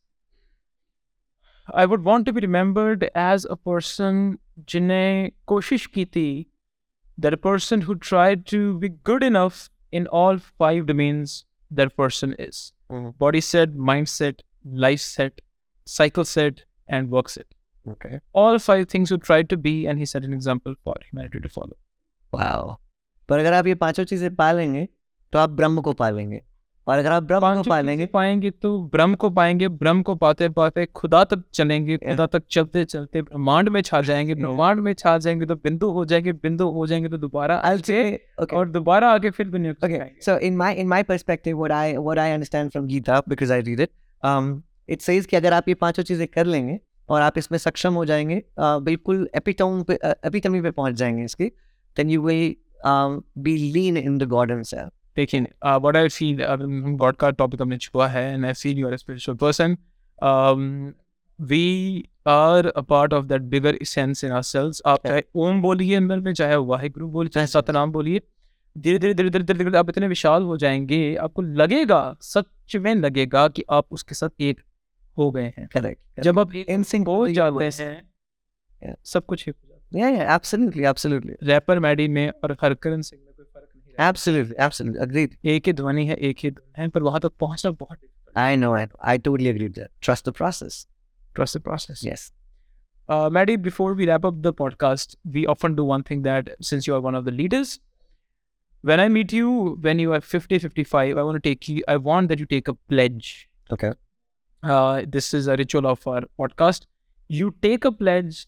I 1.82 1.84
would 1.84 2.04
want 2.04 2.26
to 2.26 2.32
be 2.32 2.40
remembered 2.44 3.04
as 3.14 3.44
a 3.50 3.56
person 3.68 4.20
जिन्हें 4.72 5.32
कोशिश 5.52 5.86
की 5.94 6.04
थी 6.16 6.46
that 7.24 7.34
a 7.36 7.40
person 7.46 7.80
who 7.88 7.94
tried 8.10 8.46
to 8.52 8.60
be 8.84 8.88
good 9.10 9.22
enough 9.28 9.58
in 10.00 10.06
all 10.20 10.38
five 10.62 10.86
domains 10.92 11.34
that 11.80 11.96
person 12.02 12.34
is 12.46 12.60
Mhm. 12.90 13.10
body 13.24 13.40
set, 13.48 13.74
mindset, 13.90 14.42
life 14.86 15.00
set, 15.06 15.40
cycle 15.96 16.24
set, 16.32 16.62
and 16.98 17.10
work 17.18 17.28
set. 17.36 17.46
okay 17.94 18.20
All 18.44 18.58
five 18.68 18.86
things 18.94 19.10
who 19.14 19.18
tried 19.30 19.48
to 19.50 19.56
be, 19.66 19.74
and 19.90 19.98
he 20.04 20.06
set 20.12 20.24
an 20.28 20.32
example 20.38 20.74
for 20.84 20.94
humanity 21.10 21.40
to 21.48 21.50
follow. 21.56 21.76
Wow. 22.35 22.75
पर 23.29 23.39
अगर 23.39 23.53
आप 23.53 23.67
ये 23.67 23.75
पाँचों 23.75 24.03
चीज़ें 24.03 24.35
पालेंगे 24.35 24.87
तो 25.33 25.39
आप 25.39 25.49
ब्रह्म 25.49 25.81
को 25.81 25.93
पालेंगे। 25.93 26.41
और 26.87 26.97
अगर 26.97 27.11
आप 27.11 27.23
ब्रह्म 27.23 27.55
को 27.55 27.69
पालेंगे 27.69 28.05
पाएँगे 28.05 28.49
तो 28.51 28.83
ब्रह्म 28.83 29.15
को 29.15 29.29
पाएँगे 29.29 29.67
ब्रह्म 29.67 30.01
को 30.01 30.15
पाते 30.15 30.49
पाते 30.49 30.85
खुदा 30.85 31.23
तक 31.23 31.43
चलेंगे 31.53 31.97
खुदा 31.97 32.25
तक 32.25 32.43
चलते 32.51 32.85
चलते 32.85 33.21
ब्रह्मांड 33.21 33.69
में 33.69 33.81
छा 33.81 34.01
जाएँगे 34.01 34.35
ब्रह्मांड 34.35 34.79
में 34.79 34.93
छा 34.93 35.17
जाएँगे 35.17 35.45
तो 35.45 35.55
बिंदु 35.55 35.89
हो 35.89 36.05
जाएँगे 36.05 36.33
बिंदु 36.33 36.69
हो 36.69 36.87
जाएँगे 36.87 37.09
तो 37.09 37.17
दोबारा 37.17 37.63
I'll 37.63 37.81
okay. 37.81 38.53
और 38.53 38.69
दोबारा 38.69 39.11
आके 39.11 39.29
फिर 39.29 39.47
दुनिया 39.47 39.73
को 39.73 39.87
सिखाएँगे। 39.87 40.31
so 40.31 40.39
in 40.49 40.57
my 40.61 40.71
in 40.83 40.91
my 40.93 41.03
perspective, 41.11 41.59
what 41.61 41.71
I 41.71 41.97
what 42.07 42.17
I 42.17 42.29
understand 42.37 42.75
from 42.75 42.87
Gita 42.87 43.21
because 43.29 43.51
I 43.51 43.59
read 43.59 43.87
um, 44.23 44.49
it 44.89 45.09
says 45.09 45.25
कि 45.25 45.35
अगर 45.35 45.53
आप 45.53 45.67
ये 45.67 45.73
पाँचों 45.73 46.03
चीज़ें 46.03 46.27
कर 46.27 46.45
लेंगे 46.45 46.79
और 47.09 47.21
आप 47.21 47.37
इसमें 47.37 47.59
सक्षम 47.59 47.93
हो 47.93 48.05
जाएँगे 48.05 48.39
uh, 48.39 48.81
बिल्कुल 48.81 49.29
एपिटोम 49.35 49.83
पे 49.83 49.99
एपिटमी 50.25 50.61
पे 50.61 50.71
पहुँच 50.71 50.93
जाएँगे 50.93 51.23
इसके 51.23 51.51
then 51.99 52.09
you 52.09 52.25
will 52.27 52.55
um, 52.87 53.21
be 53.47 53.73
lean 53.73 54.07
in 54.07 54.19
the 54.19 54.33
God 54.33 54.51
himself. 54.51 54.89
लेकिन 55.17 55.47
व्हाट 55.65 55.97
आई 55.97 56.09
फील 56.09 56.37
गॉड 56.95 57.15
का 57.15 57.29
टॉपिक 57.29 57.61
हमने 57.61 57.77
छुआ 57.77 58.07
है 58.07 58.33
and 58.33 58.45
I 58.45 58.53
feel 58.53 58.77
you 58.77 58.87
are 58.87 58.97
spiritual 58.97 59.37
person 59.37 59.77
we 61.41 62.03
are 62.27 62.67
a 62.67 62.81
part 62.81 63.13
of 63.13 63.25
that 63.25 63.41
bigger 63.41 63.75
essence 63.75 64.23
in 64.23 64.31
ourselves 64.31 64.81
आप 64.85 65.07
चाहे 65.07 65.23
ओम 65.35 65.61
बोलिए 65.61 65.95
अंदर 65.95 66.19
में 66.19 66.33
चाहे 66.33 66.55
वाहिगुरु 66.55 67.07
बोलिए 67.07 67.29
चाहे 67.29 67.47
सतनाम 67.47 67.91
बोलिए 67.91 68.21
धीरे 68.77 68.99
धीरे 68.99 69.13
धीरे 69.13 69.29
धीरे 69.29 69.43
धीरे 69.43 69.63
धीरे 69.63 69.77
आप 69.77 69.89
इतने 69.89 70.07
विशाल 70.07 70.43
हो 70.43 70.57
जाएँगे 70.57 71.15
आपको 71.15 71.41
लगेगा 71.41 72.17
सच 72.21 72.75
में 72.75 72.95
लगेगा 72.95 73.47
कि 73.47 73.63
आप 73.71 73.87
उसके 73.91 74.15
साथ 74.15 74.29
एक 74.39 74.61
हो 75.17 75.31
गए 75.31 75.53
हैं। 75.57 75.67
करेक्ट 75.67 76.21
जब 76.21 76.39
आप 76.39 76.49
in 76.49 76.79
sync 76.79 77.07
हो 77.07 77.29
जाते 77.29 77.65
हैं 77.65 78.11
सब 79.03 79.25
कुछ 79.25 79.49
हो 79.49 79.70
Yeah, 79.94 80.10
yeah, 80.10 80.34
absolutely, 80.34 80.84
absolutely, 80.84 81.30
है 81.30 81.36
रैपर 81.42 81.78
मैडी 81.78 82.08
में 82.08 82.30
और 82.44 82.56
हरकरन 82.62 83.02
सिंह 83.02 83.22
में 83.22 83.34
कोई 83.34 83.44
फर्क 83.44 83.68
नहीं 83.76 83.92
रहता 83.92 84.12
absolutely, 84.12 84.56
absolutely, 84.66 85.00
agreed. 85.06 85.36
एक 85.44 85.66
ही 85.66 85.72
ध्वनि 85.72 86.06
है 86.06 86.16
एक 86.16 86.36
ही 86.38 86.50
धुन 86.50 86.82
है 86.82 86.88
पर 86.88 87.02
वहां 87.02 87.20
तक 87.20 87.32
पहुंचना 87.40 87.70
बहुत 87.70 87.98
difficult 87.98 88.38
है। 88.38 88.54
I 88.54 88.60
know, 88.60 88.72
I 88.74 88.84
know, 88.86 88.98
I 89.12 89.16
totally 89.28 89.50
agree 89.54 89.68
with 89.68 89.78
that. 89.82 89.90
Trust 90.08 90.30
the 90.30 90.36
process. 90.42 90.86
trust 91.36 91.52
the 91.52 91.60
process 91.60 92.02
Yes. 92.02 92.32
Uh, 93.08 93.30
Maddie, 93.30 93.56
before 93.56 93.94
we 93.94 94.06
wrap 94.08 94.24
up 94.24 94.42
the 94.42 94.52
podcast, 94.52 95.14
we 95.32 95.46
often 95.46 95.74
do 95.76 95.84
one 95.84 96.02
thing 96.02 96.22
that 96.22 96.48
since 96.60 96.86
you 96.86 96.94
are 96.94 97.00
one 97.00 97.14
of 97.14 97.24
the 97.24 97.30
leaders, 97.30 97.78
when 98.80 98.98
I 98.98 99.08
meet 99.08 99.32
you, 99.32 99.78
when 99.80 99.98
you 99.98 100.12
are 100.12 100.20
50, 100.20 100.58
55, 100.58 101.16
I 101.16 101.22
want 101.22 101.36
to 101.36 101.48
take 101.48 101.68
you, 101.68 101.84
I 101.86 101.96
want 101.96 102.28
that 102.28 102.38
you 102.38 102.46
take 102.46 102.66
a 102.68 102.74
pledge. 102.74 103.48
Okay. 103.70 103.92
Uh, 104.62 105.02
this 105.06 105.32
is 105.34 105.46
a 105.46 105.56
ritual 105.56 105.86
of 105.86 106.06
our 106.06 106.22
podcast. 106.38 106.86
You 107.28 107.54
take 107.62 107.84
a 107.84 107.92
pledge 107.92 108.46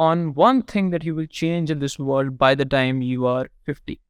on 0.00 0.34
one 0.34 0.62
thing 0.62 0.90
that 0.90 1.04
you 1.04 1.14
will 1.14 1.26
change 1.26 1.70
in 1.70 1.78
this 1.78 1.98
world 1.98 2.38
by 2.38 2.54
the 2.54 2.64
time 2.64 3.02
you 3.02 3.26
are 3.26 3.48
50. 3.64 4.00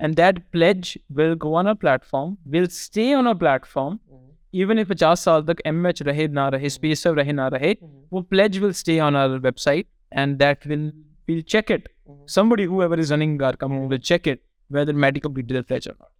And 0.00 0.16
that 0.16 0.50
pledge 0.52 0.98
will 1.10 1.34
go 1.34 1.54
on 1.54 1.66
a 1.66 1.74
platform, 1.74 2.38
will 2.44 2.66
stay 2.68 3.12
on 3.14 3.26
a 3.26 3.34
platform, 3.34 4.00
even 4.52 4.78
if 4.78 4.88
50 4.88 5.14
साल 5.16 5.42
तक 5.42 5.62
MH 5.66 6.02
रहे 6.02 6.28
ना 6.28 6.48
रहे, 6.48 6.70
space 6.70 7.06
रहे 7.06 7.32
ना 7.32 7.48
रहे, 7.48 7.74
वो 8.12 8.26
pledge 8.30 8.58
will 8.58 8.72
stay 8.72 8.98
on 9.00 9.14
our 9.14 9.38
website 9.38 9.86
and 10.12 10.38
that 10.38 10.66
will 10.66 10.90
we'll 11.28 11.42
check 11.42 11.70
it. 11.70 11.88
Somebody 12.26 12.64
whoever 12.64 12.98
is 12.98 13.10
running 13.10 13.40
our 13.42 13.56
company 13.56 13.86
will 13.86 13.98
check 13.98 14.26
it 14.26 14.42
whether 14.68 14.92
Maddie 14.92 15.20
completed 15.20 15.56
the 15.56 15.62
pledge 15.62 15.86
or 15.86 15.94
not. 15.98 16.10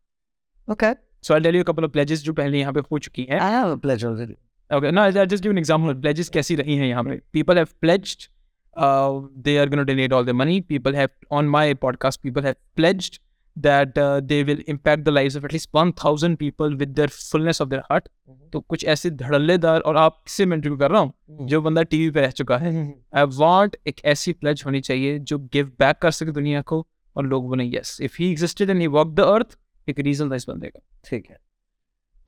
Okay. 0.69 0.95
So 1.23 1.35
I'll 1.35 1.41
tell 1.41 1.55
you 1.55 1.61
a 1.61 1.65
couple 1.65 1.85
of 1.85 1.93
pledges 1.93 2.23
जो 2.23 2.33
पहले 2.33 2.61
यहाँ 2.61 2.73
पे 2.73 2.81
हो 2.81 2.99
चुकी 2.99 3.27
हैं. 3.31 3.41
I 3.41 3.51
have 3.51 3.71
a 3.71 3.77
pledge 3.77 4.05
already. 4.05 4.37
Okay, 4.73 4.91
no, 4.91 5.03
I'll 5.03 5.27
just 5.27 5.43
give 5.43 5.53
an 5.53 5.59
example. 5.59 5.95
Pledges 5.95 6.29
कैसी 6.29 6.57
रही 6.57 6.77
हैं 6.77 6.87
यहाँ 6.87 7.05
पे? 7.05 7.21
People 7.37 7.57
have 7.57 7.75
pledged. 7.81 8.29
Uh, 8.78 9.22
they 9.36 9.58
are 9.58 9.66
going 9.66 9.80
to 9.80 9.86
donate 9.86 10.14
all 10.14 10.24
their 10.24 10.36
money. 10.36 10.62
People 10.62 10.94
have 10.94 11.12
on 11.32 11.48
my 11.48 11.74
podcast. 11.76 12.22
People 12.22 12.44
have 12.44 12.58
pledged 12.76 13.20
that 13.58 13.98
uh, 13.98 14.22
they 14.24 14.44
will 14.44 14.60
impact 14.68 15.04
the 15.04 15.12
lives 15.12 15.36
of 15.36 15.46
at 15.46 15.52
least 15.52 15.70
1,000 15.72 16.38
people 16.38 16.76
with 16.76 16.94
their 16.96 17.08
fullness 17.08 17.60
of 17.60 17.70
their 17.70 17.84
heart. 17.90 18.10
तो 18.54 18.60
कुछ 18.60 18.86
ऐसे 18.86 19.10
धड़ल्लेदार 19.12 19.80
और 19.80 19.98
आपसे 19.98 20.46
मैं 20.46 20.58
interview 20.58 20.78
कर 20.80 20.92
रहा 20.92 21.02
हूँ 21.02 21.48
जो 21.48 21.62
बंदा 21.62 21.84
टीवी 21.84 22.10
पे 22.12 22.22
रह 22.22 22.32
चुका 22.32 22.58
है 22.58 22.74
आई 23.16 23.24
वांट 23.38 23.76
एक 23.88 24.02
ऐसी 24.06 24.34
प्लेज 24.34 24.64
होनी 24.66 24.82
चाहिए 24.82 25.18
जो 25.32 25.38
गिव 25.54 25.72
बैक 25.80 25.98
कर 26.02 26.12
सके 26.12 26.32
दुनिया 26.32 26.62
को 26.72 26.86
और 27.16 27.26
लोग 27.26 27.48
बोले 27.48 27.66
yes 27.78 27.98
if 28.02 28.16
he 28.20 28.30
existed 28.32 28.70
and 28.70 28.80
he 28.82 28.88
walk 28.98 29.14
the 29.16 29.28
earth 29.34 29.58
एक 29.88 30.00
रीजन 30.00 30.32
था 30.32 30.36
इस 30.36 30.50
बंदे 30.50 30.68
का 30.68 30.80
ठीक 31.10 31.30
है 31.30 31.38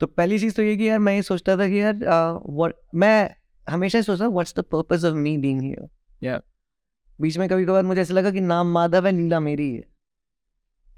तो 0.00 0.06
पहली 0.06 0.38
चीज़ 0.38 0.56
तो 0.56 0.62
ये 0.62 0.76
कि 0.76 0.88
यार 0.88 0.98
मैं 0.98 1.14
ये 1.14 1.22
सोचता 1.22 1.56
था 1.56 1.68
कि 1.68 1.80
यार 1.80 1.96
व्हाट 2.04 2.74
मैं 2.94 3.30
हमेशा 3.66 4.02
सोचता 4.02 4.28
what's 4.28 4.54
the 4.58 4.64
purpose 4.72 5.04
of 5.04 5.14
me 5.14 5.36
being 5.38 5.60
here 5.62 5.88
Yeah. 6.22 6.40
बीच 7.18 7.38
में 7.38 7.48
कभी 7.48 7.64
कभार 7.64 7.82
मुझे 7.82 8.00
ऐसा 8.00 8.14
लगा 8.14 8.30
कि 8.30 8.40
नाम 8.40 8.72
माधव 8.72 9.06
है 9.06 9.12
लीला 9.12 9.40
मेरी 9.40 9.70
है। 9.74 9.84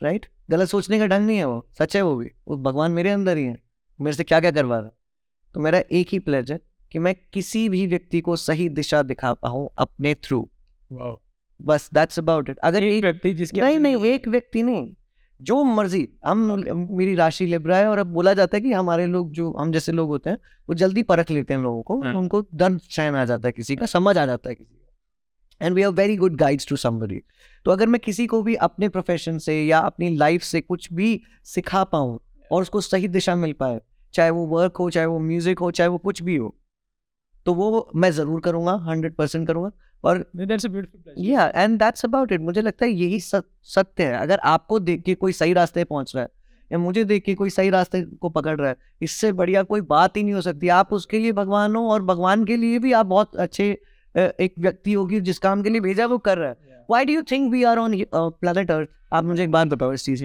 राइट 0.02 0.26
गलत 0.50 0.68
सोचने 0.68 0.98
का 0.98 1.06
ढंग 1.06 1.26
नहीं 1.26 1.36
है 1.36 1.44
वो। 1.44 1.66
सच 1.78 1.96
है 1.96 2.02
वो 2.02 2.14
भी। 2.16 2.30
वो 2.48 2.56
भगवान 2.58 2.92
मेरे 2.92 3.10
अंदर 3.10 3.36
ही 3.36 3.44
है। 3.44 3.56
मेरे 4.00 4.16
से 4.16 4.24
क्या 4.24 4.40
क्या 4.40 4.50
करवा 4.50 4.78
रहा 4.78 4.90
तो 5.54 5.60
मेरा 5.60 5.82
एक 5.92 6.08
ही 6.12 6.18
प्लेज 6.18 6.52
है 6.52 6.58
कि 6.92 6.98
मैं 6.98 7.14
किसी 7.32 7.68
भी 7.68 7.86
व्यक्ति 7.86 8.20
को 8.20 8.36
सही 8.36 8.68
दिशा 8.70 9.02
दिखा 9.02 9.32
पाऊँ 9.34 9.68
अपने 9.78 10.14
थ्रू 10.14 10.48
बस 11.60 11.88
दैट्स 11.94 12.18
अबाउट 12.18 12.48
इट 12.50 12.58
अगर 12.58 12.82
एक 12.82 13.02
व्यक्ति 13.04 13.32
जिसके 13.34 13.60
नहीं 13.60 13.78
नहीं 13.78 14.04
एक 14.04 14.28
व्यक्ति 14.28 14.62
नहीं। 14.62 14.94
जो 15.40 15.62
मर्ज़ी 15.64 16.08
हम 16.26 16.38
मेरी 16.90 17.14
राशि 17.14 17.46
लिब्रा 17.46 17.76
है 17.76 17.86
और 17.88 17.98
अब 17.98 18.06
बोला 18.06 18.34
जाता 18.34 18.56
है 18.56 18.60
कि 18.60 18.72
हमारे 18.72 19.06
लोग 19.06 19.30
जो 19.32 19.50
हम 19.52 19.72
जैसे 19.72 19.92
लोग 19.92 20.08
होते 20.08 20.30
हैं 20.30 20.38
वो 20.68 20.74
जल्दी 20.74 21.02
परख 21.02 21.30
लेते 21.30 21.54
हैं 21.54 21.60
लोगों 21.60 21.82
को। 21.82 22.00
हाँ। 22.02 22.14
उनको 22.14 22.42
दर्द 22.54 22.78
चैन 22.90 23.14
आ 23.14 23.24
जाता 23.24 23.48
है 23.48 23.52
किसी 23.52 23.76
का 23.76 23.86
समझ 23.86 24.16
आ 24.18 24.26
जाता 24.26 24.48
है 24.48 24.54
किसी 24.54 24.74
का 24.74 24.81
and 25.60 25.74
we 25.74 25.82
are 25.82 25.92
very 25.92 26.16
good 26.16 26.36
guides 26.36 26.66
to 26.66 26.76
somebody 26.76 27.20
तो 27.66 27.70
अगर 27.70 27.86
मैं 27.86 28.00
किसी 28.00 28.26
को 28.26 28.42
भी 28.42 28.54
अपने 28.54 28.88
प्रोफेशन 28.88 29.38
से 29.38 29.62
या 29.62 29.78
अपनी 29.80 30.16
लाइफ 30.16 30.42
से 30.42 30.60
कुछ 30.60 30.92
भी 30.92 31.20
सिखा 31.44 31.84
पाऊँ 31.84 32.18
और 32.50 32.62
उसको 32.62 32.80
सही 32.80 33.08
दिशा 33.08 33.36
मिल 33.36 33.52
पाए 33.52 33.80
चाहे 34.14 34.30
वो 34.30 34.46
वर्क 34.46 34.76
हो 34.76 34.90
चाहे 34.90 35.06
वो 35.06 35.18
म्यूज़िक 35.18 35.58
हो 35.58 35.70
चाहे 35.70 35.88
वो 35.88 35.98
कुछ 35.98 36.22
भी 36.22 36.36
हो 36.36 36.54
तो 37.46 37.54
वो 37.54 37.90
मैं 37.96 38.10
ज़रूर 38.10 38.40
करूँगा 38.40 38.72
हंड्रेड 38.82 39.14
परसेंट 39.14 39.46
करूँगा। 39.46 39.70
और. 40.04 40.18
या 41.18 41.46
एंड 41.56 41.78
दैट्स 41.78 42.04
अबाउट 42.04 42.32
इट 42.32 42.40
मुझे 42.40 42.62
लगता 42.62 42.84
है 42.86 42.90
यही 42.92 43.18
सत्य 43.20 44.04
है। 44.04 44.16
अगर 44.16 44.38
आपको 44.38 44.78
देख 44.80 45.02
के 45.02 45.14
कोई 45.14 45.32
सही 45.32 45.52
रास्ते 45.52 45.84
पहुँच 45.84 46.14
रहा 46.14 46.24
है 46.24 46.30
या 46.70 46.78
मुझे 46.78 47.04
देख 47.04 47.24
के 47.24 47.34
कोई 47.34 47.50
सही 47.50 47.70
रास्ते 47.70 48.02
को 48.02 48.28
पकड़ 48.28 48.56
रहा 48.60 48.68
है 48.68 48.76
इससे 49.02 49.32
बढ़िया 49.32 49.62
कोई 49.62 49.80
बात 49.80 50.16
ही 50.16 50.22
नहीं 50.22 50.34
हो 50.34 50.40
सकती। 50.40 50.68
आप 50.70 50.92
उसके 50.92 51.18
लिए 51.18 51.32
भगवान 51.32 51.76
हो 51.76 51.88
और 51.90 52.02
भगवान 52.02 52.44
के 52.44 52.56
लिए 52.56 52.78
भी 52.78 52.92
आप 52.92 53.06
बहुत 53.06 53.36
अच्छे 53.36 53.76
एक 54.14 54.54
व्यक्ति 54.58 54.92
होगी 54.92 55.20
जिस 55.20 55.38
काम 55.38 55.62
के 55.62 55.70
लिए 55.70 55.80
भेजा 55.80 56.06
वो 56.06 56.18
कर 56.20 56.38
रहा 56.38 56.48
है. 56.48 56.56
Why 56.90 57.04
do 57.04 57.12
you 57.12 57.22
think 57.22 57.50
we 57.52 57.62
are 57.64 57.78
on 57.78 57.94
planet 58.14 58.70
earth 58.70 58.88
आप 59.12 59.24
मुझे 59.24 59.42
एक 59.44 59.50
बात 59.50 59.68
बताओ 59.68 59.92
इस 59.92 60.04
चीज़. 60.04 60.24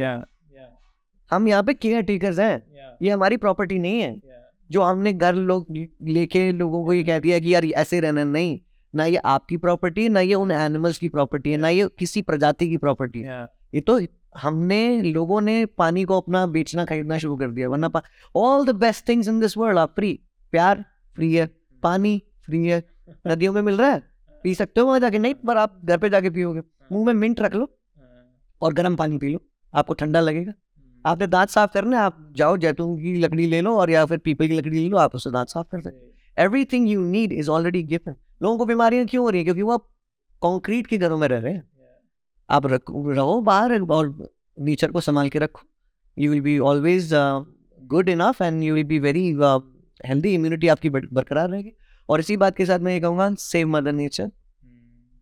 हम 1.32 1.47
यहाँ 1.47 1.63
पे 1.63 1.73
केयर 1.73 2.02
टेकर्स 2.04 2.39
हैं 2.39 2.63
ये 3.02 3.10
हमारी 3.10 3.38
प्रॉपर्टी 3.38 3.80
नहीं 3.80 4.00
है। 4.02 4.15
जो 4.69 4.82
हमने 4.82 5.13
घर 5.13 5.36
लोग 5.36 5.65
लेके 6.04 6.52
लोगों 6.52 6.84
को 6.86 6.93
ये 6.93 7.04
कह 7.04 7.19
दिया 7.19 7.39
कि 7.39 7.54
यार 7.54 7.65
ऐसे 7.65 8.00
रहना 8.00 8.23
नहीं। 8.23 8.60
ना 8.93 9.06
ये 9.06 9.17
आपकी 9.26 9.58
प्रॉपर्टी 9.58 10.04
है 10.04 10.10
ना 10.10 10.19
ये 10.19 10.34
उन 10.36 10.52
एनिमल्स 10.52 10.97
की 10.97 11.10
प्रॉपर्टी 11.10 11.52
है 11.52 11.58
ना 11.58 11.69
ये 11.69 11.88
किसी 12.00 12.21
प्रजाति 12.21 12.69
की 12.69 12.78
प्रॉपर्टी 12.78 13.21
है। 13.21 13.43
ये 13.73 13.82
तो 13.82 14.00
हमने 14.38 15.02
लोगों 15.04 15.39
ने 15.41 15.65
पानी 15.78 16.04
को 16.04 16.17
अपना 16.17 16.45
बेचना 16.47 16.86
खरीदना 16.86 17.17
शुरू 17.17 17.36
कर 17.38 17.50
दिया। 17.50 17.69
वरना 17.69 17.89
all 18.36 18.65
the 18.65 18.76
best 18.76 19.08
things 19.10 19.28
in 19.28 19.39
this 19.39 19.58
world 19.58 19.80
are 19.80 19.88
free 19.95 20.19
प्यार 20.54 20.84
फ्री 21.15 21.34
है। 21.34 21.50
पानी 21.84 22.21
फ्री 22.45 22.65
है। 22.65 22.84
नदियों 23.28 23.54
में 23.54 23.62
मिल 23.62 23.78
रहा 23.78 23.89
है 23.89 24.02
पी 24.43 24.54
सकते 24.56 24.82
हो 24.82 24.88
वहाँ 24.88 25.00
जाके? 25.00 25.20
नहीं 25.20 25.34
पर 25.38 25.58
आप 25.58 25.80
घर 25.86 25.98
पे 25.98 26.10
जाके 26.10 26.30
पियोगे। 26.30 26.62
मुँह 26.91 27.06
में 27.06 27.13
मिंट 27.15 27.39
रख 27.41 27.56
लो 27.56 27.65
Uh, 27.65 28.04
और 28.62 28.74
गर्म 28.74 28.96
पानी 28.96 29.17
पी 29.17 29.30
लो। 29.30 29.39
आपको 29.74 29.93
ठंडा 29.93 30.20
लगेगा। 30.20 30.54
आपने 31.06 31.28
दांत 31.28 31.50
साफ़ 31.50 31.72
करना 31.74 32.02
आप 32.02 32.34
जाओ 32.38 32.58
जैतून 32.58 32.96
की 32.98 33.13
लकड़ी 33.15 33.46
ले 33.48 33.62
लो 33.62 33.76
और 33.78 33.89
या 33.89 34.06
फिर 34.06 34.17
पीपल 34.17 34.48
की 34.48 34.54
लकड़ी 34.54 34.80
ले 34.80 34.88
लो 34.89 34.98
आप 34.98 35.15
उससे 35.15 35.32
दांत 35.32 35.48
साफ़ 35.48 35.67
कर 35.72 35.82
सकते 35.82 36.43
everything 36.65 36.88
you 36.89 37.02
need 37.02 37.34
is 37.34 37.50
already 37.50 37.84
given 37.84 38.15
लोगों 38.43 38.58
को 38.58 38.65
बीमारियाँ 38.65 39.06
क्यों 39.06 39.24
हो 39.24 39.30
रही 39.30 39.39
है? 39.39 39.43
क्योंकि 39.43 39.62
वो 39.62 39.72
आप 39.72 39.88
कॉन्क्रीट 40.41 40.88
के 40.88 40.98
घरों 40.98 41.17
में 41.17 41.28
रह 41.28 41.39
रहे 41.39 41.54
हैं। 41.54 41.63
आप 42.50 42.65
रख 42.65 42.82
रहो 42.91 43.39
बाहर 43.41 43.80
और 43.82 44.30
नेचर 44.58 44.91
को 44.91 45.02
संभाल 45.02 45.30
के 45.30 45.39
रखो। 45.39 45.62
You 46.17 46.32
will 46.32 46.41
be 46.41 46.58
always 46.60 47.10
good 47.84 48.10
enough 48.10 48.41
and 48.41 48.63
you 48.63 48.74
will 48.76 48.84
be 48.84 49.00
very 49.00 49.30
healthy 50.02 50.34
immunity 50.34 50.67
आपकी 50.67 50.89
बरकरार 50.89 51.50
रहेगी। 51.50 51.72
और 52.10 52.20
इसी 52.20 52.38
बात 52.38 52.58
के 52.58 52.65
साथ 52.65 52.80
मैं 52.80 52.93
ये 52.93 53.00
कहूँगा 53.00 53.34
save 53.36 53.67
mother 53.67 53.91
nature 53.91 54.32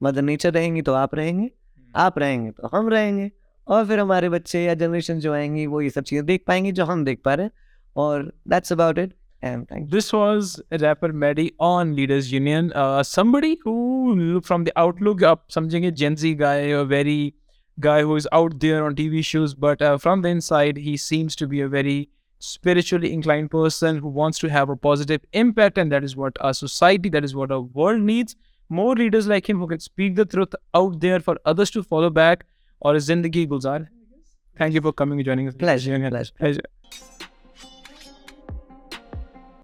mother 0.03 0.21
nature 0.21 0.53
रहेंगी 0.53 0.81
तो 0.81 0.93
आप 0.93 1.15
रहेंगे 1.15 1.49
आप 1.95 2.19
रहेंगे 2.19 2.51
तो 2.51 2.67
हम 2.67 2.89
रहेंगे 2.89 3.31
और 3.67 3.85
फिर 3.87 3.99
हमारे 3.99 4.29
बच्चे 4.29 4.63
या 4.63 4.73
जनरेशन 4.73 5.19
जो 5.19 5.33
आएँगी 5.33 5.65
वो 5.65 5.81
ये 5.81 5.89
सब 5.89 6.03
चीज़ें 6.03 6.25
देख 6.25 6.43
पाएँगी 6.47 6.71
जो 6.71 6.85
हम 6.85 7.05
देख 7.05 7.21
पा 7.25 7.33
रहे 7.33 7.45
हैं 7.45 7.51
और 7.95 8.31
that's 8.47 8.73
about 8.73 8.97
it 8.97 9.13
thank 9.43 9.89
This 9.91 10.11
was 10.13 10.51
rapper 10.83 11.11
Maddie 11.23 11.49
on 11.59 11.95
Leaders 11.95 12.31
Union. 12.31 12.71
Uh, 12.83 13.03
somebody 13.03 13.57
who, 13.63 14.41
from 14.41 14.63
the 14.63 14.73
outlook, 14.75 15.21
up 15.31 15.43
something 15.55 15.85
a 15.85 15.91
Gen 15.91 16.17
Z 16.17 16.33
guy, 16.35 16.55
a 16.79 16.83
very 16.83 17.35
guy 17.77 18.01
who 18.01 18.15
is 18.15 18.27
out 18.31 18.59
there 18.59 18.83
on 18.85 18.95
TV 18.95 19.23
shows, 19.23 19.53
but 19.53 19.81
uh, 19.81 19.97
from 19.97 20.21
the 20.21 20.29
inside, 20.29 20.77
he 20.77 20.95
seems 20.97 21.35
to 21.35 21.47
be 21.47 21.61
a 21.61 21.67
very 21.67 22.09
spiritually 22.39 23.11
inclined 23.13 23.51
person 23.51 23.97
who 23.99 24.07
wants 24.07 24.39
to 24.39 24.49
have 24.49 24.69
a 24.69 24.75
positive 24.75 25.21
impact, 25.33 25.77
and 25.77 25.91
that 25.91 26.03
is 26.03 26.15
what 26.15 26.37
our 26.41 26.53
society, 26.53 27.09
that 27.09 27.23
is 27.23 27.35
what 27.35 27.51
our 27.51 27.61
world 27.61 28.01
needs. 28.01 28.35
More 28.69 28.95
leaders 28.95 29.27
like 29.27 29.47
him 29.49 29.59
who 29.59 29.67
can 29.67 29.79
speak 29.79 30.15
the 30.15 30.25
truth 30.25 30.53
out 30.73 30.99
there 30.99 31.19
for 31.19 31.37
others 31.45 31.71
to 31.71 31.83
follow 31.83 32.09
back. 32.09 32.45
Or 32.81 32.93
Zindagi 32.95 33.47
Gulzar. 33.47 33.87
Thank 34.57 34.73
you 34.73 34.81
for 34.81 34.93
coming 34.93 35.19
and 35.19 35.25
joining 35.25 35.47
us. 35.47 35.55
Pleasure, 35.55 35.97
pleasure. 36.09 36.31
Pleasure. 36.37 36.61